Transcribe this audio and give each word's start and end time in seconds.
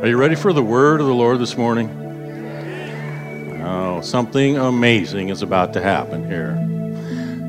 Are 0.00 0.08
you 0.08 0.16
ready 0.16 0.34
for 0.34 0.54
the 0.54 0.62
word 0.62 1.02
of 1.02 1.06
the 1.06 1.12
Lord 1.12 1.40
this 1.40 1.58
morning? 1.58 1.90
Oh, 3.62 4.00
something 4.00 4.56
amazing 4.56 5.28
is 5.28 5.42
about 5.42 5.74
to 5.74 5.82
happen 5.82 6.26
here. 6.26 6.56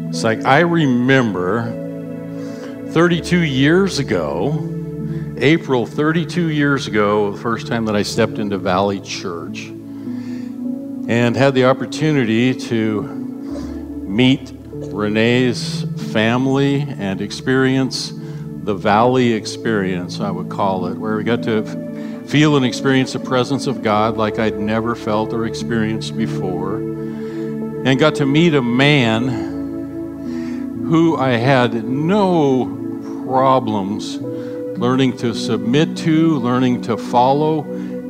It's 0.09 0.25
like 0.25 0.43
I 0.43 0.59
remember 0.59 1.71
32 2.89 3.43
years 3.43 3.99
ago, 3.99 4.67
April 5.37 5.85
32 5.85 6.49
years 6.49 6.87
ago, 6.87 7.31
the 7.31 7.37
first 7.37 7.67
time 7.67 7.85
that 7.85 7.95
I 7.95 8.01
stepped 8.01 8.37
into 8.37 8.57
Valley 8.57 8.99
Church 8.99 9.67
and 9.67 11.37
had 11.37 11.53
the 11.53 11.63
opportunity 11.63 12.53
to 12.53 13.01
meet 13.01 14.51
Renee's 14.65 15.85
family 16.11 16.81
and 16.81 17.21
experience 17.21 18.11
the 18.63 18.75
Valley 18.75 19.31
experience, 19.31 20.19
I 20.19 20.31
would 20.31 20.49
call 20.49 20.87
it, 20.87 20.97
where 20.97 21.15
we 21.15 21.23
got 21.23 21.43
to 21.43 21.90
feel 22.31 22.55
and 22.55 22.65
experience 22.65 23.11
the 23.11 23.19
presence 23.19 23.67
of 23.67 23.83
God 23.83 24.15
like 24.15 24.39
I'd 24.39 24.57
never 24.57 24.95
felt 24.95 25.33
or 25.33 25.45
experienced 25.45 26.15
before, 26.15 26.77
and 26.77 27.99
got 27.99 28.15
to 28.15 28.25
meet 28.25 28.53
a 28.53 28.61
man 28.61 29.27
who 30.87 31.17
I 31.17 31.31
had 31.31 31.83
no 31.83 32.67
problems 33.25 34.17
learning 34.17 35.17
to 35.17 35.33
submit 35.35 35.97
to, 35.97 36.37
learning 36.37 36.83
to 36.83 36.95
follow 36.95 37.63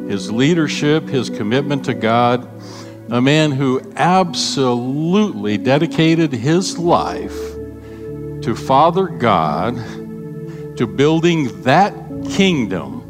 his 0.07 0.31
leadership, 0.31 1.09
his 1.09 1.31
commitment 1.31 1.85
to 1.85 1.95
God, 1.95 2.48
a 3.09 3.20
man 3.20 3.49
who 3.49 3.81
absolutely 3.95 5.57
dedicated 5.57 6.31
his 6.31 6.77
life 6.77 7.40
to 8.43 8.55
Father 8.55 9.07
God 9.07 9.77
to 10.77 10.85
building 10.85 11.63
that 11.63 11.95
kingdom 12.29 13.01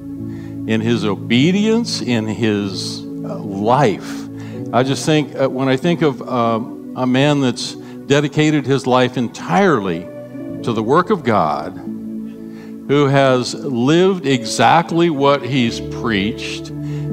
in 0.71 0.79
his 0.79 1.03
obedience, 1.03 2.01
in 2.01 2.25
his 2.25 3.01
uh, 3.01 3.37
life. 3.37 4.29
I 4.71 4.83
just 4.83 5.05
think, 5.05 5.35
uh, 5.35 5.49
when 5.49 5.67
I 5.67 5.75
think 5.75 6.01
of 6.01 6.21
uh, 6.21 6.61
a 6.95 7.05
man 7.05 7.41
that's 7.41 7.73
dedicated 7.75 8.65
his 8.65 8.87
life 8.87 9.17
entirely 9.17 10.07
to 10.63 10.71
the 10.71 10.81
work 10.81 11.09
of 11.09 11.23
God, 11.25 11.71
who 11.75 13.07
has 13.07 13.53
lived 13.53 14.25
exactly 14.25 15.09
what 15.09 15.43
he's 15.43 15.81
preached, 15.81 16.67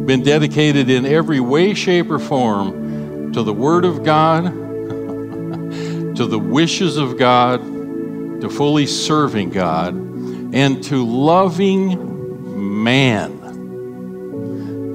been 0.07 0.23
dedicated 0.23 0.89
in 0.89 1.05
every 1.05 1.41
way, 1.41 1.75
shape, 1.75 2.13
or 2.13 2.21
form 2.21 3.33
to 3.33 3.43
the 3.43 3.53
Word 3.53 3.85
of 3.85 4.05
God, 4.05 4.45
to 6.17 6.27
the 6.27 6.39
wishes 6.39 6.97
of 6.97 7.19
God, 7.19 7.61
to 8.41 8.49
fully 8.49 8.87
serving 8.87 9.51
God 9.51 9.95
and 10.55 10.83
to 10.85 11.05
loving 11.05 12.85
man. 12.85 13.38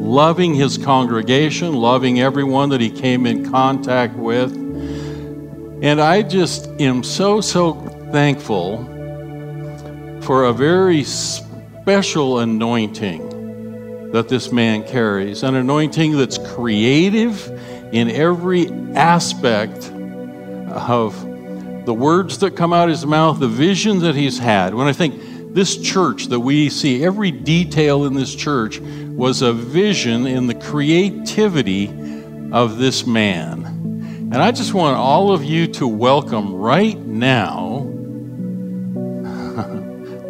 Loving 0.04 0.54
his 0.54 0.78
congregation, 0.78 1.74
loving 1.74 2.20
everyone 2.20 2.70
that 2.70 2.82
he 2.82 2.90
came 2.90 3.26
in 3.26 3.50
contact 3.50 4.16
with. 4.18 4.54
And 5.82 6.02
I 6.02 6.22
just 6.22 6.68
am 6.82 7.04
so, 7.04 7.40
so 7.40 7.74
thankful 8.12 8.84
for 10.22 10.44
a 10.44 10.54
very 10.54 11.06
special 11.06 12.40
anointing 12.40 14.12
that 14.12 14.28
this 14.28 14.52
man 14.52 14.84
carries 14.84 15.42
an 15.42 15.56
anointing 15.56 16.18
that's 16.18 16.38
creative 16.38 17.48
in 17.94 18.12
every 18.12 18.70
aspect 18.96 19.90
of 20.70 21.86
the 21.86 21.94
words 21.94 22.40
that 22.40 22.58
come 22.58 22.74
out 22.74 22.90
of 22.90 22.90
his 22.90 23.06
mouth, 23.06 23.40
the 23.40 23.48
vision 23.48 24.00
that 24.00 24.16
he's 24.16 24.38
had. 24.38 24.76
When 24.76 24.86
I 24.88 24.94
think, 24.94 25.54
this 25.54 25.78
church 25.78 26.28
that 26.28 26.40
we 26.40 26.70
see, 26.70 27.06
every 27.06 27.30
detail 27.30 28.06
in 28.06 28.16
this 28.16 28.34
church 28.34 28.80
was 29.16 29.42
a 29.42 29.54
vision 29.54 30.26
in 30.26 30.48
the 30.48 30.56
creativity 30.56 31.88
of 32.52 32.78
this 32.78 33.06
man. 33.06 33.66
And 34.34 34.36
I 34.36 34.52
just 34.52 34.74
want 34.74 34.98
all 34.98 35.32
of 35.32 35.44
you 35.44 35.68
to 35.74 35.88
welcome 35.88 36.56
right 36.56 36.98
now 36.98 37.84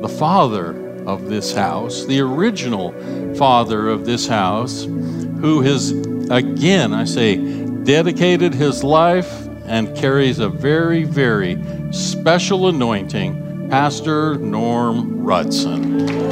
the 0.01 0.16
father 0.19 0.83
of 1.05 1.29
this 1.29 1.53
house, 1.53 2.05
the 2.05 2.19
original 2.19 2.91
father 3.35 3.89
of 3.89 4.05
this 4.05 4.27
house, 4.27 4.83
who 4.83 5.61
has, 5.61 5.91
again, 6.29 6.94
I 6.94 7.05
say, 7.05 7.38
dedicated 7.83 8.53
his 8.53 8.83
life 8.83 9.47
and 9.65 9.95
carries 9.95 10.39
a 10.39 10.50
very, 10.50 11.03
very 11.03 11.61
special 11.94 12.67
anointing 12.67 13.69
Pastor 13.69 14.35
Norm 14.35 15.23
Rudson. 15.23 16.22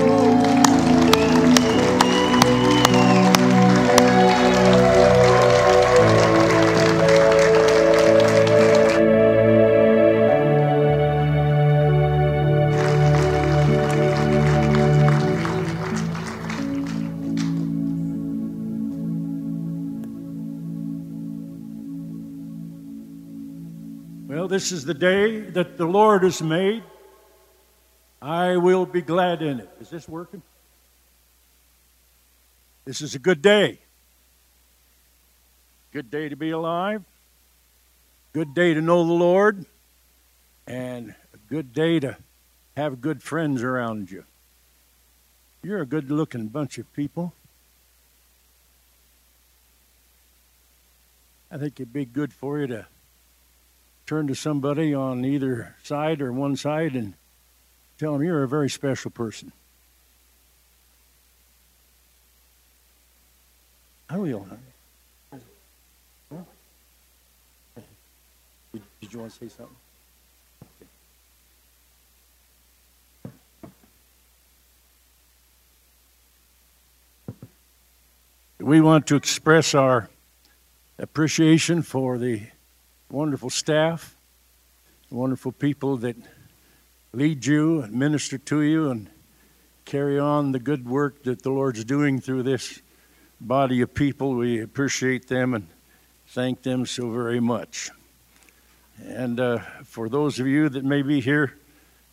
This 24.72 24.80
is 24.80 24.86
the 24.86 24.94
day 24.94 25.42
that 25.42 25.78
the 25.78 25.86
Lord 25.86 26.24
has 26.24 26.42
made. 26.42 26.82
I 28.22 28.56
will 28.56 28.86
be 28.86 29.02
glad 29.02 29.42
in 29.42 29.60
it. 29.60 29.70
Is 29.82 29.90
this 29.90 30.08
working? 30.08 30.42
This 32.86 33.02
is 33.02 33.14
a 33.14 33.20
good 33.20 33.42
day. 33.42 33.80
Good 35.92 36.10
day 36.10 36.30
to 36.30 36.38
be 36.38 36.52
alive. 36.52 37.04
Good 38.32 38.54
day 38.54 38.74
to 38.74 38.80
know 38.80 39.06
the 39.06 39.12
Lord. 39.12 39.66
And 40.66 41.16
a 41.34 41.38
good 41.50 41.74
day 41.74 42.00
to 42.00 42.16
have 42.78 43.02
good 43.02 43.22
friends 43.22 43.62
around 43.64 44.10
you. 44.10 44.24
You're 45.64 45.82
a 45.82 45.86
good 45.86 46.10
looking 46.10 46.48
bunch 46.48 46.78
of 46.78 46.92
people. 46.94 47.34
I 51.52 51.58
think 51.58 51.74
it'd 51.78 51.92
be 51.92 52.06
good 52.06 52.32
for 52.32 52.62
you 52.62 52.68
to 52.68 52.88
turn 54.12 54.28
to 54.28 54.36
somebody 54.36 54.94
on 54.94 55.24
either 55.24 55.74
side 55.84 56.22
or 56.22 56.34
one 56.34 56.58
side 56.58 56.96
and 56.96 57.14
Tell 58.02 58.14
them 58.14 58.24
you're 58.24 58.42
a 58.42 58.48
very 58.48 58.68
special 58.68 59.12
person. 59.12 59.52
I 64.10 64.18
will. 64.18 64.48
Huh? 66.32 66.38
Did, 68.74 68.82
did 69.00 69.14
you 69.14 69.20
want 69.20 69.32
to 69.34 69.38
say 69.38 69.56
something? 69.56 69.76
We 78.60 78.82
want 78.82 79.06
to 79.06 79.16
express 79.16 79.76
our 79.76 80.10
appreciation 80.98 81.84
for 81.84 82.18
the 82.18 82.48
wonderful 83.12 83.50
staff, 83.50 84.16
wonderful 85.10 85.52
people 85.52 85.98
that 85.98 86.16
lead 87.12 87.46
you 87.46 87.82
and 87.82 87.94
minister 87.94 88.38
to 88.38 88.62
you 88.62 88.90
and 88.90 89.10
carry 89.84 90.18
on 90.18 90.54
the 90.54 90.60
good 90.60 90.88
work 90.88 91.24
that 91.24 91.42
the 91.42 91.50
Lord's 91.50 91.84
doing 91.84 92.22
through 92.22 92.44
this 92.44 92.82
body 93.42 93.82
of 93.82 93.94
people. 93.94 94.36
We 94.36 94.62
appreciate 94.62 95.28
them 95.28 95.54
and 95.54 95.68
thank 96.28 96.62
them 96.62 96.86
so 96.86 97.10
very 97.10 97.42
much. 97.42 97.92
And 99.04 99.40
uh, 99.42 99.60
for 99.84 100.08
those 100.08 100.40
of 100.40 100.48
you 100.48 100.70
that 100.70 100.86
may 100.86 101.02
be 101.02 101.20
here 101.20 101.58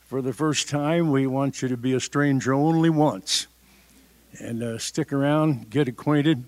for 0.07 0.21
the 0.21 0.33
first 0.33 0.69
time, 0.69 1.13
we 1.13 1.29
want 1.29 1.63
you 1.63 1.69
to 1.69 1.77
be 1.77 1.93
a 1.93 2.01
stranger 2.01 2.53
only 2.53 2.91
once. 2.91 3.47
And 4.41 4.63
uh, 4.65 4.79
stick 4.79 5.13
around, 5.13 5.71
get 5.71 5.87
acquainted, 5.87 6.45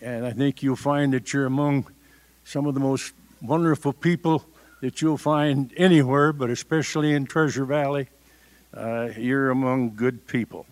and 0.00 0.24
I 0.24 0.32
think 0.32 0.62
you'll 0.62 0.76
find 0.76 1.12
that 1.12 1.34
you're 1.34 1.46
among 1.46 1.86
some 2.44 2.66
of 2.66 2.72
the 2.72 2.80
most 2.80 3.12
wonderful 3.42 3.92
people 3.92 4.44
that 4.80 5.02
you'll 5.02 5.18
find 5.18 5.72
anywhere, 5.76 6.32
but 6.32 6.50
especially 6.50 7.12
in 7.12 7.26
Treasure 7.26 7.64
Valley. 7.64 8.08
Uh, 8.72 9.10
you're 9.16 9.50
among 9.50 9.94
good 9.94 10.26
people. 10.26 10.66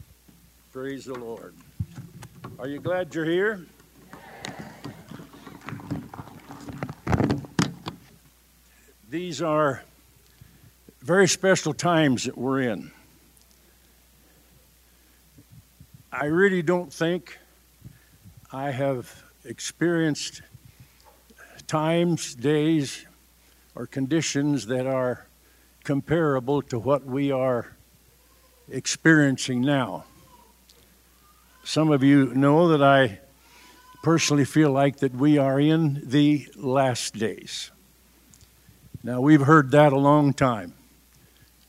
Praise 0.73 1.05
the 1.05 1.15
Lord. 1.19 1.55
Are 2.59 2.69
you 2.69 2.81
glad 2.81 3.15
you're 3.15 3.25
here? 3.25 3.67
These 9.11 9.43
are 9.43 9.83
very 11.01 11.27
special 11.27 11.73
times 11.73 12.25
that 12.25 12.37
we're 12.37 12.61
in. 12.61 12.91
I 16.13 16.27
really 16.27 16.63
don't 16.63 16.93
think 16.93 17.39
I 18.53 18.71
have 18.71 19.23
experienced 19.45 20.43
times, 21.69 22.35
days, 22.35 23.07
or 23.75 23.87
conditions 23.87 24.67
that 24.67 24.87
are 24.87 25.27
comparable 25.85 26.63
to 26.63 26.79
what 26.79 27.05
we 27.05 27.31
are 27.31 27.77
experiencing 28.71 29.61
now. 29.61 30.05
some 31.63 31.91
of 31.91 32.03
you 32.03 32.33
know 32.35 32.69
that 32.69 32.83
I 32.83 33.21
personally 34.03 34.47
feel 34.47 34.71
like 34.71 35.01
that 35.01 35.15
we 35.15 35.37
are 35.37 35.61
in 35.61 36.01
the 36.03 36.49
last 36.57 37.15
days. 37.15 37.71
Now, 39.03 39.21
we've 39.21 39.43
heard 39.43 39.71
that 39.73 39.93
a 39.93 39.99
long 39.99 40.33
time. 40.33 40.73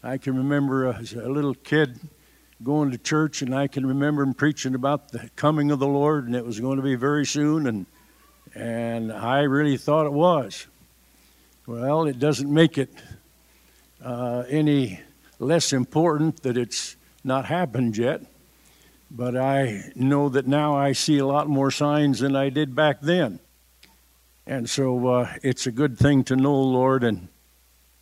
I 0.01 0.17
can 0.17 0.37
remember 0.37 0.87
as 0.87 1.11
a 1.11 1.27
little 1.27 1.53
kid 1.53 1.99
going 2.63 2.91
to 2.91 2.97
church, 2.97 3.41
and 3.41 3.53
I 3.53 3.67
can 3.67 3.85
remember 3.85 4.23
him 4.23 4.33
preaching 4.33 4.73
about 4.73 5.11
the 5.11 5.29
coming 5.35 5.69
of 5.69 5.79
the 5.79 5.87
Lord, 5.87 6.25
and 6.25 6.35
it 6.35 6.45
was 6.45 6.61
going 6.61 6.77
to 6.77 6.83
be 6.83 6.95
very 6.95 7.25
soon, 7.25 7.67
and 7.67 7.85
and 8.55 9.11
I 9.11 9.41
really 9.41 9.77
thought 9.77 10.05
it 10.05 10.13
was. 10.13 10.67
Well, 11.65 12.05
it 12.07 12.19
doesn't 12.19 12.51
make 12.51 12.77
it 12.77 12.89
uh, 14.03 14.43
any 14.49 14.99
less 15.39 15.71
important 15.73 16.43
that 16.43 16.57
it's 16.57 16.95
not 17.23 17.45
happened 17.45 17.97
yet, 17.97 18.21
but 19.11 19.35
I 19.37 19.91
know 19.95 20.29
that 20.29 20.47
now 20.47 20.75
I 20.75 20.93
see 20.93 21.17
a 21.17 21.25
lot 21.25 21.47
more 21.47 21.71
signs 21.71 22.19
than 22.19 22.35
I 22.35 22.49
did 22.49 22.75
back 22.75 23.01
then. 23.01 23.39
And 24.45 24.69
so 24.69 25.07
uh, 25.07 25.33
it's 25.43 25.67
a 25.67 25.71
good 25.71 25.97
thing 25.97 26.23
to 26.25 26.35
know, 26.35 26.59
Lord, 26.59 27.03
and 27.03 27.27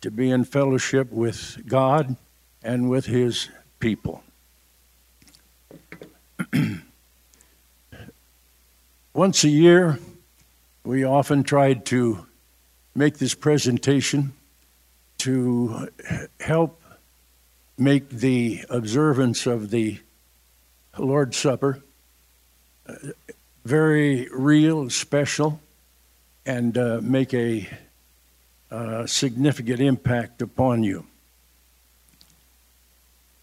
to 0.00 0.10
be 0.10 0.30
in 0.30 0.44
fellowship 0.44 1.12
with 1.12 1.58
God 1.66 2.16
and 2.62 2.88
with 2.88 3.06
His 3.06 3.50
people. 3.80 4.22
Once 9.12 9.44
a 9.44 9.48
year, 9.48 9.98
we 10.84 11.04
often 11.04 11.42
tried 11.42 11.84
to 11.86 12.26
make 12.94 13.18
this 13.18 13.34
presentation 13.34 14.32
to 15.18 15.88
help 16.40 16.80
make 17.76 18.08
the 18.08 18.64
observance 18.70 19.46
of 19.46 19.70
the 19.70 20.00
Lord's 20.96 21.36
Supper 21.36 21.82
uh, 22.88 22.94
very 23.64 24.28
real, 24.32 24.88
special, 24.88 25.60
and 26.46 26.78
uh, 26.78 27.00
make 27.02 27.34
a 27.34 27.68
uh, 28.70 29.06
significant 29.06 29.80
impact 29.80 30.40
upon 30.40 30.82
you. 30.82 31.04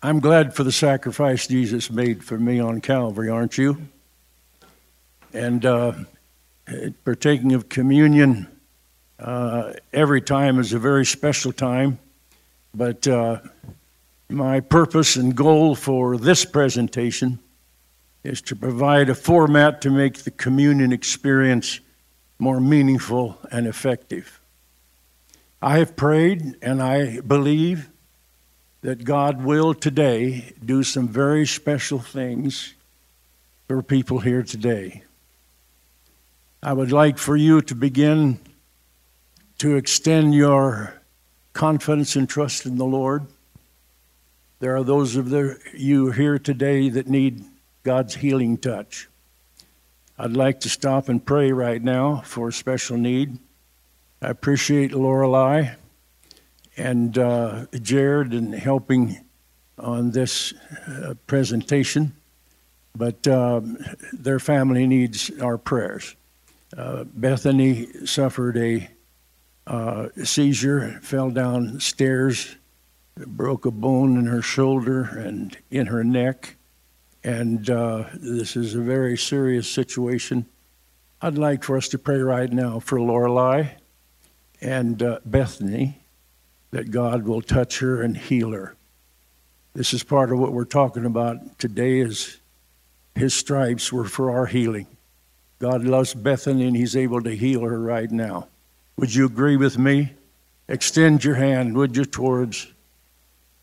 I'm 0.02 0.20
glad 0.20 0.56
for 0.56 0.64
the 0.64 0.72
sacrifice 0.72 1.48
Jesus 1.48 1.90
made 1.90 2.24
for 2.24 2.38
me 2.38 2.60
on 2.60 2.81
Calvary, 2.81 3.30
aren't 3.30 3.58
you? 3.58 3.88
And 5.34 5.66
uh, 5.66 5.94
partaking 7.04 7.54
of 7.54 7.70
communion 7.70 8.48
uh, 9.20 9.74
every 9.94 10.22
time 10.22 10.60
is 10.60 10.74
a 10.74 10.80
very 10.80 11.06
special 11.06 11.54
time, 11.54 12.00
but 12.74 13.08
uh, 13.08 13.40
my 14.30 14.60
purpose 14.60 15.16
and 15.16 15.36
goal 15.36 15.76
for 15.76 16.18
this 16.18 16.44
presentation 16.44 17.40
is 18.24 18.42
to 18.42 18.56
provide 18.56 19.10
a 19.10 19.16
format 19.16 19.82
to 19.82 19.90
make 19.90 20.24
the 20.24 20.32
communion 20.32 20.92
experience 20.92 21.80
more 22.40 22.60
meaningful 22.60 23.38
and 23.52 23.68
effective. 23.68 24.42
I 25.62 25.78
have 25.78 25.96
prayed 25.96 26.56
and 26.62 26.82
I 26.82 27.22
believe 27.22 27.90
that 28.82 29.04
God 29.04 29.44
will 29.44 29.74
today 29.74 30.54
do 30.64 30.84
some 30.84 31.08
very 31.08 31.46
special 31.48 32.00
things 32.00 32.74
for 33.68 33.82
people 33.82 34.20
here 34.20 34.44
today. 34.44 35.04
I 36.66 36.74
would 36.74 36.92
like 36.92 37.20
for 37.20 37.38
you 37.38 37.62
to 37.62 37.76
begin 37.76 38.40
to 39.60 39.76
extend 39.76 40.34
your 40.34 41.00
confidence 41.54 42.16
and 42.16 42.28
trust 42.28 42.66
in 42.66 42.80
the 42.80 42.86
Lord. 42.86 43.28
There 44.62 44.76
are 44.76 44.84
those 44.84 45.16
of 45.16 45.30
the, 45.30 45.60
you 45.76 46.10
here 46.10 46.40
today 46.40 46.90
that 46.90 47.08
need 47.08 47.46
God's 47.84 48.16
healing 48.16 48.58
touch. 48.58 49.08
I'd 50.18 50.32
like 50.32 50.62
to 50.62 50.70
stop 50.70 51.08
and 51.08 51.24
pray 51.24 51.52
right 51.52 51.84
now 51.84 52.22
for 52.26 52.48
a 52.48 52.52
special 52.52 52.98
need. 52.98 53.38
I 54.20 54.30
appreciate 54.30 54.92
Lorelei 54.92 55.76
and 56.78 57.16
uh, 57.16 57.68
Jared 57.80 58.34
in 58.34 58.54
helping 58.54 59.24
on 59.78 60.10
this 60.10 60.52
uh, 60.88 61.14
presentation, 61.28 62.16
but 62.96 63.28
um, 63.28 63.78
their 64.12 64.40
family 64.40 64.88
needs 64.88 65.30
our 65.40 65.60
prayers. 65.60 66.16
Uh, 66.77 67.06
Bethany 67.06 67.88
suffered 68.06 68.57
a 68.57 68.89
uh, 69.68 70.10
seizure, 70.24 71.00
fell 71.01 71.30
down 71.30 71.80
stairs, 71.80 72.56
broke 73.16 73.66
a 73.66 73.72
bone 73.72 74.18
in 74.18 74.25
her 74.25 74.42
shoulder 74.42 75.04
and 75.04 75.57
in 75.72 75.88
her 75.88 76.04
neck, 76.04 76.57
and 77.24 77.69
uh, 77.69 78.06
this 78.13 78.56
is 78.56 78.75
a 78.75 78.81
very 78.81 79.18
serious 79.18 79.69
situation. 79.69 80.45
I'd 81.22 81.38
like 81.38 81.63
for 81.63 81.77
us 81.77 81.88
to 81.89 81.98
pray 81.98 82.18
right 82.19 82.51
now 82.51 82.80
for 82.80 83.01
Lorelei 83.01 83.69
and 84.62 85.01
uh, 85.01 85.19
Bethany 85.25 86.01
that 86.71 86.92
God 86.92 87.24
will 87.24 87.42
touch 87.42 87.80
her 87.80 88.01
and 88.01 88.18
heal 88.18 88.51
her. 88.51 88.75
This 89.74 89.94
is 89.94 90.04
part 90.04 90.31
of 90.31 90.39
what 90.39 90.51
we're 90.51 90.66
talking 90.66 91.06
about 91.06 91.57
today 91.57 92.00
is 92.00 92.38
his 93.16 93.33
stripes 93.33 93.94
were 93.94 94.06
for 94.06 94.30
our 94.31 94.45
healing. 94.45 94.88
God 95.66 95.84
loves 95.84 96.14
Bethany 96.14 96.68
and 96.68 96.78
he's 96.78 96.96
able 96.96 97.24
to 97.24 97.36
heal 97.36 97.62
her 97.62 97.80
right 97.80 98.12
now. 98.12 98.48
Would 98.98 99.16
you 99.16 99.26
agree 99.26 99.58
with 99.58 99.80
me? 99.80 100.14
Extend 100.68 101.24
your 101.24 101.34
hand, 101.34 101.76
would 101.76 101.98
you, 101.98 102.06
towards 102.06 102.72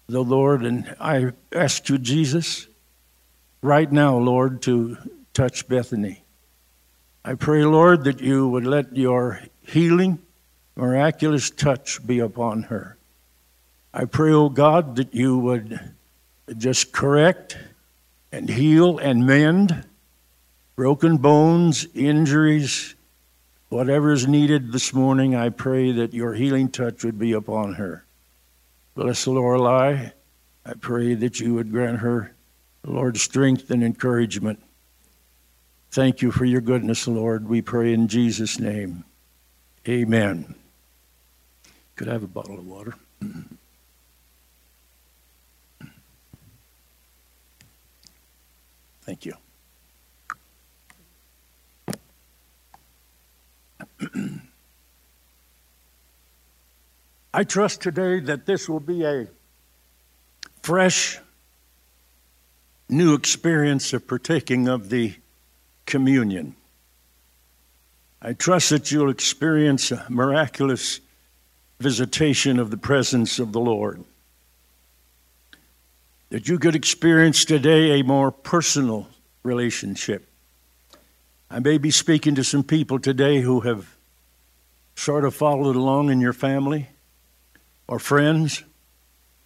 the 0.08 0.24
Lord? 0.24 0.64
And 0.64 0.96
I 0.98 1.30
ask 1.52 1.88
you, 1.88 1.98
Jesus, 1.98 2.66
right 3.62 3.90
now, 3.92 4.16
Lord, 4.16 4.62
to 4.62 4.96
touch 5.32 5.68
Bethany. 5.68 6.24
I 7.24 7.34
pray, 7.34 7.64
Lord, 7.64 8.02
that 8.02 8.18
you 8.18 8.48
would 8.48 8.66
let 8.66 8.96
your 8.96 9.40
healing, 9.60 10.18
miraculous 10.74 11.50
touch 11.50 12.04
be 12.04 12.18
upon 12.18 12.64
her. 12.64 12.96
I 13.94 14.06
pray, 14.06 14.32
oh 14.32 14.48
God, 14.48 14.96
that 14.96 15.14
you 15.14 15.38
would 15.38 15.78
just 16.58 16.90
correct 16.90 17.56
and 18.32 18.48
heal 18.48 18.98
and 18.98 19.24
mend 19.24 19.84
broken 20.82 21.16
bones, 21.16 21.86
injuries, 21.94 22.96
whatever 23.68 24.10
is 24.10 24.26
needed 24.26 24.72
this 24.72 24.92
morning. 24.92 25.32
I 25.32 25.48
pray 25.48 25.92
that 25.92 26.12
your 26.12 26.34
healing 26.34 26.68
touch 26.68 27.04
would 27.04 27.20
be 27.20 27.30
upon 27.30 27.74
her. 27.74 28.04
Bless 28.96 29.28
Lorelei. 29.28 30.10
I 30.66 30.74
pray 30.74 31.14
that 31.14 31.38
you 31.38 31.54
would 31.54 31.70
grant 31.70 32.00
her, 32.00 32.34
Lord, 32.84 33.16
strength 33.16 33.70
and 33.70 33.84
encouragement. 33.84 34.60
Thank 35.92 36.20
you 36.20 36.32
for 36.32 36.46
your 36.46 36.60
goodness, 36.60 37.06
Lord. 37.06 37.48
We 37.48 37.62
pray 37.62 37.92
in 37.92 38.08
Jesus' 38.08 38.58
name. 38.58 39.04
Amen. 39.86 40.56
Could 41.94 42.08
I 42.08 42.14
have 42.14 42.24
a 42.24 42.26
bottle 42.26 42.58
of 42.58 42.66
water? 42.66 42.94
Thank 49.02 49.26
you. 49.26 49.34
I 57.34 57.44
trust 57.44 57.80
today 57.80 58.20
that 58.20 58.46
this 58.46 58.68
will 58.68 58.80
be 58.80 59.04
a 59.04 59.28
fresh, 60.62 61.18
new 62.88 63.14
experience 63.14 63.92
of 63.92 64.06
partaking 64.06 64.68
of 64.68 64.90
the 64.90 65.14
communion. 65.86 66.54
I 68.20 68.34
trust 68.34 68.70
that 68.70 68.92
you'll 68.92 69.10
experience 69.10 69.90
a 69.90 70.06
miraculous 70.08 71.00
visitation 71.80 72.58
of 72.58 72.70
the 72.70 72.76
presence 72.76 73.38
of 73.38 73.52
the 73.52 73.60
Lord. 73.60 74.04
That 76.30 76.48
you 76.48 76.58
could 76.58 76.76
experience 76.76 77.44
today 77.44 77.98
a 77.98 78.04
more 78.04 78.30
personal 78.30 79.08
relationship. 79.42 80.26
I 81.50 81.58
may 81.58 81.76
be 81.78 81.90
speaking 81.90 82.34
to 82.36 82.44
some 82.44 82.62
people 82.62 82.98
today 82.98 83.40
who 83.40 83.60
have 83.60 83.91
sort 84.94 85.24
of 85.24 85.34
followed 85.34 85.76
along 85.76 86.10
in 86.10 86.20
your 86.20 86.32
family 86.32 86.88
or 87.88 87.98
friends, 87.98 88.64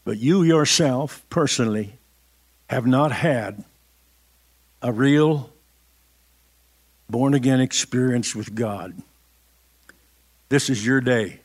but 0.04 0.18
you 0.18 0.42
yourself 0.42 1.24
personally 1.30 1.94
have 2.68 2.86
not 2.86 3.12
had 3.12 3.64
a 4.82 4.92
real 4.92 5.50
born 7.08 7.34
again 7.34 7.60
experience 7.60 8.34
with 8.34 8.54
God. 8.54 8.94
This 10.48 10.68
is 10.70 10.84
your 10.84 11.00
day. 11.00 11.40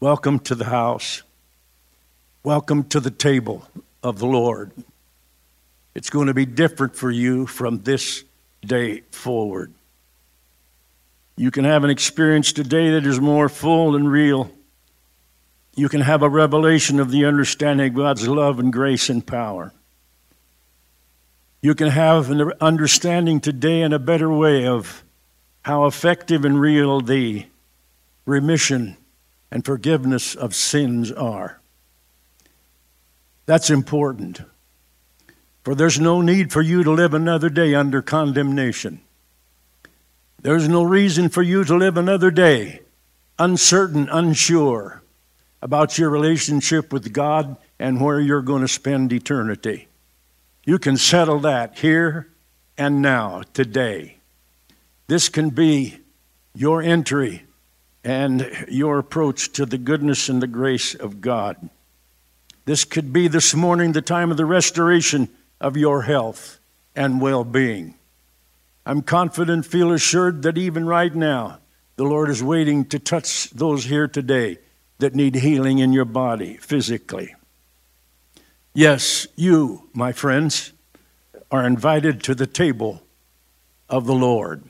Welcome 0.00 0.38
to 0.40 0.54
the 0.54 0.64
house. 0.64 1.22
Welcome 2.42 2.84
to 2.84 3.00
the 3.00 3.10
table 3.10 3.68
of 4.02 4.18
the 4.18 4.26
Lord. 4.26 4.72
It's 5.94 6.10
going 6.10 6.26
to 6.26 6.34
be 6.34 6.46
different 6.46 6.96
for 6.96 7.10
you 7.10 7.46
from 7.46 7.82
this 7.82 8.24
day 8.64 9.02
forward. 9.10 9.72
You 11.36 11.50
can 11.50 11.64
have 11.64 11.84
an 11.84 11.90
experience 11.90 12.52
today 12.52 12.90
that 12.90 13.06
is 13.06 13.20
more 13.20 13.48
full 13.48 13.96
and 13.96 14.10
real 14.10 14.50
you 15.74 15.88
can 15.88 16.02
have 16.02 16.22
a 16.22 16.28
revelation 16.28 17.00
of 17.00 17.10
the 17.10 17.24
understanding 17.24 17.88
of 17.88 17.94
God's 17.94 18.28
love 18.28 18.58
and 18.58 18.72
grace 18.72 19.08
and 19.08 19.26
power. 19.26 19.72
You 21.62 21.74
can 21.74 21.88
have 21.88 22.30
an 22.30 22.52
understanding 22.60 23.40
today 23.40 23.80
in 23.80 23.92
a 23.92 23.98
better 23.98 24.30
way 24.30 24.66
of 24.66 25.02
how 25.62 25.86
effective 25.86 26.44
and 26.44 26.60
real 26.60 27.00
the 27.00 27.46
remission 28.26 28.96
and 29.50 29.64
forgiveness 29.64 30.34
of 30.34 30.54
sins 30.54 31.10
are. 31.10 31.60
That's 33.46 33.70
important. 33.70 34.42
For 35.64 35.74
there's 35.74 36.00
no 36.00 36.20
need 36.20 36.52
for 36.52 36.60
you 36.60 36.82
to 36.82 36.90
live 36.90 37.14
another 37.14 37.48
day 37.48 37.74
under 37.74 38.02
condemnation. 38.02 39.00
There's 40.42 40.68
no 40.68 40.82
reason 40.82 41.28
for 41.28 41.42
you 41.42 41.64
to 41.64 41.76
live 41.76 41.96
another 41.96 42.30
day 42.30 42.80
uncertain, 43.38 44.08
unsure 44.10 45.02
about 45.60 45.98
your 45.98 46.10
relationship 46.10 46.92
with 46.92 47.12
God 47.12 47.56
and 47.78 48.00
where 48.00 48.20
you're 48.20 48.42
going 48.42 48.62
to 48.62 48.68
spend 48.68 49.12
eternity. 49.12 49.88
You 50.64 50.78
can 50.78 50.96
settle 50.96 51.40
that 51.40 51.78
here 51.78 52.28
and 52.76 53.02
now, 53.02 53.42
today. 53.52 54.18
This 55.06 55.28
can 55.28 55.50
be 55.50 55.98
your 56.54 56.82
entry 56.82 57.44
and 58.04 58.66
your 58.68 58.98
approach 58.98 59.52
to 59.52 59.66
the 59.66 59.78
goodness 59.78 60.28
and 60.28 60.42
the 60.42 60.46
grace 60.46 60.94
of 60.94 61.20
God. 61.20 61.70
This 62.64 62.84
could 62.84 63.12
be 63.12 63.28
this 63.28 63.54
morning 63.54 63.92
the 63.92 64.02
time 64.02 64.30
of 64.30 64.36
the 64.36 64.44
restoration 64.44 65.28
of 65.60 65.76
your 65.76 66.02
health 66.02 66.58
and 66.94 67.20
well 67.20 67.44
being. 67.44 67.94
I'm 68.84 69.02
confident, 69.02 69.64
feel 69.64 69.92
assured 69.92 70.42
that 70.42 70.58
even 70.58 70.86
right 70.86 71.14
now, 71.14 71.58
the 71.96 72.04
Lord 72.04 72.30
is 72.30 72.42
waiting 72.42 72.84
to 72.86 72.98
touch 72.98 73.50
those 73.50 73.84
here 73.84 74.08
today 74.08 74.58
that 74.98 75.14
need 75.14 75.36
healing 75.36 75.78
in 75.78 75.92
your 75.92 76.04
body 76.04 76.56
physically. 76.56 77.34
Yes, 78.74 79.26
you, 79.36 79.88
my 79.92 80.12
friends, 80.12 80.72
are 81.50 81.66
invited 81.66 82.22
to 82.24 82.34
the 82.34 82.46
table 82.46 83.02
of 83.88 84.06
the 84.06 84.14
Lord. 84.14 84.64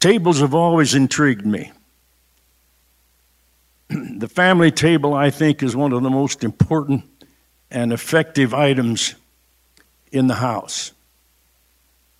Tables 0.00 0.40
have 0.40 0.54
always 0.54 0.94
intrigued 0.94 1.44
me. 1.44 1.72
the 3.88 4.28
family 4.28 4.70
table, 4.70 5.12
I 5.12 5.30
think, 5.30 5.62
is 5.62 5.74
one 5.74 5.92
of 5.92 6.02
the 6.02 6.10
most 6.10 6.44
important 6.44 7.04
and 7.70 7.92
effective 7.92 8.54
items 8.54 9.16
in 10.12 10.28
the 10.28 10.36
house. 10.36 10.92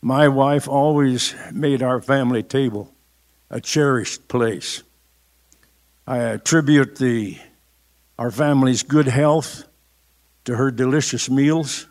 My 0.01 0.29
wife 0.29 0.69
always 0.69 1.35
made 1.53 1.83
our 1.83 2.01
family 2.01 2.43
table 2.43 2.95
a 3.51 3.61
cherished 3.61 4.29
place. 4.29 4.83
I 6.07 6.19
attribute 6.19 6.97
the, 6.97 7.39
our 8.19 8.31
family's 8.31 8.83
good 8.83 9.09
health 9.09 9.65
to 10.45 10.57
her 10.57 10.71
delicious 10.71 11.29
meals 11.29 11.87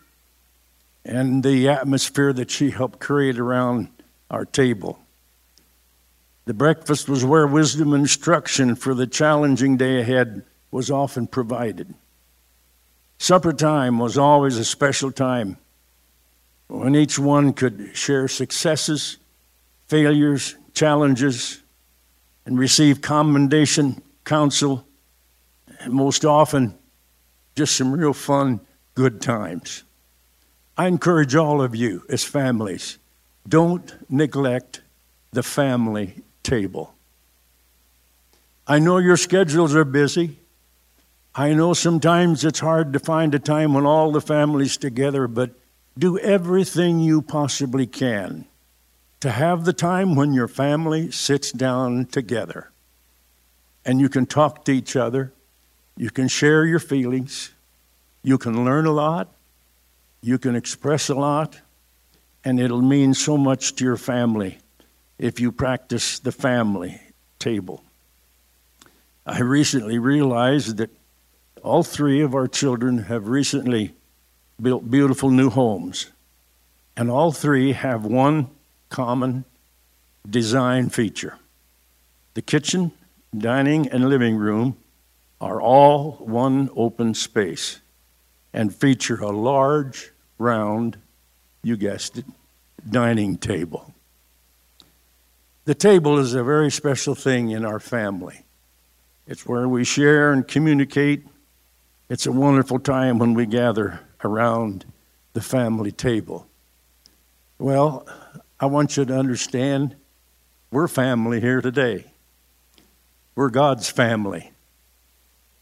and 1.04 1.44
the 1.44 1.70
atmosphere 1.70 2.34
that 2.34 2.50
she 2.50 2.70
helped 2.70 3.00
create 3.00 3.40
around 3.40 3.90
our 4.32 4.46
table. 4.46 5.00
The 6.46 6.54
breakfast 6.54 7.10
was 7.10 7.26
where 7.26 7.46
wisdom 7.46 7.94
and 7.94 8.04
instruction 8.04 8.76
for 8.76 8.94
the 8.94 9.08
challenging 9.08 9.76
day 9.76 10.00
ahead 10.00 10.46
was 10.72 10.90
often 10.90 11.28
provided. 11.28 11.94
Supper 13.18 13.52
time 13.52 14.00
was 14.00 14.18
always 14.18 14.58
a 14.58 14.66
special 14.66 15.12
time 15.12 15.58
when 16.68 16.96
each 16.96 17.18
one 17.18 17.54
could 17.54 17.96
share 17.96 18.28
successes, 18.28 19.18
failures, 19.88 20.56
challenges, 20.74 21.62
and 22.46 22.60
receive 22.60 23.02
commendation, 23.02 24.02
counsel, 24.24 24.86
and 25.80 25.94
most 25.94 26.26
often 26.26 26.78
just 27.56 27.76
some 27.76 27.92
real 27.92 28.14
fun, 28.14 28.60
good 28.96 29.22
times. 29.22 29.84
I 30.78 30.88
encourage 30.88 31.36
all 31.36 31.62
of 31.62 31.76
you 31.76 32.04
as 32.10 32.24
families 32.24 33.00
don't 33.48 33.94
neglect 34.12 34.82
the 35.32 35.44
family 35.44 36.22
table. 36.44 36.94
I 38.68 38.80
know 38.80 38.98
your 38.98 39.18
schedules 39.18 39.74
are 39.76 39.86
busy. 39.86 40.38
I 41.34 41.54
know 41.54 41.74
sometimes 41.74 42.44
it's 42.44 42.60
hard 42.60 42.94
to 42.94 43.00
find 43.00 43.34
a 43.34 43.40
time 43.40 43.74
when 43.74 43.86
all 43.86 44.12
the 44.12 44.22
family's 44.22 44.78
together, 44.78 45.28
but 45.28 45.52
do 45.98 46.18
everything 46.20 47.00
you 47.00 47.22
possibly 47.22 47.88
can 47.88 48.46
to 49.20 49.32
have 49.32 49.66
the 49.66 49.74
time 49.74 50.16
when 50.16 50.34
your 50.34 50.48
family 50.48 51.12
sits 51.12 51.52
down 51.52 52.06
together. 52.06 52.72
And 53.86 54.00
you 54.00 54.10
can 54.10 54.26
talk 54.26 54.66
to 54.66 54.72
each 54.72 54.96
other, 54.96 55.34
you 55.96 56.12
can 56.12 56.28
share 56.28 56.66
your 56.66 56.80
feelings, 56.80 57.52
you 58.22 58.38
can 58.38 58.64
learn 58.64 58.86
a 58.86 58.92
lot, 58.92 59.34
you 60.22 60.38
can 60.38 60.56
express 60.56 61.10
a 61.10 61.16
lot, 61.16 61.62
and 62.44 62.60
it'll 62.60 62.82
mean 62.82 63.14
so 63.14 63.38
much 63.38 63.76
to 63.76 63.84
your 63.84 63.98
family 63.98 64.60
if 65.18 65.40
you 65.40 65.52
practice 65.52 66.20
the 66.20 66.32
family 66.32 67.02
table. 67.40 67.84
I 69.26 69.40
recently 69.42 69.98
realized 69.98 70.78
that 70.78 70.92
all 71.64 71.84
three 71.84 72.22
of 72.22 72.36
our 72.36 72.48
children 72.48 73.00
have 73.00 73.28
recently 73.28 73.94
built 74.62 74.90
beautiful 74.90 75.30
new 75.30 75.50
homes, 75.50 76.12
and 76.96 77.12
all 77.12 77.32
three 77.32 77.74
have 77.74 78.06
one 78.06 78.50
common 78.90 79.46
design 80.28 80.90
feature. 80.90 81.38
The 82.34 82.42
kitchen, 82.42 82.92
dining, 83.38 83.88
and 83.90 84.10
living 84.10 84.36
room 84.36 84.78
are 85.40 85.62
all 85.62 86.14
one 86.14 86.70
open 86.76 87.14
space 87.14 87.80
and 88.54 88.74
feature 88.74 89.22
a 89.22 89.30
large, 89.30 90.12
round, 90.40 90.98
you 91.64 91.78
guessed 91.78 92.18
it, 92.18 92.26
dining 92.90 93.38
table. 93.38 93.94
The 95.66 95.76
table 95.76 96.18
is 96.18 96.34
a 96.34 96.44
very 96.44 96.72
special 96.72 97.14
thing 97.14 97.52
in 97.52 97.66
our 97.66 97.80
family. 97.80 98.46
It's 99.28 99.46
where 99.46 99.68
we 99.68 99.84
share 99.84 100.32
and 100.32 100.48
communicate. 100.48 101.28
It's 102.10 102.26
a 102.26 102.32
wonderful 102.32 102.80
time 102.80 103.20
when 103.20 103.34
we 103.34 103.46
gather 103.46 104.00
around 104.24 104.86
the 105.34 105.42
family 105.42 105.92
table. 105.92 106.48
Well, 107.60 108.08
I 108.60 108.66
want 108.66 108.98
you 108.98 109.06
to 109.06 109.18
understand 109.18 109.96
we're 110.72 110.88
family 110.88 111.40
here 111.40 111.62
today. 111.62 112.06
We're 113.36 113.50
God's 113.50 113.90
family. 113.90 114.52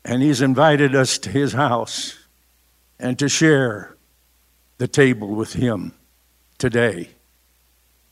And 0.04 0.22
He's 0.22 0.42
invited 0.42 0.96
us 0.96 1.18
to 1.20 1.30
His 1.30 1.54
house 1.54 2.18
and 3.00 3.20
to 3.20 3.30
share 3.30 3.96
the 4.78 4.88
table 4.88 5.36
with 5.36 5.54
Him 5.54 5.94
today. 6.58 7.10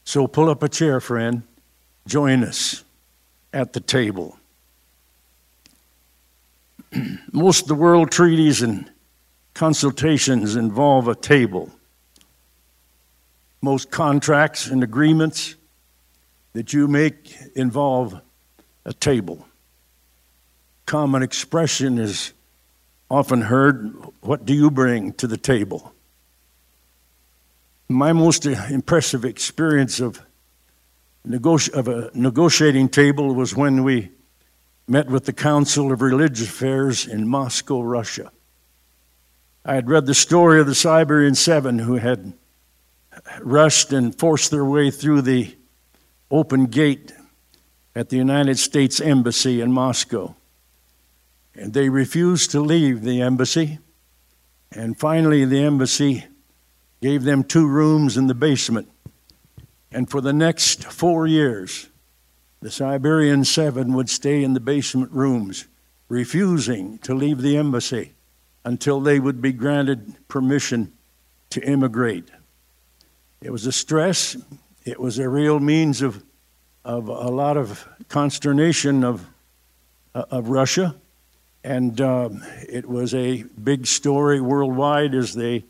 So 0.03 0.27
pull 0.27 0.50
up 0.50 0.63
a 0.63 0.69
chair, 0.69 1.00
friend. 1.00 1.43
Join 2.05 2.43
us 2.43 2.83
at 3.53 3.73
the 3.73 3.79
table. 3.79 4.38
Most 7.31 7.63
of 7.63 7.67
the 7.69 7.75
world 7.75 8.12
treaties 8.12 8.62
and 8.62 8.89
consultations 9.53 10.55
involve 10.55 11.07
a 11.07 11.15
table. 11.15 11.69
Most 13.62 13.91
contracts 13.91 14.67
and 14.67 14.83
agreements 14.83 15.55
that 16.53 16.74
you 16.74 16.88
make 16.88 17.36
involve 17.55 18.19
a 18.86 18.93
table. 18.93 19.45
Common 20.86 21.24
expression 21.24 21.98
is 21.98 22.33
often 23.10 23.41
heard 23.41 23.93
What 24.22 24.45
do 24.45 24.53
you 24.53 24.72
bring 24.72 25.13
to 25.13 25.27
the 25.27 25.38
table? 25.38 25.93
My 27.89 28.12
most 28.13 28.45
impressive 28.45 29.24
experience 29.24 30.00
of, 30.00 30.22
negoti- 31.27 31.72
of 31.74 31.88
a 31.88 32.10
negotiating 32.13 32.89
table 32.89 33.36
was 33.36 33.55
when 33.55 33.83
we 33.83 34.10
met 34.88 35.07
with 35.07 35.25
the 35.25 35.33
Council 35.33 35.91
of 35.91 36.01
Religious 36.01 36.50
Affairs 36.50 37.05
in 37.07 37.27
Moscow, 37.27 37.81
Russia. 37.81 38.31
I 39.65 39.75
had 39.75 39.89
read 39.89 40.05
the 40.05 40.13
story 40.13 40.60
of 40.60 40.67
the 40.67 40.75
Siberian 40.75 41.36
Seven 41.36 41.79
who 41.79 41.96
had 41.96 42.34
rushed 43.39 43.93
and 43.93 44.13
forced 44.13 44.51
their 44.51 44.65
way 44.65 44.91
through 44.91 45.22
the 45.22 45.55
open 46.29 46.65
gate 46.65 47.13
at 47.96 48.10
the 48.10 48.17
United 48.17 48.60
States 48.60 49.00
Embassy 49.00 49.62
in 49.62 49.72
Moscow. 49.72 50.36
And 51.55 51.72
they 51.72 51.88
refused 51.88 52.51
to 52.51 52.60
leave 52.60 53.03
the 53.03 53.22
embassy. 53.22 53.79
And 54.70 55.00
finally, 55.00 55.46
the 55.46 55.63
embassy 55.63 56.25
gave 57.01 57.24
them 57.24 57.43
two 57.43 57.67
rooms 57.67 58.17
in 58.17 58.27
the 58.27 58.34
basement. 58.34 58.89
And 59.93 60.10
for 60.10 60.20
the 60.20 60.34
next 60.34 60.84
four 60.84 61.25
years, 61.25 61.88
the 62.62 62.72
Siberian 62.72 63.46
Seven 63.46 63.93
would 63.93 64.10
stay 64.10 64.43
in 64.43 64.55
the 64.55 64.60
basement 64.60 65.12
rooms, 65.12 65.67
refusing 66.10 66.98
to 67.00 67.13
leave 67.13 67.41
the 67.41 67.55
embassy 67.55 68.12
until 68.65 69.01
they 69.01 69.20
would 69.20 69.41
be 69.41 69.51
granted 69.51 70.15
permission 70.27 70.93
to 71.50 71.62
immigrate. 71.62 72.29
It 73.41 73.51
was 73.51 73.65
a 73.65 73.72
stress. 73.72 74.38
It 74.86 75.00
was 75.00 75.20
a 75.20 75.27
real 75.27 75.60
means 75.60 76.01
of, 76.01 76.24
of 76.86 77.08
a 77.08 77.29
lot 77.29 77.58
of 77.58 77.88
consternation 78.08 79.03
of, 79.03 79.25
uh, 80.15 80.25
of 80.32 80.50
Russia. 80.50 80.96
And 81.63 82.00
um, 82.01 82.43
it 82.67 82.88
was 82.88 83.13
a 83.13 83.43
big 83.43 83.86
story 83.86 84.41
worldwide 84.41 85.13
as 85.13 85.34
they 85.34 85.63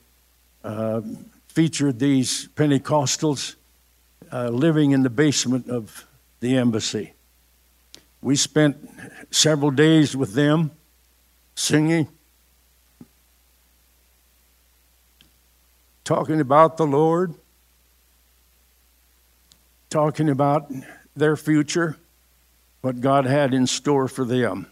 uh, 0.64 1.02
featured 1.48 2.00
these 2.00 2.48
Pentecostals 2.56 3.56
uh, 4.32 4.50
living 4.50 4.92
in 4.92 5.04
the 5.04 5.10
basement 5.10 5.70
of 5.70 6.08
the 6.40 6.58
embassy. 6.58 7.14
We 8.22 8.36
spent 8.36 8.78
several 9.32 9.70
days 9.70 10.16
with 10.16 10.34
them 10.34 10.72
singing, 11.56 12.08
talking 16.04 16.42
about 16.42 16.78
the 16.78 16.86
Lord, 16.86 17.34
talking 19.90 20.30
about 20.30 20.72
their 21.16 21.36
future, 21.36 21.98
what 22.82 23.00
God 23.00 23.26
had 23.26 23.54
in 23.54 23.68
store 23.68 24.08
for 24.08 24.26
them. 24.26 24.68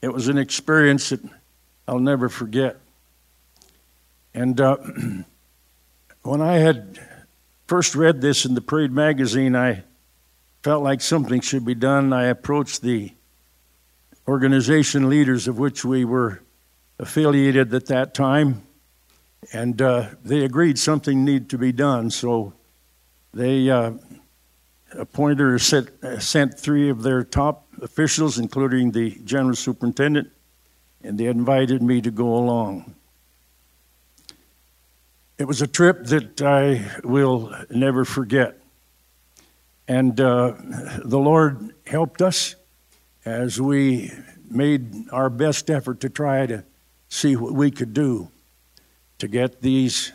It 0.00 0.12
was 0.12 0.28
an 0.28 0.38
experience 0.38 1.08
that 1.08 1.20
I'll 1.88 1.98
never 1.98 2.28
forget. 2.28 2.76
And 4.34 4.60
uh, 4.60 4.76
when 6.22 6.40
I 6.40 6.58
had 6.58 7.00
first 7.66 7.94
read 7.94 8.20
this 8.20 8.44
in 8.44 8.54
the 8.54 8.60
Parade 8.60 8.92
magazine, 8.92 9.56
I 9.56 9.82
felt 10.62 10.82
like 10.82 11.00
something 11.00 11.40
should 11.40 11.64
be 11.64 11.74
done. 11.74 12.12
I 12.12 12.26
approached 12.26 12.82
the 12.82 13.12
organization 14.28 15.08
leaders 15.08 15.48
of 15.48 15.58
which 15.58 15.84
we 15.84 16.04
were 16.04 16.42
affiliated 16.98 17.72
at 17.72 17.86
that 17.86 18.14
time, 18.14 18.62
and 19.52 19.80
uh, 19.80 20.10
they 20.24 20.44
agreed 20.44 20.78
something 20.78 21.24
needed 21.24 21.50
to 21.50 21.58
be 21.58 21.72
done. 21.72 22.10
So 22.10 22.54
they 23.32 23.70
uh, 23.70 23.92
appointed 24.92 25.40
or 25.40 25.58
sent, 25.58 25.90
uh, 26.02 26.18
sent 26.18 26.58
three 26.58 26.90
of 26.90 27.02
their 27.02 27.22
top 27.22 27.66
officials, 27.80 28.38
including 28.38 28.92
the 28.92 29.18
general 29.24 29.54
superintendent, 29.54 30.28
and 31.02 31.18
they 31.18 31.26
invited 31.26 31.82
me 31.82 32.00
to 32.00 32.10
go 32.10 32.34
along. 32.34 32.94
It 35.38 35.46
was 35.46 35.62
a 35.62 35.68
trip 35.68 36.04
that 36.06 36.42
I 36.42 36.90
will 37.04 37.54
never 37.70 38.04
forget. 38.04 38.60
And 39.86 40.20
uh, 40.20 40.54
the 41.04 41.18
Lord 41.18 41.74
helped 41.86 42.20
us 42.20 42.56
as 43.24 43.60
we 43.60 44.12
made 44.50 45.08
our 45.10 45.30
best 45.30 45.70
effort 45.70 46.00
to 46.00 46.08
try 46.08 46.46
to 46.46 46.64
see 47.08 47.36
what 47.36 47.52
we 47.52 47.70
could 47.70 47.94
do 47.94 48.30
to 49.18 49.28
get 49.28 49.62
these 49.62 50.12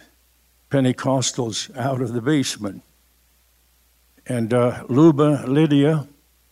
Pentecostals 0.70 1.76
out 1.78 2.02
of 2.02 2.14
the 2.14 2.22
basement. 2.22 2.84
And 4.26 4.54
uh, 4.54 4.84
Luba, 4.88 5.44
Lydia, 5.46 6.08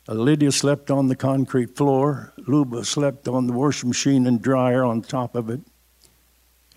uh, 0.07 0.13
Lydia 0.13 0.51
slept 0.51 0.91
on 0.91 1.07
the 1.07 1.15
concrete 1.15 1.75
floor. 1.75 2.33
Luba 2.37 2.83
slept 2.83 3.27
on 3.27 3.47
the 3.47 3.53
washing 3.53 3.89
machine 3.89 4.27
and 4.27 4.41
dryer 4.41 4.83
on 4.83 5.01
top 5.01 5.35
of 5.35 5.49
it. 5.49 5.61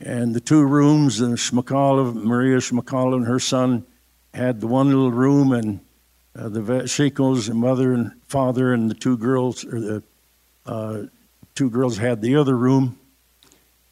And 0.01 0.35
the 0.35 0.41
two 0.41 0.65
rooms, 0.65 1.21
and 1.21 1.37
Shmakala, 1.37 2.15
Maria 2.15 2.59
Shmakala 2.59 3.17
and 3.17 3.27
her 3.27 3.41
son 3.41 3.85
had 4.33 4.61
the 4.61 4.67
one 4.67 4.89
little 4.89 5.11
room, 5.11 5.53
and 5.53 5.81
uh, 6.37 6.49
the 6.49 6.61
the 6.61 7.55
mother 7.55 7.93
and 7.93 8.13
father, 8.27 8.73
and 8.73 8.91
the 8.91 8.95
two 8.95 9.17
girls, 9.17 9.65
or 9.65 9.81
the 9.81 10.03
uh, 10.67 11.03
two 11.55 11.71
girls 11.71 11.97
had 11.97 12.21
the 12.21 12.37
other 12.37 12.57
room. 12.57 12.99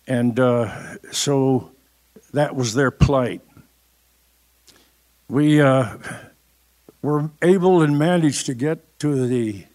And 0.06 0.38
uh, 0.38 0.98
so 1.12 1.71
that 2.32 2.54
was 2.54 2.74
their 2.74 2.90
plight. 2.90 3.42
We 5.28 5.60
uh, 5.60 5.96
were 7.00 7.30
able 7.40 7.82
and 7.82 7.98
managed 7.98 8.46
to 8.46 8.54
get 8.54 8.98
to 9.00 9.26
the 9.26 9.66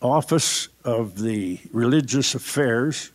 office 0.00 0.68
of 0.84 1.18
the 1.18 1.60
religious 1.72 2.34
affairs 2.34 3.12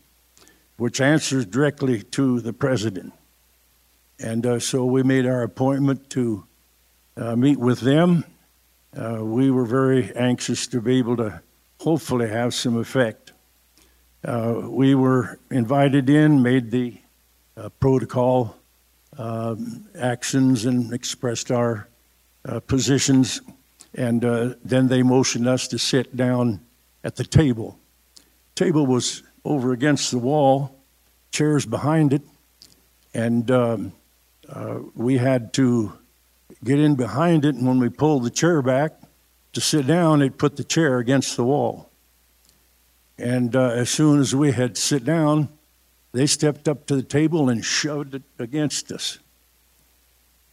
which 0.77 1.00
answers 1.00 1.46
directly 1.46 2.03
to 2.03 2.39
the 2.42 2.53
president. 2.53 3.13
And 4.20 4.46
uh, 4.46 4.60
so 4.60 4.86
we 4.86 5.03
made 5.03 5.25
our 5.25 5.44
appointment 5.44 6.10
to 6.12 6.46
uh, 7.15 7.36
meet 7.36 7.60
with 7.60 7.82
them. 7.82 8.25
Uh, 8.96 9.24
we 9.24 9.51
were 9.51 9.66
very 9.66 10.14
anxious 10.16 10.68
to 10.68 10.81
be 10.81 10.98
able 10.98 11.18
to 11.18 11.42
hopefully 11.79 12.29
have 12.29 12.53
some 12.53 12.77
effect. 12.77 13.33
Uh, 14.24 14.62
we 14.64 14.96
were 14.96 15.40
invited 15.51 16.09
in, 16.09 16.42
made 16.42 16.72
the 16.72 16.98
uh, 17.57 17.70
protocol 17.79 18.55
um, 19.17 19.85
actions, 19.97 20.65
and 20.65 20.93
expressed 20.93 21.51
our 21.51 21.87
uh, 22.45 22.59
positions. 22.61 23.41
And 23.95 24.21
then 24.65 24.87
they 24.87 25.03
motioned 25.03 25.47
us 25.47 25.67
to 25.67 25.77
sit 25.77 26.15
down 26.15 26.61
at 27.03 27.15
the 27.15 27.23
table. 27.23 27.77
Table 28.55 28.85
was 28.85 29.23
over 29.45 29.71
against 29.71 30.11
the 30.11 30.17
wall, 30.17 30.75
chairs 31.31 31.65
behind 31.65 32.13
it, 32.13 32.21
and 33.13 33.49
um, 33.51 33.93
uh, 34.49 34.79
we 34.95 35.17
had 35.17 35.53
to 35.53 35.93
get 36.63 36.79
in 36.79 36.95
behind 36.95 37.45
it. 37.45 37.55
And 37.55 37.67
when 37.67 37.79
we 37.79 37.89
pulled 37.89 38.23
the 38.23 38.29
chair 38.29 38.61
back 38.61 38.93
to 39.53 39.61
sit 39.61 39.85
down, 39.85 40.21
it 40.21 40.37
put 40.37 40.55
the 40.55 40.63
chair 40.63 40.99
against 40.99 41.35
the 41.35 41.43
wall. 41.43 41.89
And 43.17 43.55
uh, 43.55 43.69
as 43.69 43.89
soon 43.89 44.19
as 44.19 44.35
we 44.35 44.51
had 44.51 44.77
sit 44.77 45.05
down, 45.05 45.49
they 46.13 46.25
stepped 46.25 46.67
up 46.67 46.85
to 46.87 46.95
the 46.95 47.03
table 47.03 47.49
and 47.49 47.65
shoved 47.65 48.15
it 48.15 48.23
against 48.39 48.91
us. 48.91 49.19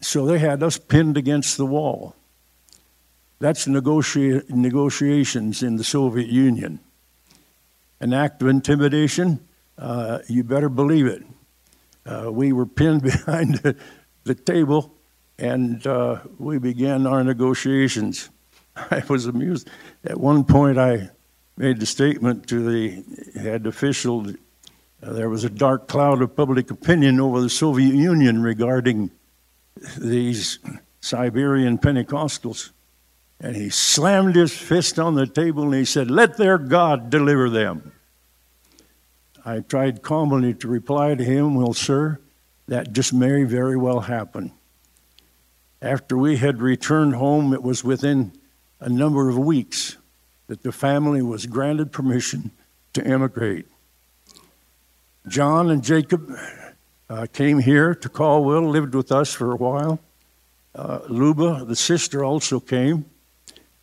So 0.01 0.27
they 0.27 0.39
had 0.39 0.63
us 0.63 0.79
pinned 0.79 1.17
against 1.17 1.57
the 1.57 1.67
wall. 1.67 2.17
That's 3.39 3.67
negotia- 3.67 4.45
negotiations 4.49 5.63
in 5.63 5.77
the 5.77 5.85
Soviet 5.85 6.29
Union 6.29 6.81
an 8.01 8.15
act 8.15 8.41
of 8.43 8.49
intimidation, 8.49 9.41
uh, 9.79 10.21
you 10.27 10.43
better 10.43 10.69
believe 10.69 11.07
it. 11.07 11.23
Uh, 12.07 12.33
we 12.33 12.53
were 12.53 12.67
pinned 12.67 13.03
behind 13.03 13.57
the, 13.57 13.77
table 14.45 14.95
and 15.41 15.85
uh, 15.89 16.21
we 16.39 16.57
began 16.57 17.05
our 17.05 17.25
negotiations. 17.25 18.31
I 18.77 19.03
was 19.09 19.27
amused. 19.27 19.69
At 20.05 20.21
one 20.21 20.45
point, 20.45 20.79
I 20.79 21.11
made 21.57 21.81
the 21.81 21.87
statement 21.87 22.47
to 22.49 22.63
the 22.63 23.41
head 23.41 23.67
official 23.67 24.27
Uh, 25.03 25.13
there 25.13 25.31
was 25.31 25.45
a 25.45 25.51
dark 25.51 25.89
cloud 25.89 26.21
of 26.21 26.37
public 26.37 26.71
opinion 26.71 27.21
over 27.21 27.41
the 27.41 27.49
Soviet 27.49 27.95
Union 27.95 28.43
regarding 28.43 29.11
these 29.99 30.59
Siberian 31.01 31.79
Pentecostals. 31.79 32.71
And 33.41 33.57
he 33.57 33.71
slammed 33.71 34.37
his 34.37 34.53
fist 34.53 34.99
on 34.99 35.15
the 35.15 35.27
table 35.27 35.65
and 35.65 35.75
he 35.75 35.87
said, 35.87 36.11
Let 36.11 36.37
their 36.37 36.59
God 36.59 37.09
deliver 37.09 37.49
them. 37.49 37.93
I 39.45 39.61
tried 39.61 40.03
calmly 40.03 40.53
to 40.55 40.69
reply 40.69 41.15
to 41.15 41.25
him, 41.25 41.55
Well, 41.55 41.73
sir, 41.73 42.19
that 42.69 42.93
just 42.93 43.15
may 43.15 43.45
very 43.45 43.79
well 43.79 44.01
happen. 44.01 44.53
After 45.81 46.19
we 46.19 46.37
had 46.37 46.61
returned 46.61 47.15
home, 47.15 47.55
it 47.55 47.63
was 47.63 47.83
within 47.83 48.33
a 48.81 48.91
number 48.91 49.31
of 49.31 49.39
weeks 49.39 49.97
that 50.49 50.63
the 50.63 50.73
family 50.73 51.23
was 51.23 51.47
granted 51.47 51.91
permission 51.91 52.51
to 52.93 53.07
emigrate. 53.07 53.67
John 55.29 55.71
and 55.71 55.85
Jacob 55.85 56.35
uh, 57.11 57.27
came 57.33 57.59
here 57.59 57.95
to 57.95 58.09
Caldwell, 58.09 58.69
lived 58.69 58.95
with 58.95 59.13
us 59.13 59.35
for 59.35 59.53
a 59.53 59.57
while. 59.57 60.01
Uh, 60.75 61.01
Luba, 61.09 61.65
the 61.67 61.77
sister, 61.77 62.25
also 62.25 62.59
came. 62.59 63.05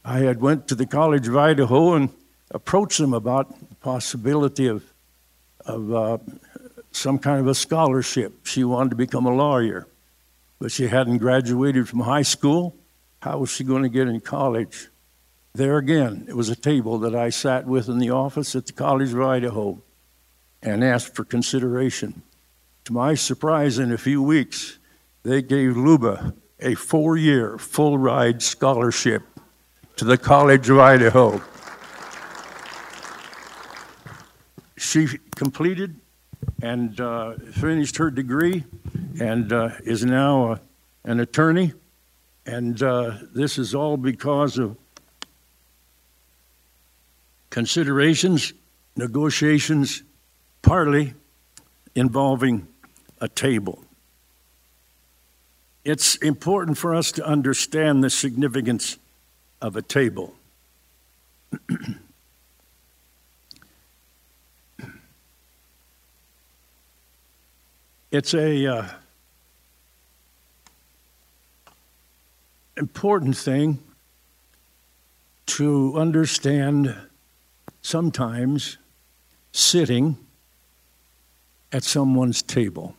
I 0.04 0.20
had 0.20 0.42
went 0.42 0.68
to 0.70 0.76
the 0.76 0.88
College 0.88 1.28
of 1.28 1.38
Idaho 1.38 1.94
and 1.94 2.10
approached 2.50 2.98
them 2.98 3.14
about 3.14 3.60
the 3.70 3.76
possibility 3.76 4.68
of, 4.68 4.84
of 5.66 5.94
uh, 5.94 6.18
some 6.92 7.20
kind 7.20 7.40
of 7.40 7.48
a 7.48 7.56
scholarship. 7.56 8.46
She 8.46 8.64
wanted 8.64 8.92
to 8.92 8.96
become 8.96 9.28
a 9.28 9.36
lawyer, 9.36 9.86
but 10.60 10.72
she 10.72 10.88
hadn't 10.88 11.20
graduated 11.20 11.88
from 11.88 12.00
high 12.00 12.24
school. 12.24 12.76
How 13.22 13.38
was 13.40 13.52
she 13.52 13.64
going 13.64 13.84
to 13.84 13.90
get 13.90 14.08
in 14.08 14.20
college? 14.22 14.88
There 15.54 15.78
again, 15.78 16.26
it 16.28 16.36
was 16.36 16.50
a 16.50 16.56
table 16.56 16.98
that 17.00 17.14
I 17.14 17.30
sat 17.30 17.66
with 17.66 17.90
in 17.90 18.00
the 18.00 18.12
office 18.12 18.56
at 18.56 18.66
the 18.66 18.74
College 18.74 19.14
of 19.14 19.22
Idaho 19.22 19.84
and 20.62 20.84
asked 20.84 21.16
for 21.16 21.24
consideration. 21.24 22.22
To 22.86 22.94
my 22.94 23.16
surprise, 23.16 23.80
in 23.80 23.92
a 23.92 23.98
few 23.98 24.22
weeks, 24.24 24.80
they 25.24 25.42
gave 25.42 25.76
Luba 25.76 26.34
a 26.60 26.74
four 26.76 27.18
year 27.18 27.58
full 27.58 27.98
ride 27.98 28.42
scholarship 28.42 29.24
to 29.98 30.06
the 30.06 30.18
College 30.18 30.70
of 30.70 30.80
Idaho. 30.80 31.42
She 34.78 35.08
completed 35.36 36.00
and 36.62 37.00
uh, 37.02 37.34
finished 37.52 37.98
her 37.98 38.10
degree 38.10 38.64
and 39.20 39.52
uh, 39.52 39.72
is 39.84 40.06
now 40.06 40.52
uh, 40.52 40.58
an 41.04 41.20
attorney. 41.20 41.74
And 42.46 42.82
uh, 42.82 43.18
this 43.34 43.58
is 43.58 43.76
all 43.76 43.98
because 43.98 44.58
of 44.58 44.78
considerations, 47.50 48.54
negotiations, 48.96 50.04
partly 50.68 51.14
involving 51.96 52.68
a 53.22 53.30
table. 53.30 53.86
It's 55.86 56.18
important 56.18 56.78
for 56.78 56.94
us 56.94 57.14
to 57.14 57.26
understand 57.26 58.04
the 58.04 58.10
significance 58.10 58.98
of 59.62 59.78
a 59.78 59.82
table. 59.82 60.36
it's 68.12 68.34
a 68.34 68.68
uh, 68.68 68.88
important 72.76 73.38
thing 73.38 73.80
to 75.46 75.98
understand 75.98 76.94
sometimes 77.82 78.78
sitting 79.54 80.18
at 81.72 81.84
someone's 81.84 82.42
table. 82.42 82.96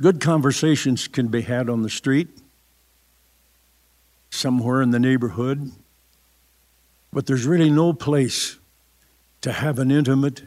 Good 0.00 0.20
conversations 0.20 1.08
can 1.08 1.28
be 1.28 1.42
had 1.42 1.68
on 1.68 1.82
the 1.82 1.90
street, 1.90 2.28
somewhere 4.30 4.80
in 4.80 4.90
the 4.90 5.00
neighborhood, 5.00 5.72
but 7.12 7.26
there's 7.26 7.46
really 7.46 7.70
no 7.70 7.92
place 7.92 8.58
to 9.40 9.52
have 9.52 9.78
an 9.78 9.90
intimate 9.90 10.42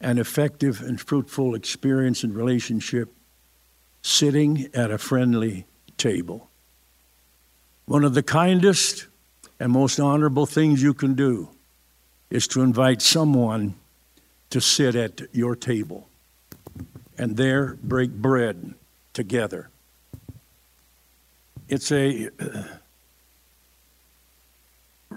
and 0.00 0.18
effective 0.18 0.82
and 0.82 1.00
fruitful 1.00 1.54
experience 1.54 2.24
and 2.24 2.34
relationship 2.34 3.12
sitting 4.02 4.68
at 4.74 4.90
a 4.90 4.98
friendly 4.98 5.64
table. 5.96 6.50
One 7.86 8.04
of 8.04 8.12
the 8.12 8.22
kindest 8.22 9.06
and 9.58 9.72
most 9.72 9.98
honorable 9.98 10.44
things 10.44 10.82
you 10.82 10.92
can 10.92 11.14
do 11.14 11.48
is 12.28 12.46
to 12.48 12.62
invite 12.62 13.00
someone 13.00 13.74
to 14.54 14.60
sit 14.60 14.94
at 14.94 15.20
your 15.32 15.56
table 15.56 16.08
and 17.18 17.36
there 17.36 17.76
break 17.82 18.12
bread 18.12 18.74
together. 19.12 19.68
It's 21.68 21.90
a 21.90 22.28
uh, 22.38 22.62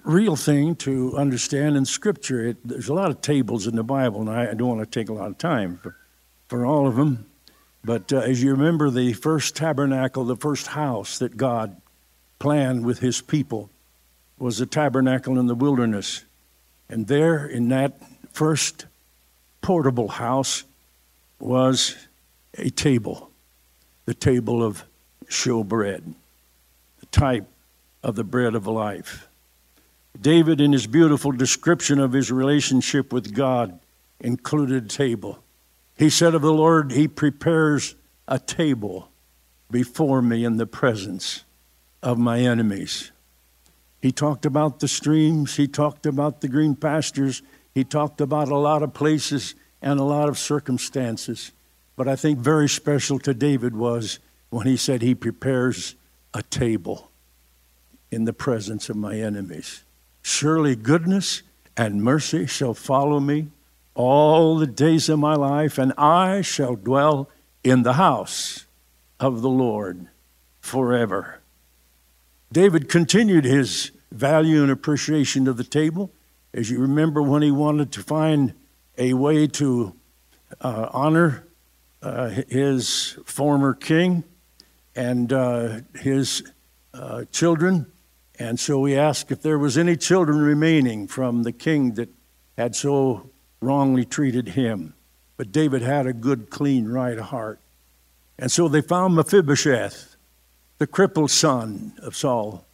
real 0.04 0.36
thing 0.36 0.76
to 0.78 1.16
understand 1.16 1.78
in 1.78 1.86
Scripture. 1.86 2.48
It, 2.48 2.68
there's 2.68 2.90
a 2.90 2.96
lot 2.96 3.12
of 3.12 3.22
tables 3.22 3.68
in 3.68 3.76
the 3.76 3.84
Bible, 3.84 4.22
and 4.22 4.30
I, 4.32 4.50
I, 4.50 4.54
don't 4.56 4.76
want 4.76 4.92
to 4.92 5.00
take 5.00 5.08
a 5.08 5.14
lot 5.14 5.28
of 5.28 5.38
time 5.38 5.78
for, 5.84 5.96
for 6.48 6.66
all 6.66 6.88
of 6.88 6.96
them. 6.96 7.28
But 7.86 8.12
uh, 8.12 8.22
as 8.22 8.42
you 8.42 8.50
remember, 8.50 8.90
the 8.90 9.14
first 9.14 9.56
tabernacle, 9.56 10.26
the 10.26 10.36
first 10.36 10.66
house 10.66 11.20
that 11.20 11.38
God 11.38 11.80
planned 12.40 12.84
with 12.84 12.98
his 13.02 13.22
people 13.22 13.70
was 14.40 14.58
the 14.58 14.66
tabernacle 14.66 15.38
in 15.38 15.46
the 15.46 15.54
wilderness. 15.54 16.26
And 16.90 17.06
there 17.06 17.46
in 17.46 17.70
that 17.70 18.02
first 18.34 18.88
portable 19.68 20.08
house 20.08 20.64
was 21.42 21.98
a 22.58 22.70
table, 22.70 23.30
the 24.06 24.14
table 24.14 24.64
of 24.64 24.86
showbread, 25.26 26.14
the 27.02 27.06
type 27.08 27.46
of 28.02 28.16
the 28.16 28.24
bread 28.24 28.56
of 28.56 28.66
life. 28.66 29.28
David, 30.22 30.62
in 30.62 30.72
his 30.72 30.88
beautiful 30.88 31.34
description 31.34 32.00
of 32.00 32.14
his 32.14 32.32
relationship 32.32 33.12
with 33.12 33.36
God, 33.36 33.78
included 34.22 34.90
table. 34.90 35.40
He 35.98 36.10
said 36.10 36.34
of 36.34 36.44
the 36.44 36.54
Lord, 36.54 36.94
He 36.94 37.10
prepares 37.10 37.96
a 38.26 38.40
table 38.40 39.10
before 39.70 40.22
me 40.22 40.46
in 40.46 40.56
the 40.56 40.66
presence 40.66 41.44
of 42.02 42.18
my 42.18 42.40
enemies. 42.40 43.12
He 44.02 44.14
talked 44.14 44.46
about 44.46 44.80
the 44.80 44.88
streams, 44.88 45.58
he 45.58 45.68
talked 45.68 46.06
about 46.06 46.40
the 46.40 46.48
green 46.48 46.74
pastures, 46.74 47.42
he 47.78 47.84
talked 47.84 48.22
about 48.22 48.50
a 48.50 48.58
lot 48.58 48.82
of 48.82 48.96
places 48.96 49.54
and 49.84 50.00
a 50.00 50.04
lot 50.04 50.30
of 50.30 50.40
circumstances. 50.40 51.52
But 51.96 52.08
I 52.08 52.16
think 52.16 52.40
very 52.40 52.68
special 52.68 53.20
to 53.20 53.36
David 53.36 53.76
was 53.76 54.18
when 54.50 54.66
he 54.66 54.76
said 54.76 55.04
he 55.04 55.14
prepares 55.14 55.94
a 56.34 56.42
table 56.42 57.12
in 58.10 58.26
the 58.26 58.34
presence 58.34 58.90
of 58.90 58.96
my 58.96 59.20
enemies. 59.20 59.84
Surely 60.24 60.76
goodness 60.76 61.44
and 61.78 62.04
mercy 62.04 62.48
shall 62.48 62.74
follow 62.74 63.20
me 63.20 63.50
all 63.94 64.58
the 64.58 64.66
days 64.66 65.08
of 65.08 65.20
my 65.20 65.36
life, 65.36 65.78
and 65.78 65.94
I 66.00 66.42
shall 66.42 66.76
dwell 66.76 67.30
in 67.64 67.84
the 67.84 67.94
house 67.94 68.66
of 69.20 69.44
the 69.44 69.50
Lord 69.50 70.08
forever. 70.62 71.42
David 72.52 72.90
continued 72.90 73.46
his 73.46 73.92
value 74.12 74.64
and 74.64 74.72
appreciation 74.72 75.48
of 75.48 75.58
the 75.58 75.64
table. 75.64 76.12
As 76.58 76.72
you 76.72 76.80
remember, 76.80 77.22
when 77.22 77.44
he 77.44 77.52
wanted 77.52 77.92
to 77.92 78.02
find 78.02 78.56
a 78.98 79.14
way 79.14 79.46
to 79.46 79.94
uh, 80.60 80.90
honor 80.92 81.46
uh, 82.02 82.30
his 82.30 83.16
former 83.26 83.76
king 83.76 84.24
and 84.96 85.32
uh, 85.32 85.82
his 85.94 86.42
uh, 86.96 87.26
children, 87.32 87.86
and 88.40 88.60
so 88.60 88.84
he 88.86 88.98
asked 88.98 89.32
if 89.32 89.44
there 89.44 89.60
was 89.60 89.78
any 89.78 89.96
children 89.96 90.40
remaining 90.40 91.08
from 91.08 91.44
the 91.44 91.52
king 91.52 91.94
that 91.94 92.10
had 92.58 92.76
so 92.76 93.30
wrongly 93.62 94.04
treated 94.04 94.48
him. 94.48 94.96
But 95.38 95.52
David 95.52 95.84
had 95.84 96.08
a 96.08 96.14
good, 96.14 96.50
clean, 96.50 96.88
right 96.88 97.20
heart. 97.20 97.60
And 98.40 98.52
so 98.52 98.68
they 98.68 98.82
found 98.82 99.14
Mephibosheth, 99.14 100.16
the 100.80 100.88
crippled 100.88 101.30
son 101.30 101.94
of 102.02 102.16
Saul. 102.16 102.67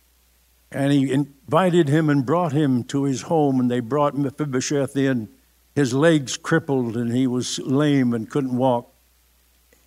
And 0.73 0.91
he 0.91 1.11
invited 1.11 1.87
him 1.87 2.09
and 2.09 2.25
brought 2.25 2.51
him 2.51 2.83
to 2.85 3.03
his 3.03 3.23
home, 3.23 3.59
and 3.59 3.69
they 3.69 3.79
brought 3.79 4.17
Mephibosheth 4.17 4.97
in, 4.97 5.29
his 5.75 5.93
legs 5.93 6.37
crippled, 6.37 6.97
and 6.97 7.15
he 7.15 7.27
was 7.27 7.59
lame 7.59 8.13
and 8.13 8.29
couldn't 8.29 8.57
walk. 8.57 8.91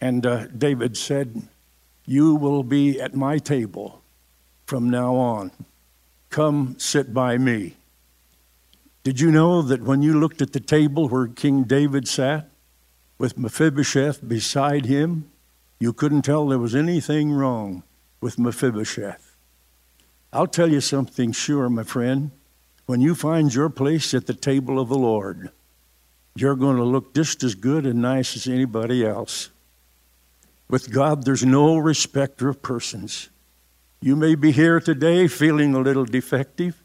And 0.00 0.24
uh, 0.24 0.46
David 0.46 0.96
said, 0.96 1.42
You 2.04 2.34
will 2.34 2.62
be 2.62 3.00
at 3.00 3.14
my 3.14 3.38
table 3.38 4.02
from 4.66 4.88
now 4.90 5.16
on. 5.16 5.50
Come 6.30 6.76
sit 6.78 7.12
by 7.12 7.38
me. 7.38 7.76
Did 9.02 9.20
you 9.20 9.30
know 9.30 9.62
that 9.62 9.82
when 9.82 10.02
you 10.02 10.18
looked 10.18 10.42
at 10.42 10.52
the 10.52 10.60
table 10.60 11.08
where 11.08 11.28
King 11.28 11.62
David 11.64 12.08
sat, 12.08 12.48
with 13.18 13.38
Mephibosheth 13.38 14.26
beside 14.26 14.86
him, 14.86 15.30
you 15.78 15.92
couldn't 15.92 16.22
tell 16.22 16.46
there 16.46 16.58
was 16.58 16.74
anything 16.74 17.32
wrong 17.32 17.82
with 18.20 18.38
Mephibosheth. 18.38 19.25
I'll 20.36 20.46
tell 20.46 20.70
you 20.70 20.82
something 20.82 21.32
sure, 21.32 21.70
my 21.70 21.82
friend. 21.82 22.30
When 22.84 23.00
you 23.00 23.14
find 23.14 23.54
your 23.54 23.70
place 23.70 24.12
at 24.12 24.26
the 24.26 24.34
table 24.34 24.78
of 24.78 24.90
the 24.90 24.98
Lord, 24.98 25.50
you're 26.34 26.56
going 26.56 26.76
to 26.76 26.84
look 26.84 27.14
just 27.14 27.42
as 27.42 27.54
good 27.54 27.86
and 27.86 28.02
nice 28.02 28.36
as 28.36 28.46
anybody 28.46 29.02
else. 29.02 29.48
With 30.68 30.92
God, 30.92 31.24
there's 31.24 31.46
no 31.46 31.78
respecter 31.78 32.50
of 32.50 32.60
persons. 32.60 33.30
You 34.02 34.14
may 34.14 34.34
be 34.34 34.52
here 34.52 34.78
today 34.78 35.26
feeling 35.26 35.74
a 35.74 35.80
little 35.80 36.04
defective. 36.04 36.84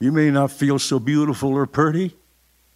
You 0.00 0.10
may 0.10 0.32
not 0.32 0.50
feel 0.50 0.80
so 0.80 0.98
beautiful 0.98 1.52
or 1.52 1.66
pretty. 1.66 2.16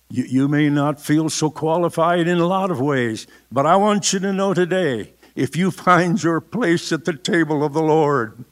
You, 0.09 0.23
you 0.23 0.47
may 0.47 0.69
not 0.69 1.01
feel 1.01 1.31
so 1.31 1.51
qualified 1.51 2.29
in 2.29 2.39
a 2.39 2.47
lot 2.47 2.71
of 2.71 2.81
ways. 2.81 3.27
But 3.51 3.67
I 3.67 3.75
want 3.75 4.13
you 4.13 4.21
to 4.21 4.33
know 4.33 4.55
today 4.55 5.15
if 5.35 5.57
you 5.57 5.73
find 5.73 6.23
your 6.23 6.41
place 6.41 6.93
at 6.93 7.07
the 7.07 7.15
table 7.15 7.65
of 7.65 7.73
the 7.73 7.83
Lord, 7.83 8.45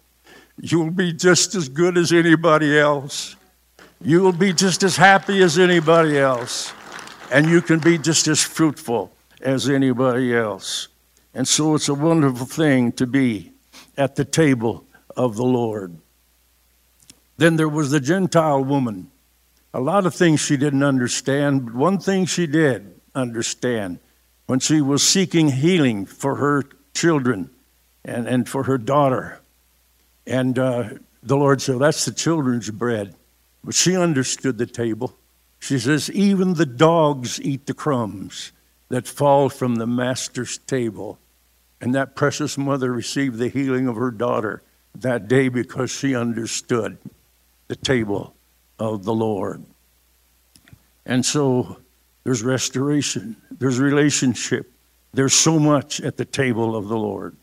you'll 0.61 0.91
be 0.91 1.13
just 1.13 1.55
as 1.55 1.69
good 1.69 1.97
as 1.97 2.13
anybody 2.13 2.79
else. 2.79 3.37
You'll 4.03 4.33
be 4.33 4.53
just 4.53 4.83
as 4.83 4.97
happy 4.97 5.43
as 5.43 5.59
anybody 5.59 6.19
else. 6.19 6.73
And 7.33 7.49
you 7.49 7.63
can 7.63 7.79
be 7.79 7.99
just 7.99 8.29
as 8.29 8.43
fruitful 8.43 9.13
as 9.41 9.69
anybody 9.69 10.35
else. 10.35 10.89
And 11.35 11.47
so 11.47 11.75
it's 11.75 11.89
a 11.89 11.95
wonderful 11.95 12.47
thing 12.47 12.93
to 12.93 13.07
be 13.07 13.53
at 13.97 14.17
the 14.17 14.25
table 14.25 14.85
of 15.17 15.37
the 15.37 15.45
Lord. 15.45 15.97
Then 17.37 17.57
there 17.57 17.69
was 17.69 17.91
the 17.91 18.01
Gentile 18.01 18.63
woman. 18.63 19.11
A 19.73 19.81
lot 19.81 20.05
of 20.05 20.15
things 20.15 20.41
she 20.41 20.57
didn't 20.57 20.83
understand, 20.83 21.67
but 21.67 21.75
one 21.75 21.99
thing 21.99 22.27
she 22.27 22.47
did 22.47 23.01
understand 23.15 24.01
when 24.47 24.59
she 24.59 24.81
was 24.81 25.03
seeking 25.03 25.51
healing 25.51 26.05
for 26.07 26.37
her 26.37 26.65
children 26.93 27.51
and, 28.05 28.27
and 28.27 28.49
for 28.49 28.65
her 28.65 28.79
daughter. 28.79 29.41
And 30.31 30.61
uh, 30.61 30.91
the 31.25 31.37
Lord 31.37 31.61
said, 31.61 31.81
That's 31.81 32.05
the 32.05 32.13
children's 32.13 32.71
bread. 32.71 33.17
But 33.65 33.75
she 33.75 33.97
understood 33.97 34.57
the 34.57 34.67
table. 34.67 35.15
She 35.59 35.79
says, 35.79 36.09
Even 36.13 36.55
the 36.55 36.65
dogs 36.65 37.41
eat 37.43 37.67
the 37.67 37.75
crumbs 37.75 38.53
that 38.89 39.09
fall 39.09 39.49
from 39.49 39.75
the 39.75 39.89
master's 39.89 40.59
table. 40.59 41.19
And 41.81 41.95
that 41.97 42.15
precious 42.15 42.57
mother 42.57 42.93
received 42.93 43.39
the 43.39 43.49
healing 43.49 43.89
of 43.89 43.97
her 43.97 44.13
daughter 44.13 44.63
that 44.95 45.27
day 45.27 45.49
because 45.49 45.91
she 45.91 46.15
understood 46.15 46.99
the 47.67 47.77
table 47.77 48.35
of 48.79 49.05
the 49.05 49.15
Lord. 49.15 49.65
And 51.05 51.27
so 51.27 51.79
there's 52.23 52.45
restoration, 52.45 53.37
there's 53.51 53.81
relationship, 53.81 54.71
there's 55.13 55.35
so 55.35 55.59
much 55.59 56.01
at 56.01 56.17
the 56.17 56.25
table 56.25 56.77
of 56.77 56.87
the 56.87 56.99
Lord. 56.99 57.37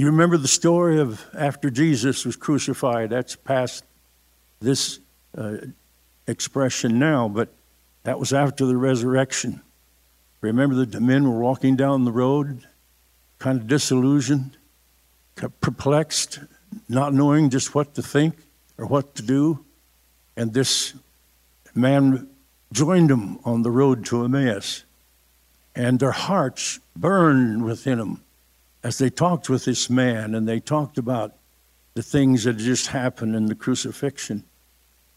You 0.00 0.06
remember 0.06 0.38
the 0.38 0.48
story 0.48 0.98
of 0.98 1.26
after 1.36 1.68
Jesus 1.68 2.24
was 2.24 2.34
crucified. 2.34 3.10
That's 3.10 3.36
past 3.36 3.84
this 4.58 4.98
uh, 5.36 5.58
expression 6.26 6.98
now, 6.98 7.28
but 7.28 7.50
that 8.04 8.18
was 8.18 8.32
after 8.32 8.64
the 8.64 8.78
resurrection. 8.78 9.60
Remember 10.40 10.86
the 10.86 11.00
men 11.02 11.30
were 11.30 11.38
walking 11.38 11.76
down 11.76 12.06
the 12.06 12.12
road, 12.12 12.66
kind 13.38 13.60
of 13.60 13.66
disillusioned, 13.66 14.56
perplexed, 15.60 16.38
not 16.88 17.12
knowing 17.12 17.50
just 17.50 17.74
what 17.74 17.94
to 17.96 18.02
think 18.02 18.36
or 18.78 18.86
what 18.86 19.14
to 19.16 19.22
do. 19.22 19.66
And 20.34 20.54
this 20.54 20.94
man 21.74 22.26
joined 22.72 23.10
them 23.10 23.38
on 23.44 23.64
the 23.64 23.70
road 23.70 24.06
to 24.06 24.24
Emmaus. 24.24 24.82
And 25.74 26.00
their 26.00 26.12
hearts 26.12 26.80
burned 26.96 27.66
within 27.66 27.98
them. 27.98 28.22
As 28.82 28.98
they 28.98 29.10
talked 29.10 29.48
with 29.48 29.64
this 29.64 29.90
man 29.90 30.34
and 30.34 30.48
they 30.48 30.60
talked 30.60 30.98
about 30.98 31.34
the 31.94 32.02
things 32.02 32.44
that 32.44 32.56
just 32.56 32.88
happened 32.88 33.34
in 33.34 33.46
the 33.46 33.54
crucifixion. 33.54 34.44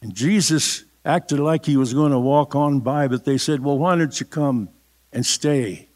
And 0.02 0.14
Jesus 0.14 0.84
acted 1.04 1.38
like 1.38 1.64
he 1.64 1.76
was 1.76 1.94
going 1.94 2.12
to 2.12 2.18
walk 2.18 2.54
on 2.54 2.80
by, 2.80 3.08
but 3.08 3.24
they 3.24 3.38
said, 3.38 3.60
Well, 3.60 3.78
why 3.78 3.96
don't 3.96 4.18
you 4.18 4.26
come 4.26 4.68
and 5.12 5.24
stay 5.24 5.88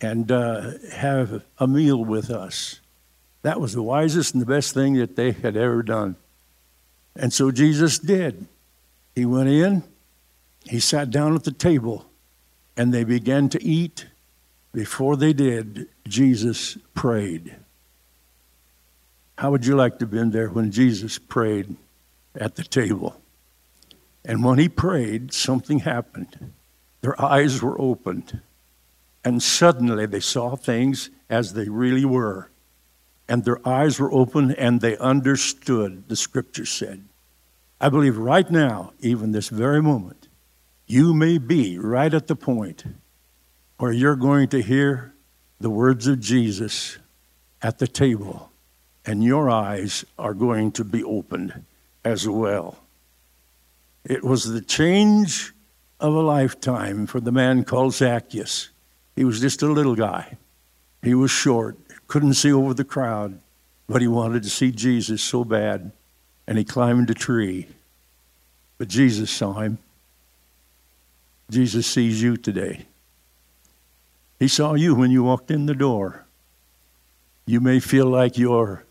and 0.00 0.30
uh, 0.30 0.72
have 0.92 1.42
a 1.58 1.66
meal 1.66 2.04
with 2.04 2.30
us? 2.30 2.80
That 3.42 3.60
was 3.60 3.74
the 3.74 3.82
wisest 3.82 4.34
and 4.34 4.42
the 4.42 4.46
best 4.46 4.74
thing 4.74 4.94
that 4.94 5.16
they 5.16 5.32
had 5.32 5.56
ever 5.56 5.82
done. 5.82 6.16
And 7.14 7.32
so 7.32 7.50
Jesus 7.50 7.98
did. 7.98 8.46
He 9.14 9.24
went 9.24 9.48
in, 9.48 9.82
he 10.64 10.80
sat 10.80 11.10
down 11.10 11.34
at 11.34 11.44
the 11.44 11.52
table, 11.52 12.06
and 12.76 12.92
they 12.92 13.04
began 13.04 13.48
to 13.50 13.62
eat. 13.62 14.06
Before 14.76 15.16
they 15.16 15.32
did, 15.32 15.88
Jesus 16.06 16.76
prayed. 16.94 17.56
How 19.38 19.50
would 19.50 19.64
you 19.64 19.74
like 19.74 19.98
to 19.98 20.02
have 20.04 20.10
been 20.10 20.32
there 20.32 20.50
when 20.50 20.70
Jesus 20.70 21.18
prayed 21.18 21.76
at 22.34 22.56
the 22.56 22.62
table? 22.62 23.18
And 24.22 24.44
when 24.44 24.58
he 24.58 24.68
prayed, 24.68 25.32
something 25.32 25.78
happened. 25.78 26.52
Their 27.00 27.18
eyes 27.18 27.62
were 27.62 27.80
opened, 27.80 28.42
and 29.24 29.42
suddenly 29.42 30.04
they 30.04 30.20
saw 30.20 30.56
things 30.56 31.08
as 31.30 31.54
they 31.54 31.70
really 31.70 32.04
were 32.04 32.50
and 33.28 33.44
their 33.44 33.66
eyes 33.66 33.98
were 33.98 34.12
open 34.12 34.52
and 34.52 34.80
they 34.80 34.96
understood, 34.98 36.08
the 36.08 36.16
scripture 36.16 36.66
said. 36.66 37.02
I 37.80 37.88
believe 37.88 38.16
right 38.16 38.48
now, 38.50 38.92
even 39.00 39.32
this 39.32 39.48
very 39.48 39.82
moment, 39.82 40.28
you 40.86 41.12
may 41.12 41.38
be 41.38 41.78
right 41.78 42.12
at 42.12 42.28
the 42.28 42.36
point 42.36 42.84
where 43.78 43.92
you're 43.92 44.16
going 44.16 44.48
to 44.48 44.62
hear 44.62 45.12
the 45.60 45.70
words 45.70 46.06
of 46.06 46.20
Jesus 46.20 46.98
at 47.62 47.78
the 47.78 47.86
table, 47.88 48.50
and 49.04 49.22
your 49.22 49.50
eyes 49.50 50.04
are 50.18 50.34
going 50.34 50.72
to 50.72 50.84
be 50.84 51.02
opened 51.02 51.64
as 52.04 52.28
well. 52.28 52.78
It 54.04 54.22
was 54.22 54.44
the 54.44 54.60
change 54.60 55.52
of 55.98 56.14
a 56.14 56.20
lifetime 56.20 57.06
for 57.06 57.20
the 57.20 57.32
man 57.32 57.64
called 57.64 57.94
Zacchaeus. 57.94 58.70
He 59.14 59.24
was 59.24 59.40
just 59.40 59.62
a 59.62 59.66
little 59.66 59.96
guy, 59.96 60.36
he 61.02 61.14
was 61.14 61.30
short, 61.30 61.76
couldn't 62.08 62.34
see 62.34 62.52
over 62.52 62.74
the 62.74 62.84
crowd, 62.84 63.40
but 63.88 64.02
he 64.02 64.08
wanted 64.08 64.42
to 64.42 64.50
see 64.50 64.70
Jesus 64.70 65.22
so 65.22 65.44
bad, 65.44 65.92
and 66.46 66.58
he 66.58 66.64
climbed 66.64 67.10
a 67.10 67.14
tree. 67.14 67.68
But 68.78 68.88
Jesus 68.88 69.30
saw 69.30 69.54
him. 69.54 69.78
Jesus 71.50 71.86
sees 71.86 72.22
you 72.22 72.36
today. 72.36 72.86
He 74.38 74.48
saw 74.48 74.74
you 74.74 74.94
when 74.94 75.10
you 75.10 75.22
walked 75.22 75.50
in 75.50 75.66
the 75.66 75.74
door. 75.74 76.26
You 77.46 77.60
may 77.60 77.80
feel 77.80 78.06
like 78.06 78.36
you're 78.36 78.84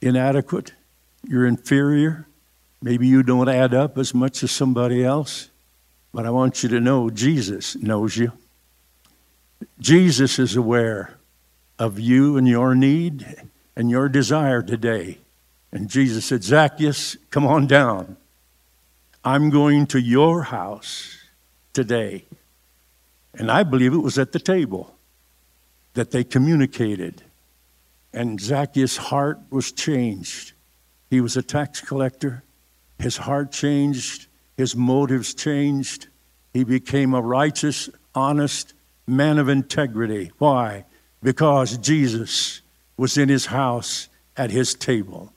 inadequate, 0.00 0.72
you're 1.26 1.46
inferior, 1.46 2.26
maybe 2.82 3.06
you 3.06 3.22
don't 3.22 3.48
add 3.48 3.72
up 3.72 3.96
as 3.96 4.12
much 4.12 4.42
as 4.42 4.50
somebody 4.50 5.04
else, 5.04 5.48
but 6.12 6.26
I 6.26 6.30
want 6.30 6.62
you 6.62 6.68
to 6.70 6.80
know 6.80 7.08
Jesus 7.10 7.76
knows 7.76 8.16
you. 8.16 8.32
Jesus 9.78 10.38
is 10.38 10.56
aware 10.56 11.16
of 11.78 11.98
you 11.98 12.36
and 12.36 12.46
your 12.46 12.74
need 12.74 13.26
and 13.76 13.90
your 13.90 14.08
desire 14.08 14.62
today. 14.62 15.18
And 15.72 15.88
Jesus 15.88 16.26
said, 16.26 16.44
Zacchaeus, 16.44 17.16
come 17.30 17.46
on 17.46 17.66
down. 17.66 18.16
I'm 19.24 19.50
going 19.50 19.86
to 19.88 20.00
your 20.00 20.42
house 20.42 21.16
today. 21.72 22.24
And 23.34 23.50
I 23.50 23.62
believe 23.62 23.94
it 23.94 23.98
was 23.98 24.18
at 24.18 24.32
the 24.32 24.38
table 24.38 24.94
that 25.94 26.10
they 26.10 26.24
communicated. 26.24 27.22
And 28.12 28.40
Zacchaeus' 28.40 28.96
heart 28.96 29.40
was 29.50 29.72
changed. 29.72 30.52
He 31.10 31.20
was 31.20 31.36
a 31.36 31.42
tax 31.42 31.80
collector. 31.80 32.42
His 32.98 33.16
heart 33.16 33.52
changed. 33.52 34.26
His 34.56 34.76
motives 34.76 35.34
changed. 35.34 36.08
He 36.52 36.64
became 36.64 37.14
a 37.14 37.22
righteous, 37.22 37.88
honest 38.14 38.74
man 39.06 39.38
of 39.38 39.48
integrity. 39.48 40.30
Why? 40.38 40.84
because 41.22 41.78
Jesus 41.78 42.62
was 42.96 43.16
in 43.16 43.28
his 43.28 43.46
house 43.46 44.08
at 44.36 44.50
his 44.50 44.74
table. 44.74 45.32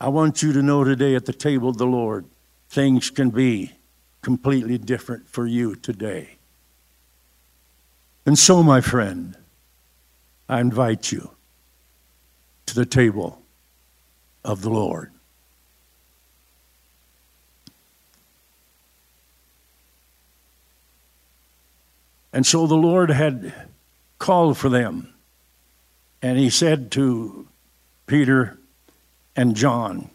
I 0.00 0.08
want 0.08 0.42
you 0.42 0.52
to 0.52 0.62
know 0.62 0.84
today 0.84 1.14
at 1.14 1.26
the 1.26 1.32
table 1.32 1.68
of 1.68 1.78
the 1.78 1.86
Lord, 1.86 2.26
things 2.68 3.10
can 3.10 3.30
be 3.30 3.72
completely 4.20 4.78
different 4.78 5.28
for 5.28 5.46
you 5.46 5.76
today. 5.76 6.38
And 8.24 8.38
so, 8.38 8.62
my 8.62 8.80
friend, 8.80 9.36
I 10.48 10.60
invite 10.60 11.10
you 11.10 11.30
to 12.66 12.74
the 12.74 12.86
table 12.86 13.42
of 14.44 14.62
the 14.62 14.70
Lord. 14.70 15.12
And 22.32 22.46
so 22.46 22.66
the 22.66 22.76
Lord 22.76 23.10
had 23.10 23.52
called 24.18 24.56
for 24.56 24.68
them. 24.68 25.12
And 26.22 26.38
he 26.38 26.48
said 26.48 26.90
to 26.92 27.48
Peter 28.06 28.58
and 29.36 29.54
John, 29.56 30.10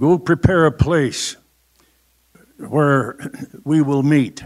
Go 0.00 0.18
prepare 0.18 0.64
a 0.64 0.72
place 0.72 1.36
where 2.56 3.18
we 3.64 3.82
will 3.82 4.02
meet. 4.02 4.42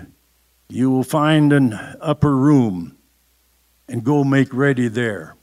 You 0.68 0.90
will 0.90 1.05
find 1.05 1.53
an 1.53 1.74
upper 2.00 2.35
room 2.35 2.96
and 3.88 4.05
go 4.05 4.24
make 4.24 4.53
ready 4.53 4.88
there. 4.88 5.37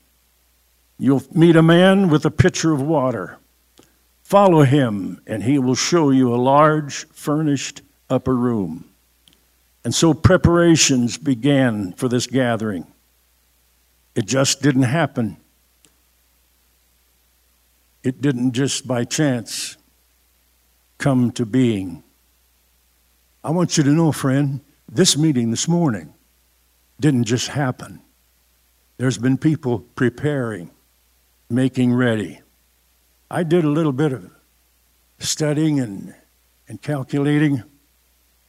You'll 0.98 1.24
meet 1.32 1.56
a 1.56 1.64
man 1.64 2.10
with 2.10 2.26
a 2.26 2.32
pitcher 2.32 2.72
of 2.72 2.82
water. 2.82 3.38
Follow 4.24 4.64
him, 4.64 5.22
and 5.28 5.44
he 5.44 5.60
will 5.60 5.76
show 5.76 6.10
you 6.10 6.34
a 6.34 6.38
large, 6.38 7.08
furnished 7.10 7.82
upper 8.10 8.36
room. 8.36 8.86
And 9.84 9.94
so 9.96 10.14
preparations 10.14 11.18
began 11.18 11.94
for 11.94 12.08
this 12.08 12.28
gathering. 12.28 12.86
It 14.16 14.26
just 14.26 14.62
didn't 14.62 14.84
happen. 14.84 15.38
It 18.04 18.22
didn't 18.22 18.54
just 18.54 18.88
by 18.88 19.04
chance 19.06 19.78
come 20.98 21.32
to 21.32 21.46
being. 21.46 22.04
I 23.44 23.50
want 23.50 23.78
you 23.78 23.84
to 23.84 23.90
know, 23.90 24.12
friend, 24.12 24.62
this 24.92 25.18
meeting 25.18 25.52
this 25.52 25.70
morning 25.70 26.14
didn't 27.00 27.24
just 27.24 27.48
happen. 27.48 28.02
There's 28.98 29.18
been 29.18 29.38
people 29.38 29.80
preparing, 29.96 30.70
making 31.50 31.94
ready. 31.94 32.42
I 33.32 33.44
did 33.44 33.64
a 33.64 33.70
little 33.70 33.94
bit 33.94 34.12
of 34.12 34.30
studying 35.18 35.80
and, 35.80 36.14
and 36.68 36.82
calculating, 36.82 37.64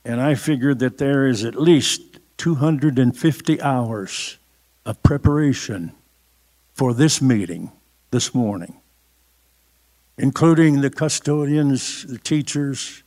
and 0.05 0.21
I 0.21 0.35
figured 0.35 0.81
that 0.81 0.99
there 0.99 1.29
is 1.29 1.45
at 1.45 1.55
least 1.55 2.19
250 2.39 3.63
hours 3.63 4.37
of 4.85 5.01
preparation 5.05 5.93
for 6.75 6.93
this 6.93 7.23
meeting 7.23 7.71
this 8.11 8.35
morning, 8.35 8.81
including 10.19 10.81
the 10.81 10.91
custodians, 10.91 12.05
the 12.05 12.19
teachers, 12.19 13.05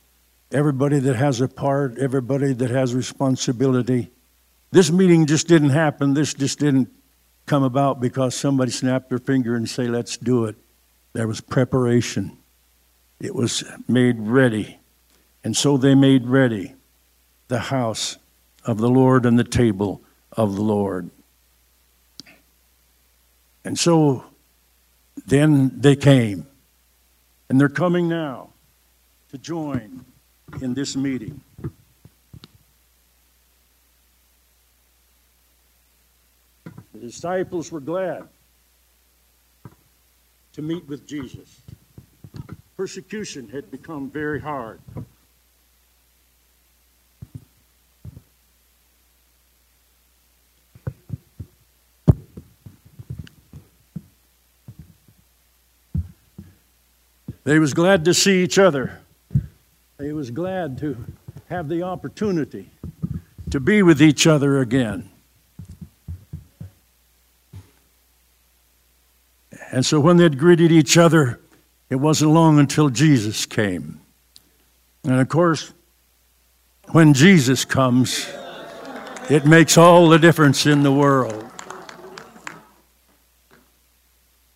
everybody 0.52 0.98
that 1.00 1.16
has 1.16 1.40
a 1.40 1.48
part, 1.48 1.98
everybody 1.98 2.52
that 2.52 2.70
has 2.70 2.94
responsibility. 2.94 4.10
This 4.70 4.90
meeting 4.90 5.26
just 5.26 5.48
didn't 5.48 5.70
happen. 5.70 6.14
This 6.14 6.34
just 6.34 6.58
didn't 6.58 6.88
come 7.46 7.62
about 7.62 8.00
because 8.00 8.34
somebody 8.34 8.70
snapped 8.70 9.08
their 9.08 9.18
finger 9.18 9.54
and 9.54 9.68
say, 9.68 9.86
let's 9.86 10.16
do 10.16 10.44
it. 10.44 10.56
There 11.12 11.28
was 11.28 11.40
preparation. 11.40 12.36
It 13.20 13.34
was 13.34 13.64
made 13.88 14.18
ready. 14.18 14.78
And 15.44 15.56
so 15.56 15.76
they 15.76 15.94
made 15.94 16.26
ready 16.26 16.74
the 17.48 17.60
house 17.60 18.18
of 18.64 18.78
the 18.78 18.90
Lord 18.90 19.24
and 19.24 19.38
the 19.38 19.44
table 19.44 20.02
of 20.32 20.56
the 20.56 20.62
Lord. 20.62 21.10
And 23.64 23.78
so 23.78 24.24
then 25.26 25.80
they 25.80 25.96
came. 25.96 26.46
And 27.48 27.60
they're 27.60 27.68
coming 27.68 28.08
now 28.08 28.50
to 29.30 29.38
join 29.38 30.04
in 30.60 30.74
this 30.74 30.96
meeting. 30.96 31.40
The 36.94 37.00
disciples 37.00 37.70
were 37.70 37.80
glad 37.80 38.26
to 40.54 40.62
meet 40.62 40.88
with 40.88 41.06
Jesus. 41.06 41.60
Persecution 42.76 43.48
had 43.48 43.70
become 43.70 44.10
very 44.10 44.40
hard. 44.40 44.80
They 57.44 57.60
was 57.60 57.74
glad 57.74 58.04
to 58.06 58.12
see 58.12 58.42
each 58.42 58.58
other. 58.58 58.98
They 60.06 60.12
was 60.12 60.30
glad 60.30 60.78
to 60.78 61.04
have 61.48 61.68
the 61.68 61.82
opportunity 61.82 62.70
to 63.50 63.58
be 63.58 63.82
with 63.82 64.00
each 64.00 64.24
other 64.24 64.60
again. 64.60 65.10
And 69.72 69.84
so 69.84 69.98
when 69.98 70.16
they'd 70.16 70.38
greeted 70.38 70.70
each 70.70 70.96
other, 70.96 71.40
it 71.90 71.96
wasn't 71.96 72.30
long 72.30 72.60
until 72.60 72.88
Jesus 72.88 73.46
came. 73.46 74.00
And 75.02 75.14
of 75.14 75.28
course, 75.28 75.72
when 76.92 77.12
Jesus 77.12 77.64
comes, 77.64 78.32
it 79.28 79.44
makes 79.44 79.76
all 79.76 80.08
the 80.08 80.20
difference 80.20 80.66
in 80.66 80.84
the 80.84 80.92
world. 80.92 81.50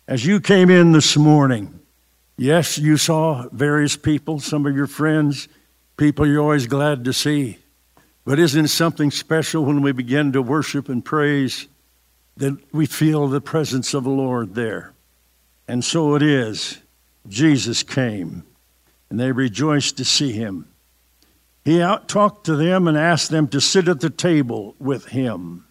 As 0.07 0.25
you 0.25 0.39
came 0.39 0.69
in 0.69 0.93
this 0.93 1.17
morning, 1.17 1.80
yes, 2.41 2.77
you 2.77 2.97
saw 2.97 3.47
various 3.51 3.95
people, 3.95 4.39
some 4.39 4.65
of 4.65 4.75
your 4.75 4.87
friends, 4.87 5.47
people 5.95 6.27
you're 6.27 6.41
always 6.41 6.67
glad 6.67 7.05
to 7.05 7.13
see. 7.13 7.59
But 8.25 8.39
isn't 8.39 8.65
it 8.65 8.69
something 8.69 9.11
special 9.11 9.65
when 9.65 9.81
we 9.81 9.91
begin 9.91 10.31
to 10.33 10.41
worship 10.41 10.89
and 10.89 11.05
praise 11.05 11.67
that 12.37 12.57
we 12.73 12.85
feel 12.85 13.27
the 13.27 13.41
presence 13.41 13.93
of 13.93 14.03
the 14.03 14.09
Lord 14.09 14.55
there? 14.55 14.93
And 15.67 15.85
so 15.85 16.15
it 16.15 16.23
is. 16.23 16.79
Jesus 17.27 17.83
came, 17.83 18.43
and 19.09 19.19
they 19.19 19.31
rejoiced 19.31 19.97
to 19.97 20.05
see 20.05 20.31
him. 20.31 20.67
He 21.63 21.81
out 21.81 22.09
talked 22.09 22.47
to 22.47 22.55
them 22.55 22.87
and 22.87 22.97
asked 22.97 23.29
them 23.29 23.47
to 23.49 23.61
sit 23.61 23.87
at 23.87 23.99
the 23.99 24.09
table 24.09 24.75
with 24.79 25.05
him. 25.05 25.67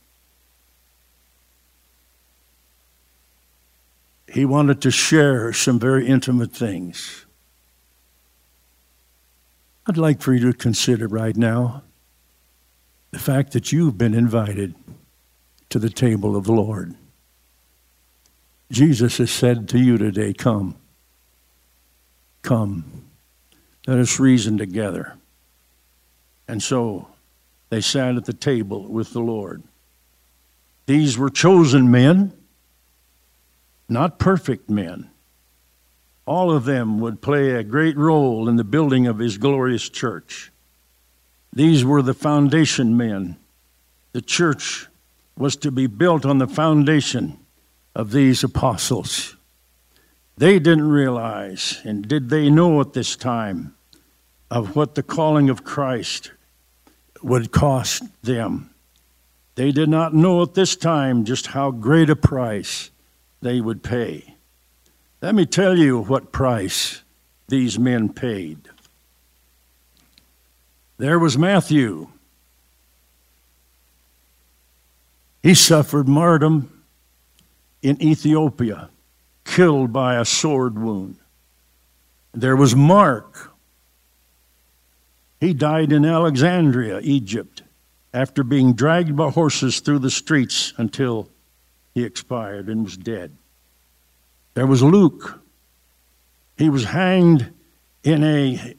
He 4.31 4.45
wanted 4.45 4.81
to 4.83 4.91
share 4.91 5.53
some 5.53 5.79
very 5.81 6.07
intimate 6.07 6.53
things. 6.53 7.27
I'd 9.87 9.97
like 9.97 10.21
for 10.21 10.33
you 10.33 10.53
to 10.53 10.57
consider 10.57 11.09
right 11.09 11.37
now 11.37 11.83
the 13.11 13.19
fact 13.19 13.53
that 13.53 13.73
you've 13.73 13.99
been 13.99 14.15
invited 14.15 14.75
to 15.71 15.81
the 15.81 15.91
table 15.91 16.37
of 16.37 16.45
the 16.45 16.53
Lord. 16.53 16.95
Jesus 18.71 19.19
has 19.19 19.33
said 19.33 19.69
to 19.71 19.79
you 19.79 19.99
today, 19.99 20.33
Come, 20.33 20.77
come, 22.43 22.85
let 23.89 23.99
us 23.99 24.21
reason 24.21 24.59
together. 24.59 25.17
And 26.47 26.63
so 26.63 27.09
they 27.69 27.81
sat 27.81 28.15
at 28.15 28.27
the 28.27 28.33
table 28.33 28.85
with 28.85 29.13
the 29.13 29.21
Lord. 29.21 29.65
These 30.87 31.19
were 31.19 31.31
chosen 31.31 31.91
men, 31.91 32.33
not 33.91 34.19
perfect 34.19 34.71
men. 34.71 35.11
All 36.27 36.53
of 36.53 36.65
them 36.65 37.01
would 37.01 37.21
play 37.21 37.51
a 37.51 37.65
great 37.65 37.97
role 37.97 38.49
in 38.49 38.57
the 38.57 38.65
building 38.65 39.07
of 39.07 39.19
his 39.19 39.37
glorious 39.37 39.89
church. 39.89 40.53
These 41.53 41.85
were 41.85 42.03
the 42.03 42.15
foundation 42.15 42.97
men. 42.97 43.37
The 44.13 44.23
church 44.23 44.87
was 45.37 45.57
to 45.57 45.71
be 45.71 45.87
built 45.87 46.25
on 46.25 46.39
the 46.39 46.47
foundation 46.47 47.39
of 47.95 48.13
these 48.13 48.45
apostles. 48.45 49.37
They 50.37 50.59
didn't 50.59 50.89
realize, 50.89 51.81
and 51.85 52.07
did 52.07 52.31
they 52.31 52.49
know 52.49 52.81
at 52.81 52.93
this 52.93 53.17
time, 53.17 53.75
of 54.51 54.77
what 54.77 54.95
the 54.95 55.03
calling 55.03 55.51
of 55.51 55.65
Christ 55.65 56.33
would 57.23 57.53
cost 57.53 58.03
them. 58.23 58.71
They 59.55 59.73
did 59.73 59.89
not 59.89 60.15
know 60.15 60.43
at 60.43 60.55
this 60.55 60.77
time 60.77 61.25
just 61.25 61.49
how 61.49 61.71
great 61.71 62.09
a 62.09 62.17
price 62.17 62.91
they 63.41 63.61
would 63.61 63.83
pay. 63.83 64.37
Let 65.23 65.35
me 65.35 65.47
tell 65.47 65.77
you 65.77 66.01
what 66.01 66.33
price 66.33 67.03
these 67.49 67.79
men 67.79 68.11
paid. 68.11 68.69
There 70.99 71.19
was 71.19 71.37
Matthew. 71.37 72.09
He 75.43 75.55
suffered 75.55 76.07
martyrdom 76.09 76.85
in 77.83 78.01
Ethiopia, 78.03 78.91
killed 79.45 79.93
by 79.93 80.17
a 80.17 80.25
sword 80.25 80.79
wound. 80.79 81.17
There 82.33 82.57
was 82.57 82.77
Mark, 82.77 83.51
he 85.41 85.55
died 85.55 85.91
in 85.91 86.05
Alexandria, 86.05 87.01
Egypt, 87.01 87.63
after 88.13 88.43
being 88.43 88.75
dragged 88.75 89.17
by 89.17 89.31
horses 89.31 89.81
through 89.81 90.01
the 90.01 90.11
streets 90.11 90.75
until 90.77 91.31
he 91.95 92.05
expired 92.05 92.69
and 92.69 92.85
was 92.85 92.97
dead. 92.97 93.37
There 94.55 94.67
was 94.67 94.83
Luke. 94.83 95.41
He 96.57 96.69
was 96.69 96.85
hanged 96.85 97.53
in 98.03 98.25
a 98.25 98.75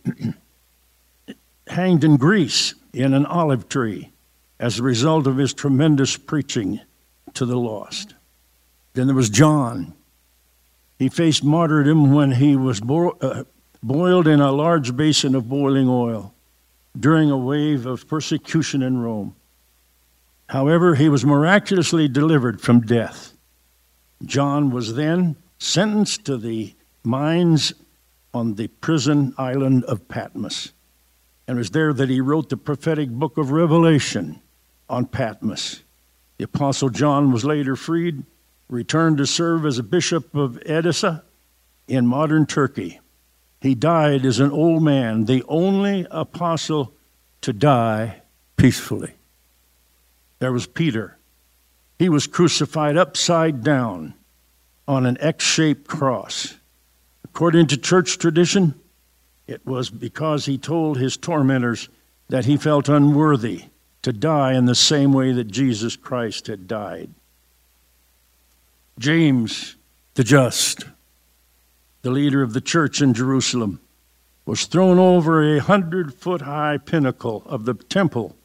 hanged 1.67 2.03
in 2.03 2.17
Greece 2.17 2.75
in 2.93 3.13
an 3.13 3.25
olive 3.25 3.69
tree 3.69 4.11
as 4.59 4.77
a 4.77 4.83
result 4.83 5.27
of 5.27 5.37
his 5.37 5.53
tremendous 5.53 6.17
preaching 6.17 6.79
to 7.33 7.45
the 7.45 7.57
lost. 7.57 8.13
Then 8.93 9.07
there 9.07 9.15
was 9.15 9.29
John. 9.29 9.93
He 10.99 11.09
faced 11.09 11.43
martyrdom 11.43 12.13
when 12.13 12.31
he 12.31 12.55
was 12.55 12.79
bo- 12.79 13.17
uh, 13.21 13.45
boiled 13.81 14.27
in 14.27 14.39
a 14.39 14.51
large 14.51 14.95
basin 14.95 15.33
of 15.33 15.49
boiling 15.49 15.89
oil 15.89 16.33
during 16.99 17.31
a 17.31 17.37
wave 17.37 17.85
of 17.85 18.07
persecution 18.07 18.83
in 18.83 18.99
Rome. 18.99 19.35
However, 20.51 20.95
he 20.95 21.07
was 21.07 21.23
miraculously 21.25 22.09
delivered 22.09 22.59
from 22.59 22.81
death. 22.81 23.31
John 24.25 24.69
was 24.69 24.95
then 24.95 25.37
sentenced 25.59 26.25
to 26.25 26.35
the 26.35 26.75
mines 27.05 27.71
on 28.33 28.55
the 28.55 28.67
prison 28.67 29.33
island 29.37 29.85
of 29.85 30.09
Patmos. 30.09 30.73
And 31.47 31.57
it 31.57 31.57
was 31.57 31.69
there 31.69 31.93
that 31.93 32.09
he 32.09 32.19
wrote 32.19 32.49
the 32.49 32.57
prophetic 32.57 33.09
book 33.09 33.37
of 33.37 33.51
Revelation 33.51 34.41
on 34.89 35.05
Patmos. 35.05 35.83
The 36.37 36.43
Apostle 36.43 36.89
John 36.89 37.31
was 37.31 37.45
later 37.45 37.77
freed, 37.77 38.23
returned 38.67 39.19
to 39.19 39.27
serve 39.27 39.65
as 39.65 39.77
a 39.77 39.83
bishop 39.83 40.35
of 40.35 40.61
Edessa 40.65 41.23
in 41.87 42.05
modern 42.05 42.45
Turkey. 42.45 42.99
He 43.61 43.73
died 43.73 44.25
as 44.25 44.41
an 44.41 44.51
old 44.51 44.83
man, 44.83 45.23
the 45.23 45.45
only 45.47 46.05
apostle 46.11 46.93
to 47.39 47.53
die 47.53 48.23
peacefully. 48.57 49.13
There 50.41 50.51
was 50.51 50.65
Peter. 50.65 51.19
He 51.99 52.09
was 52.09 52.25
crucified 52.25 52.97
upside 52.97 53.63
down 53.63 54.15
on 54.87 55.05
an 55.05 55.15
X 55.21 55.45
shaped 55.45 55.87
cross. 55.87 56.55
According 57.23 57.67
to 57.67 57.77
church 57.77 58.17
tradition, 58.17 58.73
it 59.45 59.63
was 59.67 59.91
because 59.91 60.47
he 60.47 60.57
told 60.57 60.97
his 60.97 61.15
tormentors 61.15 61.89
that 62.29 62.45
he 62.45 62.57
felt 62.57 62.89
unworthy 62.89 63.65
to 64.01 64.11
die 64.11 64.53
in 64.53 64.65
the 64.65 64.73
same 64.73 65.13
way 65.13 65.31
that 65.31 65.43
Jesus 65.43 65.95
Christ 65.95 66.47
had 66.47 66.67
died. 66.67 67.11
James, 68.97 69.75
the 70.15 70.23
just, 70.23 70.85
the 72.01 72.09
leader 72.09 72.41
of 72.41 72.53
the 72.53 72.61
church 72.61 72.99
in 72.99 73.13
Jerusalem, 73.13 73.79
was 74.47 74.65
thrown 74.65 74.97
over 74.97 75.43
a 75.43 75.59
hundred 75.59 76.15
foot 76.15 76.41
high 76.41 76.79
pinnacle 76.79 77.43
of 77.45 77.65
the 77.65 77.75
temple 77.75 78.35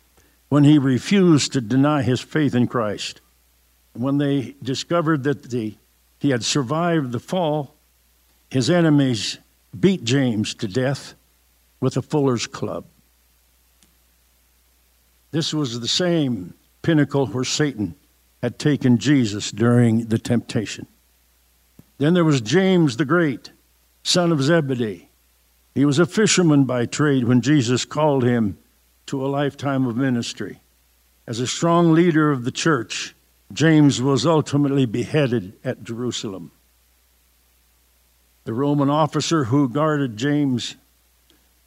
when 0.49 0.65
he 0.65 0.79
refused 0.79 1.53
to 1.53 1.61
deny 1.61 2.03
his 2.03 2.21
faith 2.21 2.55
in 2.55 2.67
Christ. 2.67 3.21
When 3.95 4.19
they 4.19 4.55
discovered 4.63 5.25
that 5.25 5.51
the, 5.51 5.77
he 6.19 6.31
had 6.31 6.45
survived 6.45 7.13
the 7.13 7.21
fall, 7.21 7.75
his 8.51 8.71
enemies 8.71 9.39
beat 9.79 10.05
James 10.05 10.55
to 10.55 10.69
death 10.69 11.15
with 11.81 11.97
a 11.97 12.03
fuller's 12.03 12.47
club. 12.47 12.85
This 15.33 15.53
was 15.53 15.81
the 15.81 15.89
same 15.89 16.55
pinnacle 16.83 17.27
where 17.27 17.45
Satan 17.45 17.95
had 18.43 18.59
taken 18.59 18.99
Jesus 18.99 19.51
during 19.51 20.07
the 20.07 20.19
temptation. 20.19 20.87
Then 21.99 22.15
there 22.15 22.25
was 22.25 22.41
James 22.41 22.97
the 22.97 23.05
Great, 23.05 23.51
son 24.03 24.31
of 24.31 24.43
Zebedee. 24.43 25.09
He 25.75 25.85
was 25.85 25.99
a 25.99 26.07
fisherman 26.07 26.65
by 26.65 26.87
trade 26.87 27.25
when 27.25 27.41
Jesus 27.41 27.85
called 27.85 28.23
him 28.23 28.57
to 29.07 29.25
a 29.25 29.29
lifetime 29.29 29.87
of 29.87 29.97
ministry. 29.97 30.61
As 31.27 31.41
a 31.41 31.47
strong 31.47 31.93
leader 31.93 32.31
of 32.31 32.45
the 32.45 32.51
church, 32.51 33.15
James 33.53 34.03
was 34.03 34.27
ultimately 34.27 34.87
beheaded 34.87 35.55
at 35.65 35.85
Jerusalem. 35.85 36.51
The 38.45 38.53
Roman 38.53 38.91
officer 38.91 39.45
who 39.45 39.69
guarded 39.69 40.17
James 40.17 40.77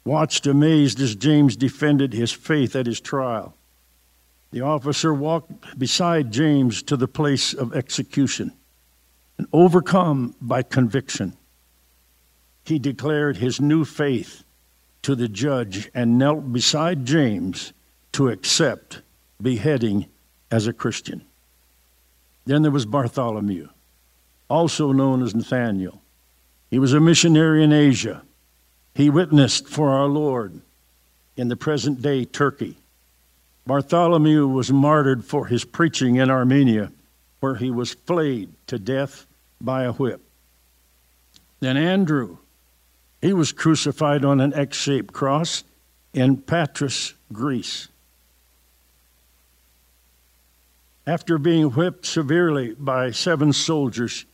watched 0.04 0.46
amazed 0.46 1.00
as 1.00 1.14
James 1.14 1.56
defended 1.56 2.12
his 2.12 2.32
faith 2.32 2.74
at 2.74 2.86
his 2.86 3.00
trial. 3.00 3.54
The 4.50 4.62
officer 4.62 5.12
walked 5.12 5.78
beside 5.78 6.32
James 6.32 6.82
to 6.84 6.96
the 6.96 7.08
place 7.08 7.54
of 7.54 7.74
execution 7.74 8.52
and 9.38 9.46
overcome 9.52 10.34
by 10.40 10.62
conviction. 10.62 11.36
He 12.64 12.78
declared 12.78 13.36
his 13.36 13.60
new 13.60 13.84
faith 13.84 14.44
to 15.02 15.14
the 15.14 15.28
judge 15.28 15.90
and 15.94 16.18
knelt 16.18 16.52
beside 16.52 17.06
James 17.06 17.72
to 18.12 18.28
accept 18.28 19.02
beheading 19.40 20.06
as 20.50 20.66
a 20.66 20.72
Christian. 20.72 21.24
Then 22.44 22.62
there 22.62 22.70
was 22.70 22.86
Bartholomew, 22.86 23.68
also 24.48 24.92
known 24.92 25.22
as 25.22 25.34
Nathaniel. 25.34 26.02
He 26.70 26.78
was 26.78 26.92
a 26.92 27.00
missionary 27.00 27.62
in 27.64 27.72
Asia. 27.72 28.22
He 28.94 29.10
witnessed 29.10 29.68
for 29.68 29.90
our 29.90 30.06
Lord 30.06 30.60
in 31.36 31.48
the 31.48 31.56
present 31.56 32.02
day 32.02 32.24
Turkey. 32.24 32.76
Bartholomew 33.66 34.48
was 34.48 34.72
martyred 34.72 35.24
for 35.24 35.46
his 35.46 35.64
preaching 35.64 36.16
in 36.16 36.30
Armenia, 36.30 36.92
where 37.40 37.54
he 37.54 37.70
was 37.70 37.94
flayed 37.94 38.52
to 38.66 38.78
death 38.78 39.26
by 39.60 39.84
a 39.84 39.92
whip. 39.92 40.20
Then 41.60 41.76
Andrew, 41.76 42.38
he 43.20 43.32
was 43.32 43.52
crucified 43.52 44.24
on 44.24 44.40
an 44.40 44.54
X 44.54 44.76
shaped 44.76 45.12
cross 45.12 45.64
in 46.12 46.36
Patras, 46.38 47.14
Greece. 47.32 47.88
After 51.06 51.38
being 51.38 51.70
whipped 51.70 52.06
severely 52.06 52.74
by 52.74 53.10
seven 53.10 53.52
soldiers, 53.52 54.24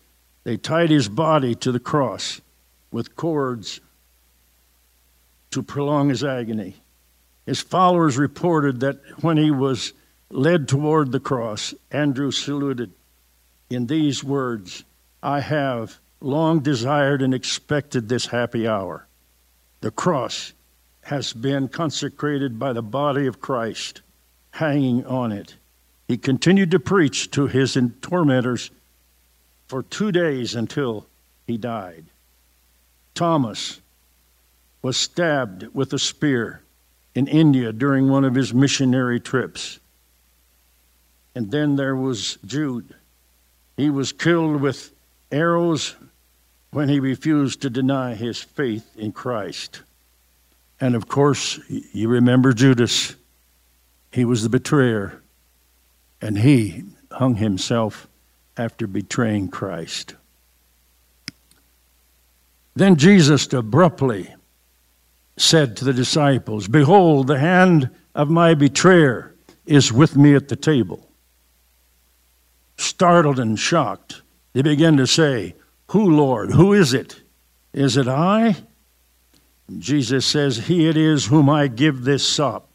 they 0.44 0.56
tied 0.56 0.90
his 0.90 1.08
body 1.08 1.54
to 1.56 1.72
the 1.72 1.80
cross 1.80 2.40
with 2.90 3.16
cords 3.16 3.80
to 5.50 5.62
prolong 5.62 6.08
his 6.08 6.22
agony. 6.22 6.76
His 7.46 7.60
followers 7.60 8.18
reported 8.18 8.80
that 8.80 9.00
when 9.22 9.36
he 9.36 9.50
was 9.50 9.92
led 10.30 10.68
toward 10.68 11.12
the 11.12 11.20
cross, 11.20 11.72
Andrew 11.90 12.30
saluted 12.30 12.92
in 13.70 13.86
these 13.86 14.22
words 14.22 14.84
I 15.22 15.40
have 15.40 15.98
long 16.20 16.60
desired 16.60 17.22
and 17.22 17.34
expected 17.34 18.08
this 18.08 18.26
happy 18.26 18.66
hour. 18.66 19.06
The 19.80 19.90
cross 19.90 20.52
has 21.02 21.32
been 21.32 21.68
consecrated 21.68 22.58
by 22.58 22.72
the 22.72 22.82
body 22.82 23.26
of 23.26 23.40
Christ 23.40 24.02
hanging 24.50 25.04
on 25.06 25.32
it. 25.32 25.54
He 26.08 26.16
continued 26.16 26.70
to 26.70 26.80
preach 26.80 27.30
to 27.32 27.46
his 27.46 27.78
tormentors 28.00 28.70
for 29.66 29.82
two 29.82 30.12
days 30.12 30.54
until 30.54 31.06
he 31.46 31.56
died. 31.56 32.06
Thomas 33.14 33.80
was 34.82 34.96
stabbed 34.96 35.68
with 35.74 35.92
a 35.92 35.98
spear 35.98 36.62
in 37.14 37.26
India 37.26 37.72
during 37.72 38.08
one 38.08 38.24
of 38.24 38.34
his 38.34 38.54
missionary 38.54 39.20
trips. 39.20 39.80
And 41.34 41.50
then 41.50 41.76
there 41.76 41.96
was 41.96 42.38
Jude. 42.46 42.94
He 43.76 43.90
was 43.90 44.12
killed 44.12 44.60
with 44.60 44.92
arrows 45.30 45.96
when 46.76 46.90
he 46.90 47.00
refused 47.00 47.62
to 47.62 47.70
deny 47.70 48.14
his 48.14 48.38
faith 48.38 48.98
in 48.98 49.10
Christ. 49.10 49.80
And 50.78 50.94
of 50.94 51.08
course, 51.08 51.58
you 51.70 52.06
remember 52.06 52.52
Judas. 52.52 53.16
He 54.12 54.26
was 54.26 54.42
the 54.42 54.50
betrayer, 54.50 55.22
and 56.20 56.36
he 56.36 56.82
hung 57.10 57.36
himself 57.36 58.06
after 58.58 58.86
betraying 58.86 59.48
Christ. 59.48 60.16
Then 62.74 62.96
Jesus 62.96 63.50
abruptly 63.54 64.34
said 65.38 65.78
to 65.78 65.84
the 65.86 65.94
disciples, 65.94 66.68
Behold, 66.68 67.26
the 67.26 67.38
hand 67.38 67.88
of 68.14 68.28
my 68.28 68.52
betrayer 68.52 69.34
is 69.64 69.94
with 69.94 70.14
me 70.14 70.34
at 70.34 70.48
the 70.48 70.56
table. 70.56 71.08
Startled 72.76 73.38
and 73.38 73.58
shocked, 73.58 74.20
they 74.52 74.60
began 74.60 74.98
to 74.98 75.06
say, 75.06 75.54
Who, 75.88 76.10
Lord? 76.10 76.52
Who 76.52 76.72
is 76.72 76.92
it? 76.92 77.22
Is 77.72 77.96
it 77.96 78.08
I? 78.08 78.56
Jesus 79.78 80.26
says, 80.26 80.66
He 80.66 80.88
it 80.88 80.96
is 80.96 81.26
whom 81.26 81.48
I 81.48 81.68
give 81.68 82.04
this 82.04 82.26
sop. 82.26 82.68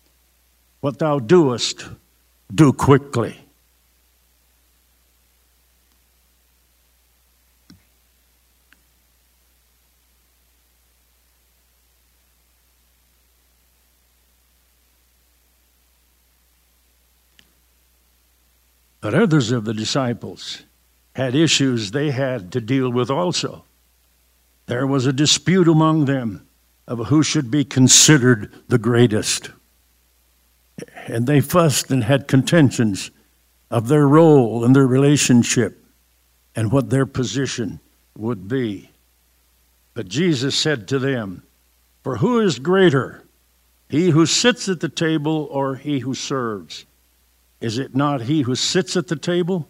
What 0.80 1.00
thou 1.00 1.20
doest, 1.20 1.88
do 2.54 2.74
quickly. 2.74 3.38
But 19.02 19.16
others 19.16 19.52
of 19.52 19.66
the 19.66 19.74
disciples 19.74 20.62
had 21.14 21.36
issues 21.36 21.92
they 21.92 22.12
had 22.12 22.52
to 22.52 22.62
deal 22.62 22.90
with 22.90 23.10
also. 23.10 23.66
There 24.68 24.88
was 24.88 25.06
a 25.06 25.14
dispute 25.14 25.68
among 25.68 26.06
them 26.06 26.48
of 26.88 27.08
who 27.08 27.24
should 27.24 27.52
be 27.52 27.66
considered 27.66 28.52
the 28.68 28.78
greatest. 28.78 29.52
And 31.08 31.28
they 31.28 31.42
fussed 31.42 31.92
and 31.92 32.04
had 32.04 32.28
contentions 32.28 33.12
of 33.70 33.88
their 33.88 34.08
role 34.08 34.64
and 34.64 34.76
their 34.76 34.88
relationship 34.88 35.84
and 36.56 36.72
what 36.72 36.90
their 36.90 37.06
position 37.06 37.80
would 38.18 38.48
be. 38.48 38.90
But 39.94 40.08
Jesus 40.08 40.58
said 40.58 40.88
to 40.90 41.00
them, 41.00 41.44
For 42.04 42.18
who 42.18 42.40
is 42.40 42.60
greater, 42.60 43.24
he 43.90 44.10
who 44.10 44.26
sits 44.26 44.70
at 44.70 44.80
the 44.80 44.90
table 44.90 45.48
or 45.52 45.76
he 45.76 46.00
who 46.00 46.14
serves? 46.14 46.86
Is 47.60 47.78
it 47.78 47.96
not 47.96 48.24
he 48.24 48.42
who 48.42 48.56
sits 48.56 48.96
at 48.98 49.08
the 49.08 49.16
table? 49.16 49.68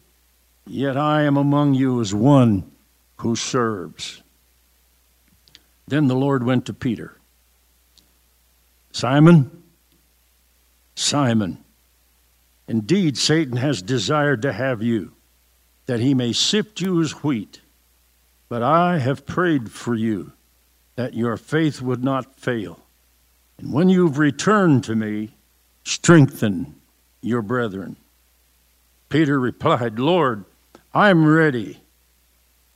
Yet 0.66 0.96
I 0.96 1.24
am 1.24 1.38
among 1.38 1.74
you 1.74 2.00
as 2.02 2.14
one 2.14 2.72
who 3.18 3.36
serves. 3.36 4.22
Then 5.88 6.08
the 6.08 6.16
Lord 6.16 6.44
went 6.44 6.66
to 6.68 6.74
Peter. 6.74 7.18
Simon, 8.92 9.64
Simon, 10.96 11.64
indeed 12.68 13.18
Satan 13.18 13.58
has 13.58 13.82
desired 13.82 14.42
to 14.44 14.54
have 14.54 14.82
you, 14.82 15.14
that 15.86 16.00
he 16.00 16.14
may 16.14 16.34
sift 16.34 16.80
you 16.80 17.02
as 17.02 17.24
wheat. 17.24 17.62
But 18.50 18.62
I 18.62 19.00
have 19.00 19.26
prayed 19.26 19.72
for 19.72 19.96
you, 19.96 20.34
that 20.96 21.14
your 21.14 21.38
faith 21.38 21.82
would 21.82 22.04
not 22.04 22.36
fail. 22.40 22.80
And 23.58 23.74
when 23.74 23.90
you've 23.90 24.18
returned 24.18 24.84
to 24.86 24.96
me, 24.96 25.36
strengthen 25.84 26.76
your 27.22 27.42
brethren. 27.42 27.96
Peter 29.10 29.40
replied, 29.40 30.00
Lord, 30.00 30.46
I'm 30.94 31.26
ready 31.26 31.82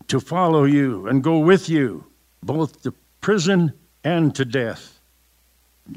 to 0.08 0.20
follow 0.20 0.64
you 0.64 1.08
and 1.08 1.24
go 1.24 1.40
with 1.40 1.70
you, 1.70 2.06
both 2.42 2.84
to 2.84 2.94
prison 3.22 3.74
and 4.04 4.34
to 4.36 4.46
death. 4.46 5.00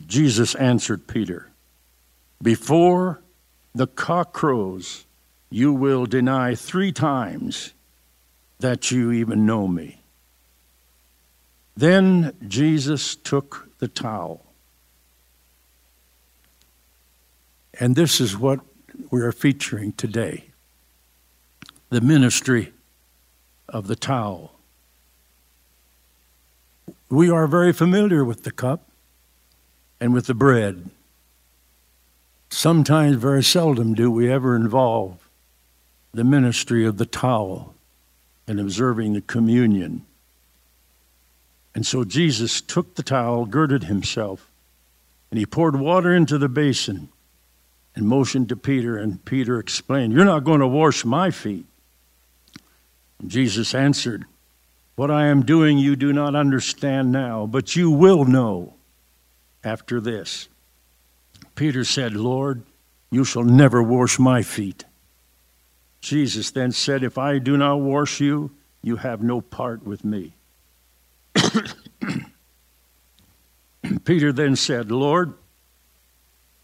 Jesus 0.07 0.55
answered 0.55 1.07
Peter, 1.07 1.51
Before 2.43 3.23
the 3.75 3.87
cock 3.87 4.33
crows, 4.33 5.07
you 5.51 5.73
will 5.73 6.07
deny 6.07 6.55
three 6.55 6.93
times 6.93 7.73
that 8.59 8.91
you 8.91 9.13
even 9.13 9.47
know 9.47 9.69
me. 9.69 10.01
Then 11.77 12.33
Jesus 12.47 13.15
took 13.15 13.69
the 13.79 13.89
towel 13.89 14.49
And 17.81 17.95
this 17.95 18.21
is 18.21 18.37
what 18.37 18.61
we 19.11 19.21
are 19.21 19.33
featuring 19.33 19.93
today 19.93 20.48
the 21.91 22.01
ministry 22.01 22.73
of 23.69 23.87
the 23.87 23.97
towel. 23.97 24.53
We 27.11 27.31
are 27.31 27.47
very 27.47 27.73
familiar 27.73 28.25
with 28.25 28.45
the 28.45 28.51
cup 28.51 28.89
and 30.01 30.13
with 30.13 30.27
the 30.27 30.35
bread. 30.35 30.91
Sometimes, 32.51 33.17
very 33.17 33.43
seldom, 33.43 33.95
do 33.95 34.11
we 34.11 34.31
ever 34.31 34.55
involve 34.55 35.29
the 36.13 36.25
ministry 36.25 36.87
of 36.87 36.99
the 36.99 37.07
towel 37.07 37.75
in 38.47 38.59
observing 38.59 39.13
the 39.13 39.21
communion. 39.21 40.05
And 41.75 41.87
so 41.87 42.05
Jesus 42.05 42.61
took 42.61 42.95
the 42.95 43.03
towel, 43.03 43.45
girded 43.45 43.85
himself, 43.85 44.51
and 45.31 45.39
he 45.39 45.47
poured 45.47 45.77
water 45.77 46.15
into 46.15 46.39
the 46.39 46.49
basin 46.49 47.11
and 47.95 48.09
motioned 48.09 48.49
to 48.49 48.57
Peter, 48.57 48.97
and 48.97 49.25
Peter 49.25 49.59
explained, 49.59 50.13
You're 50.13 50.25
not 50.25 50.45
going 50.45 50.61
to 50.61 50.67
wash 50.67 51.05
my 51.05 51.31
feet. 51.31 51.67
Jesus 53.27 53.75
answered, 53.75 54.25
What 54.97 55.11
I 55.11 55.27
am 55.27 55.45
doing 55.45 55.79
you 55.79 55.97
do 55.97 56.13
not 56.13 56.35
understand 56.35 57.11
now, 57.11 57.47
but 57.47 57.75
you 57.77 57.91
will 57.91 58.25
know 58.25 58.75
after 59.65 60.01
this. 60.01 60.49
Peter 61.55 61.85
said, 61.85 62.15
Lord, 62.15 62.63
you 63.11 63.25
shall 63.25 63.45
never 63.45 63.83
wash 63.83 64.19
my 64.19 64.43
feet. 64.43 64.85
Jesus 66.01 66.51
then 66.53 66.73
said, 66.73 67.03
If 67.03 67.19
I 67.19 67.39
do 67.39 67.57
not 67.57 67.81
wash 67.81 68.21
you, 68.21 68.53
you 68.83 68.97
have 68.97 69.23
no 69.23 69.41
part 69.41 69.85
with 69.85 70.05
me. 70.05 70.35
Peter 74.05 74.33
then 74.33 74.55
said, 74.57 74.91
Lord, 74.91 75.35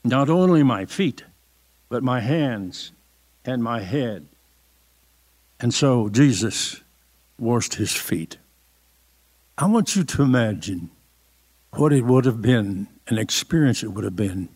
not 0.05 0.29
only 0.31 0.63
my 0.63 0.85
feet, 0.85 1.25
but 1.89 2.03
my 2.03 2.21
hands 2.21 2.93
and 3.45 3.63
my 3.63 3.81
head. 3.81 4.27
And 5.65 5.73
so 5.73 6.11
Jesus 6.11 6.83
washed 7.39 7.77
his 7.77 7.91
feet. 7.91 8.37
I 9.57 9.65
want 9.65 9.97
you 9.97 10.05
to 10.05 10.23
imagine 10.23 10.91
what 11.73 11.91
it 11.91 12.03
would 12.03 12.27
have 12.27 12.43
been, 12.43 12.87
an 13.07 13.17
experience 13.17 13.83
it 13.83 13.91
would 13.91 14.05
have 14.05 14.15
been, 14.15 14.51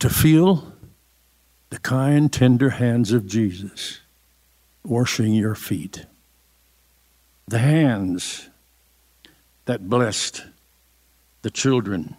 to 0.00 0.10
feel 0.10 0.74
the 1.70 1.78
kind, 1.78 2.30
tender 2.30 2.68
hands 2.68 3.12
of 3.12 3.26
Jesus 3.26 4.00
washing 4.84 5.32
your 5.32 5.54
feet. 5.54 6.04
The 7.48 7.60
hands 7.60 8.50
that 9.64 9.88
blessed 9.88 10.44
the 11.40 11.50
children 11.50 12.14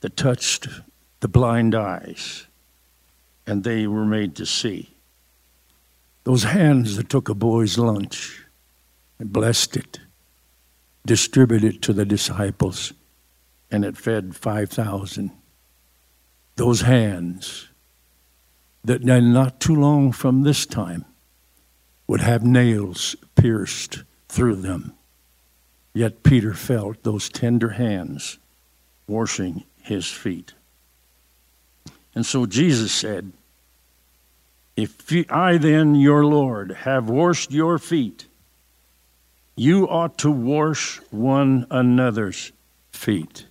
that 0.00 0.14
touched 0.14 0.68
the 1.20 1.28
blind 1.28 1.74
eyes, 1.74 2.46
and 3.46 3.64
they 3.64 3.86
were 3.86 4.04
made 4.04 4.36
to 4.36 4.44
see. 4.44 4.90
Those 6.28 6.44
hands 6.44 6.98
that 6.98 7.08
took 7.08 7.30
a 7.30 7.34
boy's 7.34 7.78
lunch 7.78 8.44
and 9.18 9.32
blessed 9.32 9.78
it, 9.78 10.00
distributed 11.06 11.76
it 11.76 11.82
to 11.84 11.94
the 11.94 12.04
disciples, 12.04 12.92
and 13.70 13.82
it 13.82 13.96
fed 13.96 14.36
5,000. 14.36 15.30
Those 16.56 16.82
hands 16.82 17.68
that 18.84 19.06
then 19.06 19.32
not 19.32 19.58
too 19.58 19.74
long 19.74 20.12
from 20.12 20.42
this 20.42 20.66
time 20.66 21.06
would 22.06 22.20
have 22.20 22.44
nails 22.44 23.16
pierced 23.34 24.02
through 24.28 24.56
them. 24.56 24.92
Yet 25.94 26.24
Peter 26.24 26.52
felt 26.52 27.04
those 27.04 27.30
tender 27.30 27.70
hands 27.70 28.36
washing 29.06 29.64
his 29.80 30.10
feet. 30.10 30.52
And 32.14 32.26
so 32.26 32.44
Jesus 32.44 32.92
said, 32.92 33.32
If 34.78 35.12
I 35.28 35.56
then, 35.56 35.96
your 35.96 36.24
Lord, 36.24 36.70
have 36.70 37.10
washed 37.10 37.50
your 37.50 37.80
feet, 37.80 38.26
you 39.56 39.88
ought 39.88 40.16
to 40.18 40.30
wash 40.30 41.00
one 41.10 41.66
another's 41.68 42.52
feet. 42.92 43.46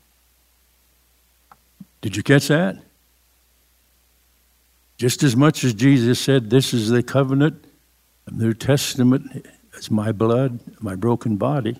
Did 1.99 2.15
you 2.15 2.23
catch 2.23 2.47
that? 2.47 2.77
Just 4.97 5.21
as 5.21 5.35
much 5.35 5.65
as 5.65 5.73
Jesus 5.73 6.17
said, 6.17 6.49
This 6.49 6.73
is 6.73 6.87
the 6.87 7.03
covenant 7.03 7.61
the 8.23 8.31
New 8.31 8.53
Testament, 8.53 9.45
it's 9.73 9.91
my 9.91 10.13
blood, 10.13 10.61
my 10.79 10.95
broken 10.95 11.35
body, 11.35 11.77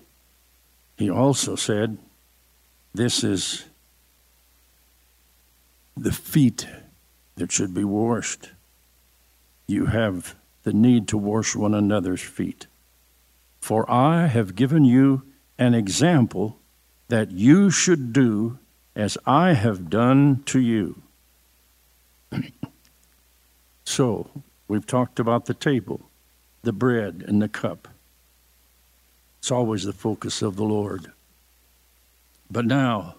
he 0.98 1.10
also 1.10 1.56
said, 1.56 1.98
This 2.94 3.24
is 3.24 3.64
the 5.96 6.12
feet 6.12 6.68
that 7.38 7.54
should 7.54 7.74
be 7.74 7.86
washed. 7.86 8.50
You 9.68 9.88
have 9.88 10.36
the 10.64 10.74
need 10.74 11.08
to 11.10 11.18
wash 11.18 11.56
one 11.56 11.74
another's 11.74 12.22
feet. 12.22 12.68
For 13.60 13.90
I 13.92 14.28
have 14.28 14.56
given 14.56 14.86
you 14.86 15.24
an 15.58 15.74
example 15.74 16.58
that 17.10 17.32
you 17.32 17.70
should 17.70 18.14
do 18.14 18.60
as 18.96 19.18
I 19.26 19.54
have 19.54 19.90
done 19.90 20.44
to 20.46 20.60
you. 20.60 21.02
so, 23.84 24.30
we've 24.68 24.86
talked 24.86 25.20
about 25.20 25.46
the 25.46 25.54
table, 25.54 26.02
the 26.64 26.74
bread, 26.74 27.24
and 27.28 27.42
the 27.42 27.50
cup. 27.50 27.88
It's 29.40 29.52
always 29.52 29.84
the 29.84 29.94
focus 29.94 30.42
of 30.42 30.56
the 30.56 30.64
Lord. 30.64 31.12
But 32.50 32.66
now 32.66 33.16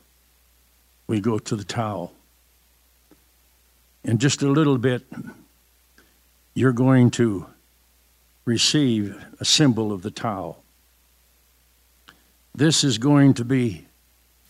we 1.07 1.21
go 1.21 1.39
to 1.39 1.57
the 1.57 1.65
towel. 1.65 2.13
In 4.05 4.19
just 4.19 4.43
a 4.43 4.49
little 4.49 4.79
bit, 4.79 5.05
you're 6.59 6.73
going 6.73 7.09
to 7.09 7.47
receive 8.45 9.17
a 9.39 9.45
symbol 9.45 9.93
of 9.93 10.03
the 10.03 10.11
towel. 10.11 10.65
This 12.53 12.83
is 12.83 12.99
going 12.99 13.35
to 13.35 13.45
be 13.45 13.87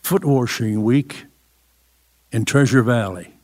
foot 0.01 0.25
washing 0.25 0.83
week 0.83 1.25
in 2.31 2.45
Treasure 2.45 2.81
Valley. 2.81 3.35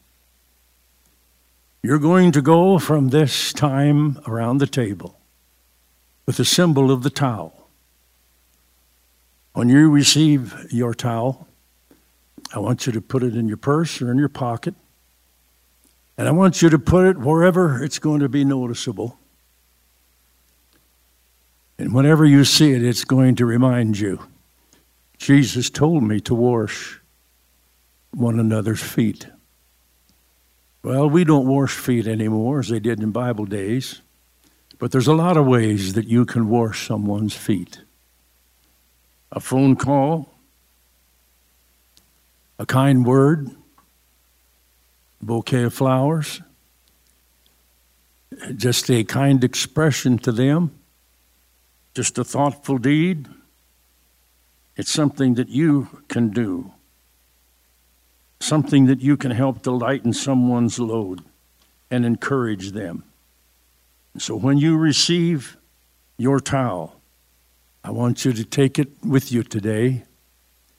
You're 1.83 1.99
going 1.99 2.31
to 2.31 2.41
go 2.41 2.79
from 2.79 3.09
this 3.09 3.53
time 3.53 4.19
around 4.25 4.57
the 4.57 4.65
table 4.65 5.19
with 6.25 6.37
the 6.37 6.45
symbol 6.45 6.89
of 6.89 7.03
the 7.03 7.11
towel. 7.11 7.69
When 9.53 9.69
you 9.69 9.91
receive 9.91 10.55
your 10.71 10.95
towel, 10.95 11.47
I 12.51 12.57
want 12.57 12.87
you 12.87 12.93
to 12.93 13.01
put 13.01 13.21
it 13.21 13.35
in 13.35 13.47
your 13.47 13.57
purse 13.57 14.01
or 14.01 14.09
in 14.09 14.17
your 14.17 14.27
pocket. 14.27 14.73
And 16.17 16.27
I 16.27 16.31
want 16.31 16.61
you 16.61 16.69
to 16.69 16.79
put 16.79 17.05
it 17.05 17.17
wherever 17.17 17.83
it's 17.83 17.99
going 17.99 18.21
to 18.21 18.29
be 18.29 18.45
noticeable. 18.45 19.19
And 21.77 21.93
whenever 21.93 22.25
you 22.25 22.45
see 22.45 22.71
it, 22.71 22.83
it's 22.83 23.03
going 23.03 23.35
to 23.35 23.45
remind 23.45 23.99
you 23.99 24.19
Jesus 25.17 25.69
told 25.69 26.03
me 26.03 26.19
to 26.21 26.35
wash 26.35 26.99
one 28.11 28.39
another's 28.39 28.81
feet. 28.81 29.27
Well, 30.83 31.09
we 31.09 31.23
don't 31.23 31.47
wash 31.47 31.73
feet 31.73 32.07
anymore 32.07 32.59
as 32.59 32.69
they 32.69 32.79
did 32.79 33.01
in 33.01 33.11
Bible 33.11 33.45
days, 33.45 34.01
but 34.77 34.91
there's 34.91 35.07
a 35.07 35.13
lot 35.13 35.35
of 35.35 35.45
ways 35.45 35.93
that 35.93 36.07
you 36.07 36.25
can 36.25 36.47
wash 36.47 36.87
someone's 36.87 37.33
feet. 37.33 37.81
A 39.31 39.39
phone 39.39 39.75
call, 39.75 40.33
a 42.59 42.65
kind 42.65 43.05
word, 43.05 43.49
bouquet 45.21 45.63
of 45.63 45.73
flowers, 45.73 46.41
just 48.55 48.89
a 48.89 49.03
kind 49.03 49.43
expression 49.43 50.17
to 50.19 50.31
them, 50.31 50.71
just 51.93 52.17
a 52.17 52.23
thoughtful 52.23 52.77
deed. 52.77 53.27
It's 54.75 54.91
something 54.91 55.35
that 55.35 55.49
you 55.49 56.03
can 56.09 56.29
do, 56.29 56.73
something 58.39 58.85
that 58.87 59.01
you 59.01 59.15
can 59.15 59.31
help 59.31 59.63
to 59.63 59.71
lighten 59.71 60.13
someone's 60.13 60.79
load 60.79 61.21
and 61.89 62.05
encourage 62.05 62.71
them. 62.71 63.03
So 64.17 64.35
when 64.35 64.57
you 64.57 64.77
receive 64.77 65.57
your 66.17 66.39
towel, 66.39 66.99
I 67.83 67.91
want 67.91 68.25
you 68.25 68.33
to 68.33 68.43
take 68.43 68.79
it 68.79 68.89
with 69.03 69.31
you 69.31 69.43
today 69.43 70.03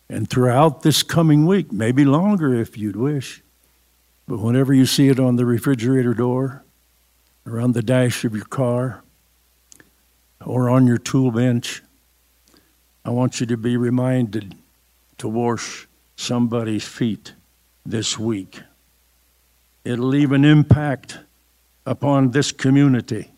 and 0.09 0.29
throughout 0.29 0.83
this 0.83 1.03
coming 1.03 1.47
week, 1.47 1.73
maybe 1.73 2.05
longer 2.05 2.55
if 2.55 2.77
you'd 2.77 2.97
wish. 2.97 3.43
But 4.27 4.39
whenever 4.39 4.75
you 4.75 4.87
see 4.87 5.09
it 5.09 5.21
on 5.21 5.37
the 5.37 5.47
refrigerator 5.47 6.15
door, 6.15 6.65
or 7.45 7.61
on 7.61 7.73
the 7.73 7.83
dash 7.83 8.25
of 8.25 8.35
your 8.35 8.45
car, 8.45 9.03
or 10.45 10.69
on 10.69 10.87
your 10.87 10.99
tool 10.99 11.31
bench, 11.31 11.83
I 13.05 13.11
want 13.11 13.41
you 13.41 13.47
to 13.47 13.57
be 13.57 13.77
reminded 13.77 14.57
to 15.19 15.29
wash 15.29 15.87
somebody's 16.17 16.85
feet 16.85 17.35
this 17.85 18.19
week. 18.19 18.61
It'll 19.85 20.07
leave 20.07 20.33
an 20.33 20.45
impact 20.45 21.19
upon 21.87 22.33
this 22.33 22.51
community. 22.51 23.31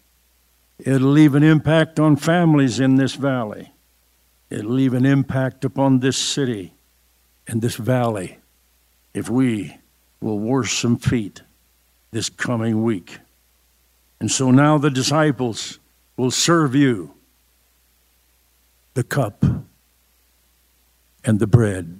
It'll 0.78 1.10
leave 1.10 1.34
an 1.34 1.42
impact 1.42 2.00
on 2.00 2.16
families 2.16 2.80
in 2.80 2.96
this 2.96 3.14
valley. 3.14 3.72
It'll 4.48 4.70
leave 4.70 4.94
an 4.94 5.04
impact 5.04 5.66
upon 5.66 6.00
this 6.00 6.16
city 6.16 6.72
and 7.46 7.60
this 7.60 7.76
valley 7.76 8.38
if 9.12 9.28
we 9.28 9.76
will 10.20 10.38
wash 10.38 10.78
some 10.78 10.96
feet 10.96 11.42
this 12.10 12.28
coming 12.28 12.82
week. 12.82 13.18
And 14.20 14.30
so 14.30 14.50
now 14.50 14.78
the 14.78 14.90
disciples 14.90 15.78
will 16.16 16.30
serve 16.30 16.74
you 16.74 17.14
the 18.94 19.04
cup 19.04 19.44
and 21.24 21.38
the 21.38 21.46
bread. 21.46 21.97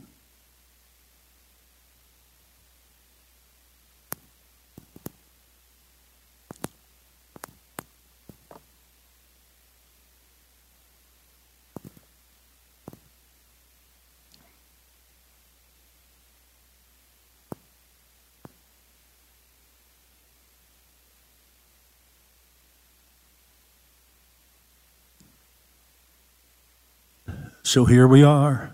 So 27.69 27.85
here 27.85 28.09
we 28.09 28.23
are, 28.23 28.73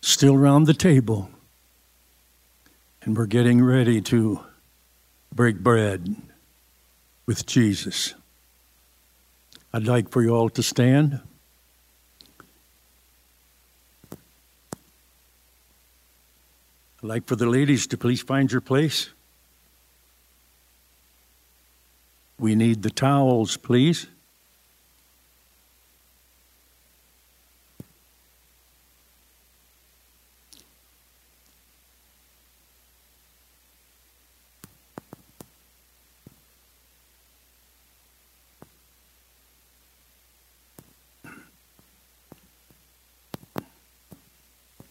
still 0.00 0.34
around 0.34 0.64
the 0.64 0.74
table, 0.74 1.30
and 3.02 3.16
we're 3.16 3.26
getting 3.26 3.62
ready 3.62 4.00
to 4.00 4.40
break 5.32 5.60
bread 5.60 6.16
with 7.26 7.46
Jesus. 7.46 8.14
I'd 9.72 9.86
like 9.86 10.10
for 10.10 10.20
you 10.20 10.30
all 10.30 10.48
to 10.50 10.64
stand. 10.64 11.20
I'd 17.00 17.04
like 17.04 17.28
for 17.28 17.36
the 17.36 17.46
ladies 17.46 17.86
to 17.86 17.96
please 17.96 18.20
find 18.20 18.50
your 18.50 18.62
place. 18.62 19.10
We 22.36 22.56
need 22.56 22.82
the 22.82 22.90
towels, 22.90 23.56
please. 23.56 24.08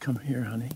Come 0.05 0.19
here, 0.19 0.43
honey. 0.43 0.69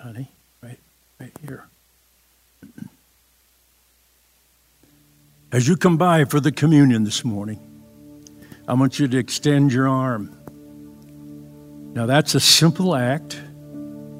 Honey, 0.00 0.28
right, 0.60 0.80
right 1.20 1.30
here. 1.46 1.68
As 5.52 5.68
you 5.68 5.76
come 5.76 5.98
by 5.98 6.24
for 6.24 6.40
the 6.40 6.50
communion 6.50 7.04
this 7.04 7.26
morning, 7.26 7.60
I 8.66 8.72
want 8.72 8.98
you 8.98 9.06
to 9.06 9.18
extend 9.18 9.70
your 9.70 9.86
arm. 9.86 10.34
Now, 11.92 12.06
that's 12.06 12.34
a 12.34 12.40
simple 12.40 12.96
act, 12.96 13.38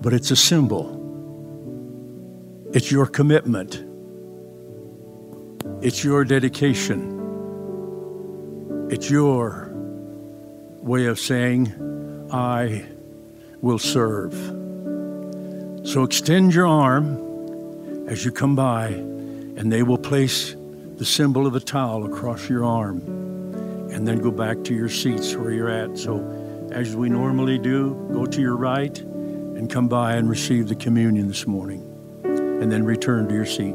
but 0.03 0.13
it's 0.13 0.31
a 0.31 0.37
symbol. 0.37 1.01
It's 2.75 2.93
your 2.93 3.07
commitment, 3.07 3.83
it's 5.83 6.05
your 6.05 6.23
dedication, 6.27 7.19
it's 8.91 9.09
your 9.09 9.71
way 10.83 11.07
of 11.07 11.19
saying, 11.19 11.73
I 12.31 12.85
will 13.63 13.79
serve. 13.79 14.35
So 15.89 16.03
extend 16.03 16.53
your 16.53 16.67
arm 16.67 18.07
as 18.07 18.23
you 18.23 18.33
come 18.33 18.55
by, 18.55 18.89
and 18.89 19.73
they 19.73 19.83
will 19.83 19.97
place 19.97 20.57
the 21.03 21.07
symbol 21.07 21.49
of 21.49 21.57
a 21.57 21.59
towel 21.59 22.05
across 22.05 22.49
your 22.49 22.65
arm, 22.65 22.99
and 23.91 24.07
then 24.07 24.21
go 24.21 24.31
back 24.31 24.63
to 24.63 24.73
your 24.73 24.89
seats 24.89 25.35
where 25.35 25.51
you're 25.51 25.69
at. 25.69 25.99
So, 25.99 26.21
as 26.71 26.95
we 26.95 27.09
normally 27.09 27.59
do, 27.59 28.09
go 28.13 28.25
to 28.25 28.41
your 28.41 28.55
right 28.55 28.97
and 29.01 29.69
come 29.69 29.89
by 29.89 30.15
and 30.15 30.31
receive 30.31 30.69
the 30.69 30.77
communion 30.77 31.27
this 31.27 31.45
morning, 31.45 31.83
and 32.23 32.71
then 32.71 32.85
return 32.85 33.27
to 33.27 33.35
your 33.35 33.47
seat. 33.47 33.75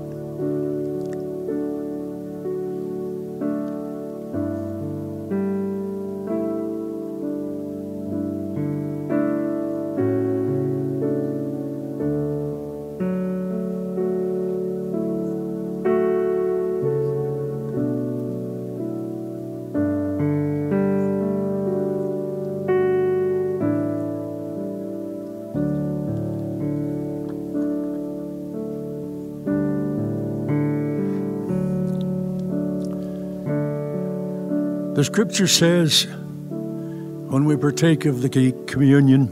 The 34.98 35.04
scripture 35.04 35.46
says 35.46 36.08
when 36.50 37.46
we 37.46 37.56
partake 37.56 38.06
of 38.06 38.24
the 38.24 38.30
communion 38.66 39.28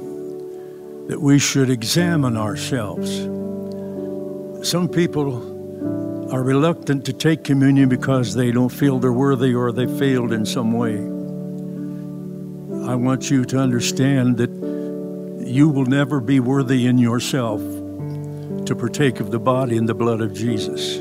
that 1.08 1.20
we 1.20 1.40
should 1.40 1.72
examine 1.72 2.38
ourselves. 2.38 3.22
Some 4.62 4.88
people 4.88 6.32
are 6.32 6.44
reluctant 6.44 7.04
to 7.06 7.14
take 7.14 7.44
communion 7.44 7.90
because 7.90 8.36
they 8.36 8.52
don't 8.52 8.70
feel 8.70 9.00
they're 9.00 9.12
worthy 9.12 9.56
or 9.56 9.72
they 9.72 9.88
failed 9.88 10.34
in 10.34 10.46
some 10.46 10.72
way. 10.72 10.98
I 12.88 12.94
want 12.94 13.32
you 13.32 13.44
to 13.46 13.58
understand 13.58 14.38
that 14.38 14.52
you 15.48 15.68
will 15.68 15.88
never 15.88 16.20
be 16.20 16.40
worthy 16.40 16.86
in 16.86 17.00
yourself 17.00 17.60
to 18.68 18.76
partake 18.78 19.20
of 19.20 19.32
the 19.32 19.40
body 19.40 19.78
and 19.78 19.90
the 19.90 19.96
blood 19.96 20.22
of 20.22 20.32
Jesus. 20.32 20.98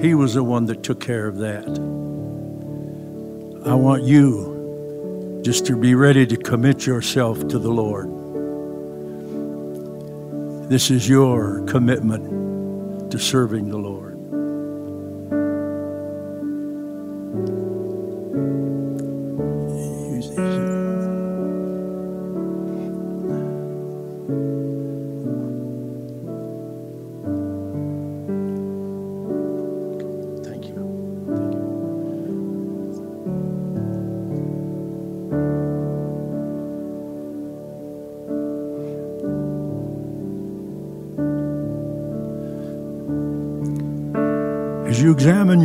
He 0.00 0.14
was 0.14 0.34
the 0.34 0.44
one 0.44 0.66
that 0.66 0.84
took 0.84 1.00
care 1.00 1.26
of 1.26 1.38
that. 1.38 1.99
I 3.62 3.74
want 3.74 4.04
you 4.04 5.40
just 5.44 5.66
to 5.66 5.76
be 5.76 5.94
ready 5.94 6.26
to 6.26 6.36
commit 6.38 6.86
yourself 6.86 7.46
to 7.48 7.58
the 7.58 7.68
Lord. 7.70 8.08
This 10.70 10.90
is 10.90 11.06
your 11.06 11.62
commitment 11.66 13.10
to 13.10 13.18
serving 13.18 13.68
the 13.68 13.76
Lord. 13.76 14.09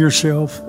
Yourself, 0.06 0.60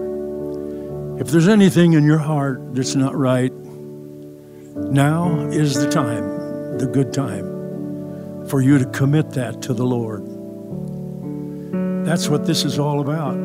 if 1.21 1.29
there's 1.29 1.47
anything 1.47 1.93
in 1.93 2.05
your 2.05 2.17
heart 2.17 2.75
that's 2.75 2.95
not 2.95 3.15
right, 3.15 3.53
now 3.53 5.41
is 5.51 5.75
the 5.75 5.91
time, 5.91 6.79
the 6.79 6.87
good 6.87 7.13
time, 7.13 8.47
for 8.49 8.63
you 8.63 8.79
to 8.79 8.87
commit 8.87 9.33
that 9.33 9.61
to 9.61 9.75
the 9.75 9.85
Lord. 9.85 10.25
That's 12.07 12.31
what 12.31 12.47
this 12.47 12.65
is 12.65 12.79
all 12.79 13.01
about. 13.01 13.45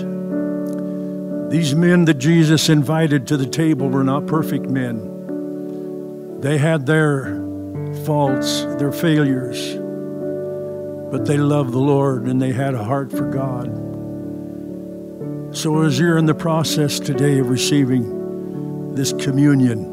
These 1.50 1.76
men 1.76 2.06
that 2.06 2.20
Jesus 2.20 2.70
invited 2.70 3.28
to 3.28 3.36
the 3.36 3.48
table 3.48 3.90
were 3.90 4.06
not 4.06 4.28
perfect 4.28 4.68
men. 4.70 6.40
They 6.40 6.58
had 6.58 6.86
their 6.86 7.36
faults, 8.06 8.64
their 8.80 8.94
failures, 8.94 9.76
but 11.12 11.26
they 11.26 11.36
loved 11.36 11.74
the 11.74 11.80
Lord 11.80 12.28
and 12.28 12.42
they 12.42 12.54
had 12.54 12.76
a 12.76 12.84
heart 12.86 13.12
for 13.12 13.30
God. 13.30 13.91
So, 15.62 15.84
as 15.84 16.00
you're 16.00 16.18
in 16.18 16.26
the 16.26 16.34
process 16.34 17.00
today 17.00 17.38
of 17.38 17.52
receiving 17.52 18.96
this 18.96 19.14
communion, 19.14 19.86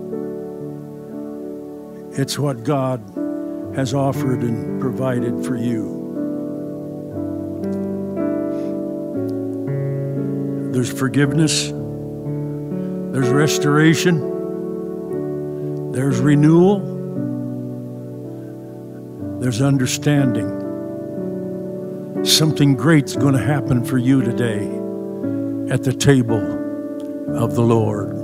it's 2.14 2.39
what 2.39 2.64
God 2.64 3.03
has 3.77 3.93
offered 3.93 4.41
and 4.41 4.81
provided 4.81 5.45
for 5.45 5.57
you. 5.59 5.99
There's 10.73 10.91
forgiveness, 10.91 11.64
there's 13.12 13.29
restoration, 13.29 14.23
there's 15.93 16.19
renewal, 16.19 16.79
there's 19.39 19.61
understanding. 19.61 20.49
Something 22.25 22.75
great's 22.75 23.16
going 23.16 23.35
to 23.35 23.45
happen 23.45 23.85
for 23.85 23.99
you 23.99 24.23
today 24.23 24.78
at 25.71 25.85
the 25.85 25.93
table 25.93 26.43
of 27.37 27.55
the 27.55 27.62
Lord. 27.62 28.18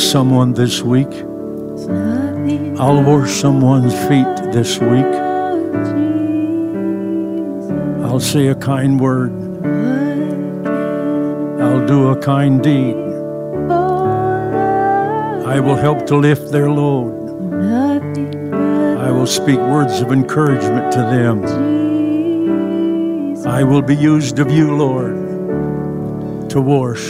Someone 0.00 0.52
this 0.54 0.82
week. 0.82 1.12
I'll 2.78 3.02
wash 3.02 3.30
someone's 3.30 3.94
feet 4.08 4.52
this 4.52 4.78
week. 4.78 5.14
I'll 8.04 8.20
say 8.20 8.48
a 8.48 8.54
kind 8.54 9.00
word. 9.00 9.32
I'll 11.60 11.86
do 11.86 12.08
a 12.08 12.16
kind 12.20 12.62
deed. 12.62 12.96
I 15.46 15.60
will 15.60 15.76
help 15.76 16.06
to 16.06 16.16
lift 16.16 16.52
their 16.52 16.70
load. 16.70 17.14
I 18.98 19.10
will 19.10 19.26
speak 19.26 19.58
words 19.58 20.00
of 20.00 20.12
encouragement 20.12 20.92
to 20.92 20.98
them. 20.98 21.44
I 23.46 23.62
will 23.64 23.82
be 23.82 23.96
used 23.96 24.38
of 24.38 24.50
you, 24.50 24.76
Lord, 24.76 25.16
to 26.50 26.60
wash 26.60 27.02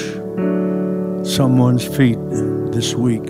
someone's 1.29 1.85
feet 1.85 2.19
this 2.79 2.95
week. 2.95 3.28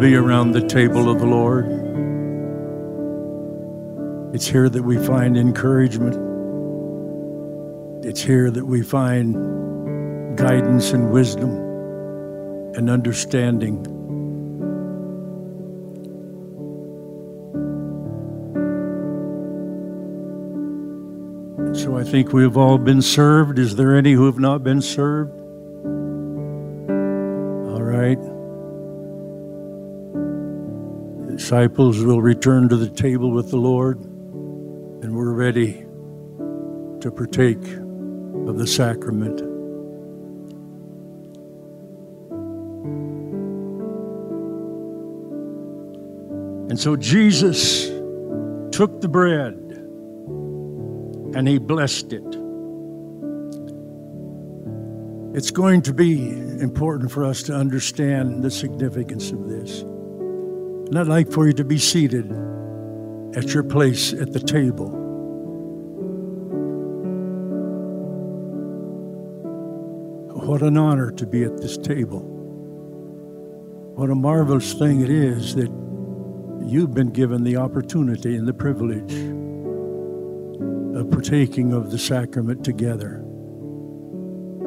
Be 0.00 0.14
around 0.14 0.52
the 0.52 0.64
table 0.66 1.10
of 1.10 1.18
the 1.18 1.26
Lord. 1.26 1.66
It's 4.32 4.46
here 4.46 4.68
that 4.68 4.82
we 4.82 4.96
find 5.04 5.36
encouragement. 5.36 6.14
It's 8.04 8.20
here 8.20 8.48
that 8.50 8.64
we 8.64 8.82
find 8.82 10.38
guidance 10.38 10.92
and 10.92 11.10
wisdom 11.10 11.50
and 12.76 12.88
understanding. 12.88 13.84
So 21.74 21.98
I 21.98 22.04
think 22.04 22.32
we 22.32 22.42
have 22.42 22.56
all 22.56 22.78
been 22.78 23.02
served. 23.02 23.58
Is 23.58 23.74
there 23.74 23.96
any 23.96 24.12
who 24.12 24.26
have 24.26 24.38
not 24.38 24.62
been 24.62 24.80
served? 24.80 25.40
All 27.72 27.82
right. 27.82 28.37
Disciples 31.48 32.04
will 32.04 32.20
return 32.20 32.68
to 32.68 32.76
the 32.76 32.90
table 32.90 33.30
with 33.30 33.50
the 33.50 33.56
Lord, 33.56 34.04
and 34.04 35.16
we're 35.16 35.32
ready 35.32 35.86
to 37.00 37.10
partake 37.10 37.66
of 38.46 38.58
the 38.58 38.66
sacrament. 38.66 39.40
And 46.70 46.78
so 46.78 46.96
Jesus 46.96 47.86
took 48.70 49.00
the 49.00 49.08
bread 49.08 49.54
and 51.34 51.48
he 51.48 51.56
blessed 51.56 52.12
it. 52.12 52.36
It's 55.34 55.50
going 55.50 55.80
to 55.80 55.94
be 55.94 56.28
important 56.60 57.10
for 57.10 57.24
us 57.24 57.42
to 57.44 57.54
understand 57.54 58.42
the 58.42 58.50
significance 58.50 59.30
of 59.30 59.48
this. 59.48 59.82
And 60.88 60.98
I'd 60.98 61.06
like 61.06 61.30
for 61.30 61.46
you 61.46 61.52
to 61.52 61.64
be 61.64 61.76
seated 61.76 62.32
at 63.34 63.52
your 63.52 63.62
place 63.62 64.14
at 64.14 64.32
the 64.32 64.40
table. 64.40 64.88
What 70.48 70.62
an 70.62 70.78
honor 70.78 71.10
to 71.10 71.26
be 71.26 71.44
at 71.44 71.58
this 71.58 71.76
table. 71.76 72.20
What 73.96 74.08
a 74.08 74.14
marvelous 74.14 74.72
thing 74.72 75.02
it 75.02 75.10
is 75.10 75.54
that 75.56 75.70
you've 76.64 76.94
been 76.94 77.10
given 77.10 77.44
the 77.44 77.56
opportunity 77.56 78.34
and 78.34 78.48
the 78.48 78.54
privilege 78.54 79.12
of 80.98 81.10
partaking 81.10 81.74
of 81.74 81.90
the 81.90 81.98
sacrament 81.98 82.64
together. 82.64 83.16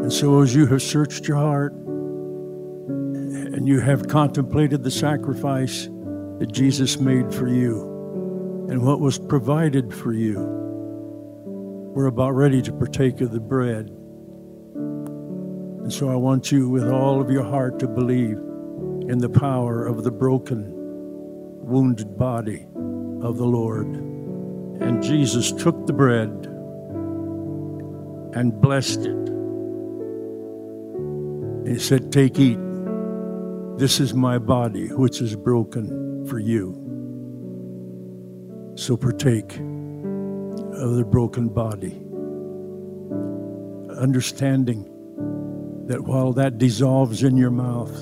And 0.01 0.13
so, 0.13 0.41
as 0.41 0.53
you 0.53 0.67
have 0.67 0.83
searched 0.83 1.27
your 1.27 1.37
heart 1.37 1.73
and 1.73 3.67
you 3.67 3.79
have 3.79 4.07
contemplated 4.07 4.83
the 4.83 4.91
sacrifice 4.91 5.89
that 6.41 6.51
Jesus 6.51 6.99
made 6.99 7.31
for 7.31 7.47
you 7.47 8.65
and 8.67 8.83
what 8.83 8.99
was 8.99 9.19
provided 9.19 9.93
for 9.93 10.11
you, 10.11 10.39
we're 11.93 12.07
about 12.07 12.31
ready 12.31 12.63
to 12.63 12.73
partake 12.73 13.21
of 13.21 13.29
the 13.29 13.39
bread. 13.39 13.89
And 15.83 15.93
so, 15.93 16.09
I 16.09 16.15
want 16.15 16.51
you, 16.51 16.67
with 16.67 16.89
all 16.89 17.21
of 17.21 17.29
your 17.29 17.43
heart, 17.43 17.77
to 17.81 17.87
believe 17.87 18.39
in 19.07 19.19
the 19.19 19.29
power 19.29 19.85
of 19.85 20.03
the 20.03 20.09
broken 20.09 20.65
wounded 21.63 22.17
body 22.17 22.65
of 23.21 23.37
the 23.37 23.45
Lord. 23.45 23.85
And 23.85 25.03
Jesus 25.03 25.51
took 25.51 25.85
the 25.85 25.93
bread 25.93 26.29
and 28.33 28.59
blessed 28.59 29.01
it. 29.01 29.29
He 31.71 31.77
said, 31.77 32.11
Take, 32.11 32.39
eat. 32.39 32.57
This 33.77 33.99
is 33.99 34.15
my 34.15 34.39
body, 34.39 34.87
which 34.87 35.21
is 35.21 35.35
broken 35.35 36.00
for 36.31 36.39
you. 36.39 36.73
So 38.75 38.95
partake 38.95 39.51
of 39.51 40.95
the 40.95 41.03
broken 41.05 41.49
body. 41.49 42.01
Understanding 43.99 44.85
that 45.87 46.01
while 46.01 46.31
that 46.31 46.57
dissolves 46.57 47.23
in 47.23 47.35
your 47.35 47.51
mouth, 47.51 47.93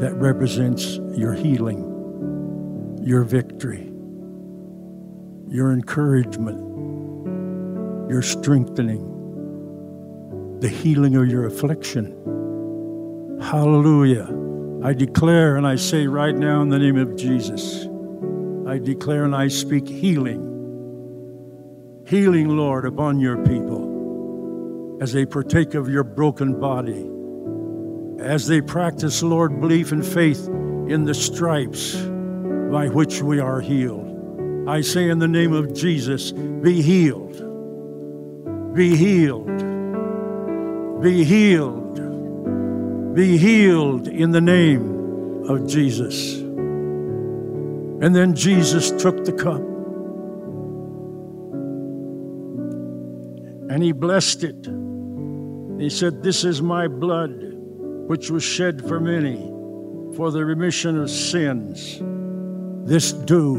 that 0.00 0.14
represents 0.16 0.96
your 1.14 1.34
healing 1.34 1.90
your 3.02 3.22
victory, 3.22 3.92
your 5.46 5.72
encouragement, 5.74 6.58
your 8.10 8.22
strengthening, 8.22 9.02
the 10.60 10.68
healing 10.70 11.14
of 11.14 11.28
your 11.28 11.44
affliction. 11.44 12.06
Hallelujah. 13.42 14.43
I 14.84 14.92
declare 14.92 15.56
and 15.56 15.66
I 15.66 15.76
say 15.76 16.06
right 16.06 16.34
now 16.34 16.60
in 16.60 16.68
the 16.68 16.78
name 16.78 16.98
of 16.98 17.16
Jesus, 17.16 17.86
I 18.68 18.78
declare 18.78 19.24
and 19.24 19.34
I 19.34 19.48
speak 19.48 19.88
healing. 19.88 20.50
Healing, 22.06 22.54
Lord, 22.54 22.84
upon 22.84 23.18
your 23.18 23.42
people 23.46 24.98
as 25.00 25.10
they 25.14 25.24
partake 25.24 25.72
of 25.72 25.88
your 25.88 26.04
broken 26.04 26.60
body, 26.60 27.10
as 28.22 28.46
they 28.46 28.60
practice, 28.60 29.22
Lord, 29.22 29.58
belief 29.58 29.90
and 29.90 30.04
faith 30.04 30.48
in 30.86 31.06
the 31.06 31.14
stripes 31.14 31.94
by 32.70 32.88
which 32.88 33.22
we 33.22 33.40
are 33.40 33.62
healed. 33.62 34.68
I 34.68 34.82
say 34.82 35.08
in 35.08 35.18
the 35.18 35.26
name 35.26 35.54
of 35.54 35.72
Jesus, 35.72 36.30
be 36.30 36.82
healed. 36.82 37.38
Be 38.74 38.94
healed. 38.94 39.46
Be 41.00 41.24
healed. 41.24 42.03
Be 43.14 43.38
healed 43.38 44.08
in 44.08 44.32
the 44.32 44.40
name 44.40 45.44
of 45.48 45.68
Jesus. 45.68 46.40
And 46.40 48.12
then 48.12 48.34
Jesus 48.34 48.90
took 48.90 49.24
the 49.24 49.32
cup 49.32 49.60
and 53.70 53.84
he 53.84 53.92
blessed 53.92 54.42
it. 54.42 54.66
He 55.80 55.88
said, 55.90 56.24
This 56.24 56.42
is 56.42 56.60
my 56.60 56.88
blood, 56.88 57.40
which 58.08 58.30
was 58.30 58.42
shed 58.42 58.86
for 58.88 58.98
many 58.98 59.36
for 60.16 60.32
the 60.32 60.44
remission 60.44 61.00
of 61.00 61.08
sins. 61.08 62.00
This 62.84 63.12
do 63.12 63.58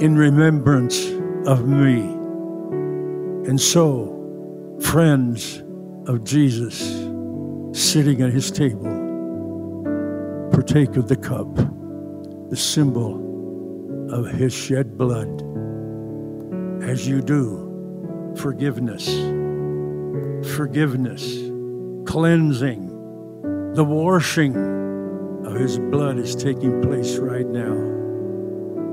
in 0.00 0.16
remembrance 0.16 1.04
of 1.46 1.68
me. 1.68 2.00
And 3.46 3.60
so, 3.60 4.78
friends 4.80 5.62
of 6.06 6.24
Jesus 6.24 7.09
sitting 7.72 8.22
at 8.22 8.32
his 8.32 8.50
table, 8.50 8.82
partake 10.50 10.96
of 10.96 11.08
the 11.08 11.16
cup, 11.16 11.54
the 12.50 12.56
symbol 12.56 14.10
of 14.12 14.26
his 14.26 14.52
shed 14.52 14.98
blood. 14.98 15.42
As 16.82 17.06
you 17.06 17.20
do, 17.20 18.34
forgiveness, 18.36 19.06
forgiveness, 20.56 21.22
cleansing, 22.06 22.88
the 23.74 23.84
washing 23.84 24.56
of 25.46 25.54
his 25.54 25.78
blood 25.78 26.18
is 26.18 26.34
taking 26.34 26.82
place 26.82 27.18
right 27.18 27.46
now. 27.46 27.74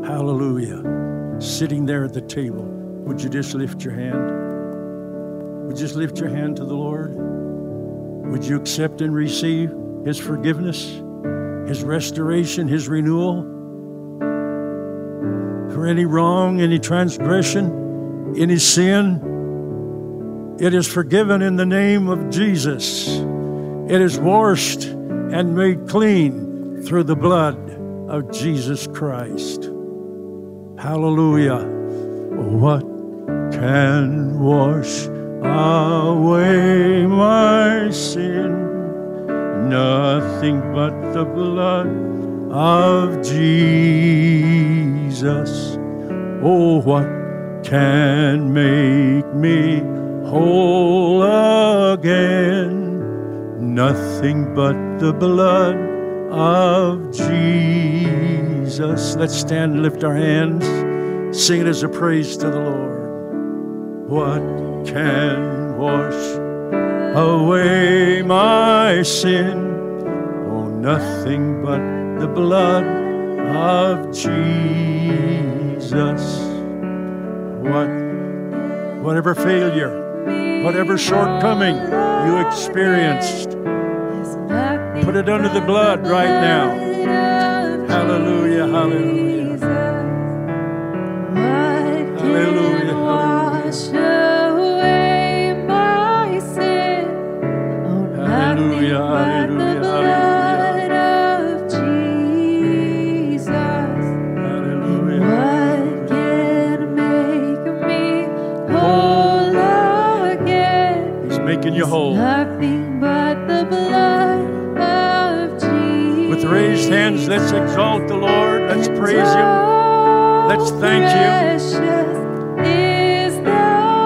Hallelujah. 0.06 1.42
Sitting 1.42 1.86
there 1.86 2.06
at 2.06 2.14
the 2.14 2.22
table, 2.22 2.64
would 2.64 3.22
you 3.22 3.30
just 3.30 3.56
lift 3.56 3.84
your 3.84 3.94
hand? 3.94 5.66
Would 5.66 5.78
you 5.78 5.84
just 5.84 5.96
lift 5.96 6.20
your 6.20 6.30
hand 6.30 6.58
to 6.58 6.66
the 6.66 6.76
Lord? 6.76 7.27
Would 8.32 8.46
you 8.46 8.58
accept 8.58 9.02
and 9.02 9.14
receive 9.14 9.74
His 10.06 10.20
forgiveness, 10.20 11.02
His 11.68 11.84
restoration, 11.84 12.68
His 12.68 12.88
renewal? 12.88 13.44
For 15.74 15.86
any 15.86 16.06
wrong, 16.06 16.62
any 16.62 16.80
transgression, 16.80 18.36
any 18.38 18.58
sin, 18.58 20.56
it 20.60 20.74
is 20.74 20.88
forgiven 20.88 21.42
in 21.42 21.56
the 21.56 21.66
name 21.66 22.10
of 22.10 22.30
Jesus. 22.30 23.08
It 23.90 24.02
is 24.02 24.20
washed 24.20 24.84
and 24.86 25.56
made 25.56 25.88
clean 25.88 26.82
through 26.84 27.04
the 27.04 27.16
blood 27.16 27.58
of 28.10 28.32
Jesus 28.32 28.88
Christ. 28.88 29.64
Hallelujah. 30.78 31.60
What 32.38 32.82
can 33.52 34.40
wash 34.40 35.08
away 35.44 37.06
my 37.06 37.92
sin? 37.92 39.70
Nothing 39.70 40.62
but 40.74 41.14
the 41.14 41.26
blood 41.26 41.88
of 42.52 43.24
Jesus. 43.24 43.38
Oh, 46.42 46.82
what 46.82 47.06
can 47.64 48.52
make 48.54 49.32
me 49.34 49.82
whole 50.28 51.24
again? 51.94 52.96
Nothing 53.76 54.56
but 54.56 54.76
the 55.00 55.14
blood 55.14 55.76
of 56.32 57.12
Jesus. 57.12 59.16
Let's 59.16 59.36
stand 59.36 59.74
and 59.74 59.84
lift 59.84 60.04
our 60.04 60.16
hands, 60.16 60.66
sing 61.38 61.62
it 61.62 61.68
as 61.68 61.84
a 61.84 61.90
praise 61.90 62.36
to 62.38 62.50
the 62.50 62.60
Lord. 62.60 62.98
What 64.10 64.42
can 64.88 65.78
wash 65.78 66.38
away 67.16 68.22
my 68.22 69.04
sin? 69.04 69.58
Oh, 70.50 70.68
nothing 70.68 71.62
but 71.62 71.80
the 72.20 72.28
blood 72.28 72.86
of 73.56 74.12
Jesus. 74.16 75.18
What, 77.62 77.90
whatever 79.04 79.36
failure, 79.36 80.64
whatever 80.64 80.98
shortcoming 80.98 81.76
you 81.76 82.38
experienced, 82.48 83.50
put 85.06 85.16
it 85.16 85.30
under 85.30 85.50
the 85.50 85.62
blood 85.66 86.08
right 86.08 86.42
now. 86.42 86.70
Hallelujah, 87.88 88.68
hallelujah. 88.68 88.68
Hallelujah, 88.68 89.37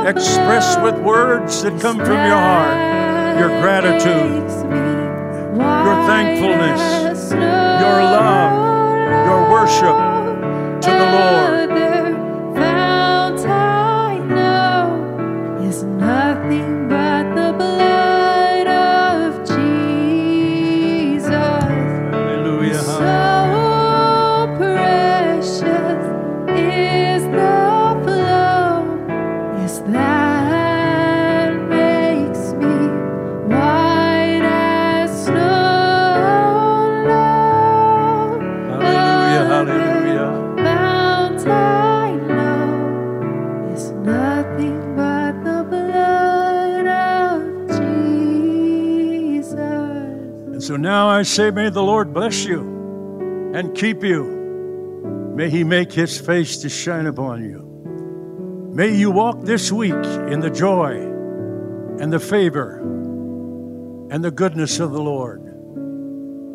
Express 0.08 0.78
with 0.84 1.00
words 1.00 1.64
that 1.64 1.80
come 1.80 1.98
from 1.98 2.28
your 2.28 2.38
heart 2.38 3.11
your 3.40 3.50
gratitude, 3.62 4.50
your 5.86 5.98
thankfulness, 6.08 7.32
your 7.32 8.00
love, 8.04 9.26
your 9.26 9.52
worship 9.52 9.98
to 10.82 10.90
the 10.90 11.06
Lord. 11.12 11.91
I 51.22 51.24
say, 51.24 51.52
may 51.52 51.70
the 51.70 51.84
Lord 51.84 52.16
bless 52.16 52.46
you 52.46 52.62
and 53.54 53.76
keep 53.76 54.04
you. 54.04 54.24
May 55.36 55.52
He 55.52 55.64
make 55.64 55.94
His 55.94 56.20
face 56.20 56.58
to 56.64 56.68
shine 56.68 57.06
upon 57.06 57.44
you. 57.44 58.72
May 58.74 58.96
you 58.96 59.12
walk 59.12 59.44
this 59.44 59.72
week 59.72 59.94
in 59.94 60.40
the 60.40 60.50
joy 60.50 60.96
and 62.00 62.12
the 62.12 62.20
favor 62.20 62.80
and 64.10 64.24
the 64.24 64.32
goodness 64.32 64.80
of 64.80 64.94
the 64.94 65.00
Lord. 65.00 65.44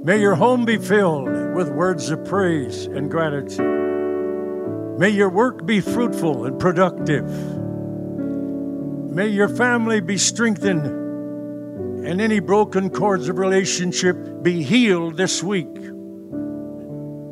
May 0.05 0.21
your 0.21 0.35
home 0.35 0.65
be 0.65 0.79
filled 0.79 1.55
with 1.55 1.69
words 1.69 2.11
of 2.11 2.25
praise 2.25 2.87
and 2.87 3.09
gratitude. 3.09 4.99
May 4.99 5.11
your 5.11 5.31
work 5.31 5.65
be 5.65 5.81
fruitful 5.81 6.45
and 6.45 6.59
productive. 6.59 7.25
May 9.15 9.29
your 9.29 9.49
family 9.49 10.01
be 10.01 10.19
strengthened 10.19 11.06
and 12.07 12.21
any 12.21 12.39
broken 12.39 12.89
cords 12.89 13.29
of 13.29 13.39
relationship 13.39 14.17
be 14.41 14.63
healed 14.63 15.17
this 15.17 15.43
week. 15.43 15.75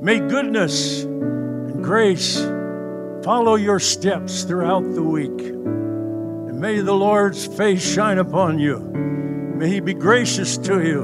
May 0.03 0.19
goodness 0.19 1.05
and 1.05 1.83
grace 1.83 2.41
follow 3.23 3.55
your 3.55 3.79
steps 3.79 4.43
throughout 4.43 4.83
the 4.83 5.03
week. 5.03 5.41
And 5.41 6.61
may 6.61 6.81
the 6.81 6.93
Lord's 6.93 7.47
face 7.47 7.89
shine 7.95 8.19
upon 8.19 8.59
you. 8.59 8.81
May 8.81 9.71
He 9.71 9.79
be 9.79 9.95
gracious 9.95 10.59
to 10.59 10.85
you. 10.85 11.03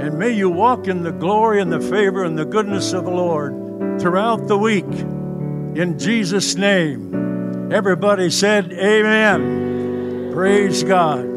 And 0.00 0.18
may 0.18 0.30
you 0.32 0.48
walk 0.48 0.88
in 0.88 1.02
the 1.02 1.12
glory 1.12 1.60
and 1.60 1.70
the 1.70 1.80
favor 1.80 2.24
and 2.24 2.38
the 2.38 2.46
goodness 2.46 2.94
of 2.94 3.04
the 3.04 3.10
Lord 3.10 4.00
throughout 4.00 4.48
the 4.48 4.56
week. 4.56 4.84
In 4.84 5.98
Jesus' 5.98 6.54
name. 6.54 7.70
Everybody 7.70 8.30
said, 8.30 8.72
Amen. 8.72 10.32
Praise 10.32 10.82
God. 10.82 11.35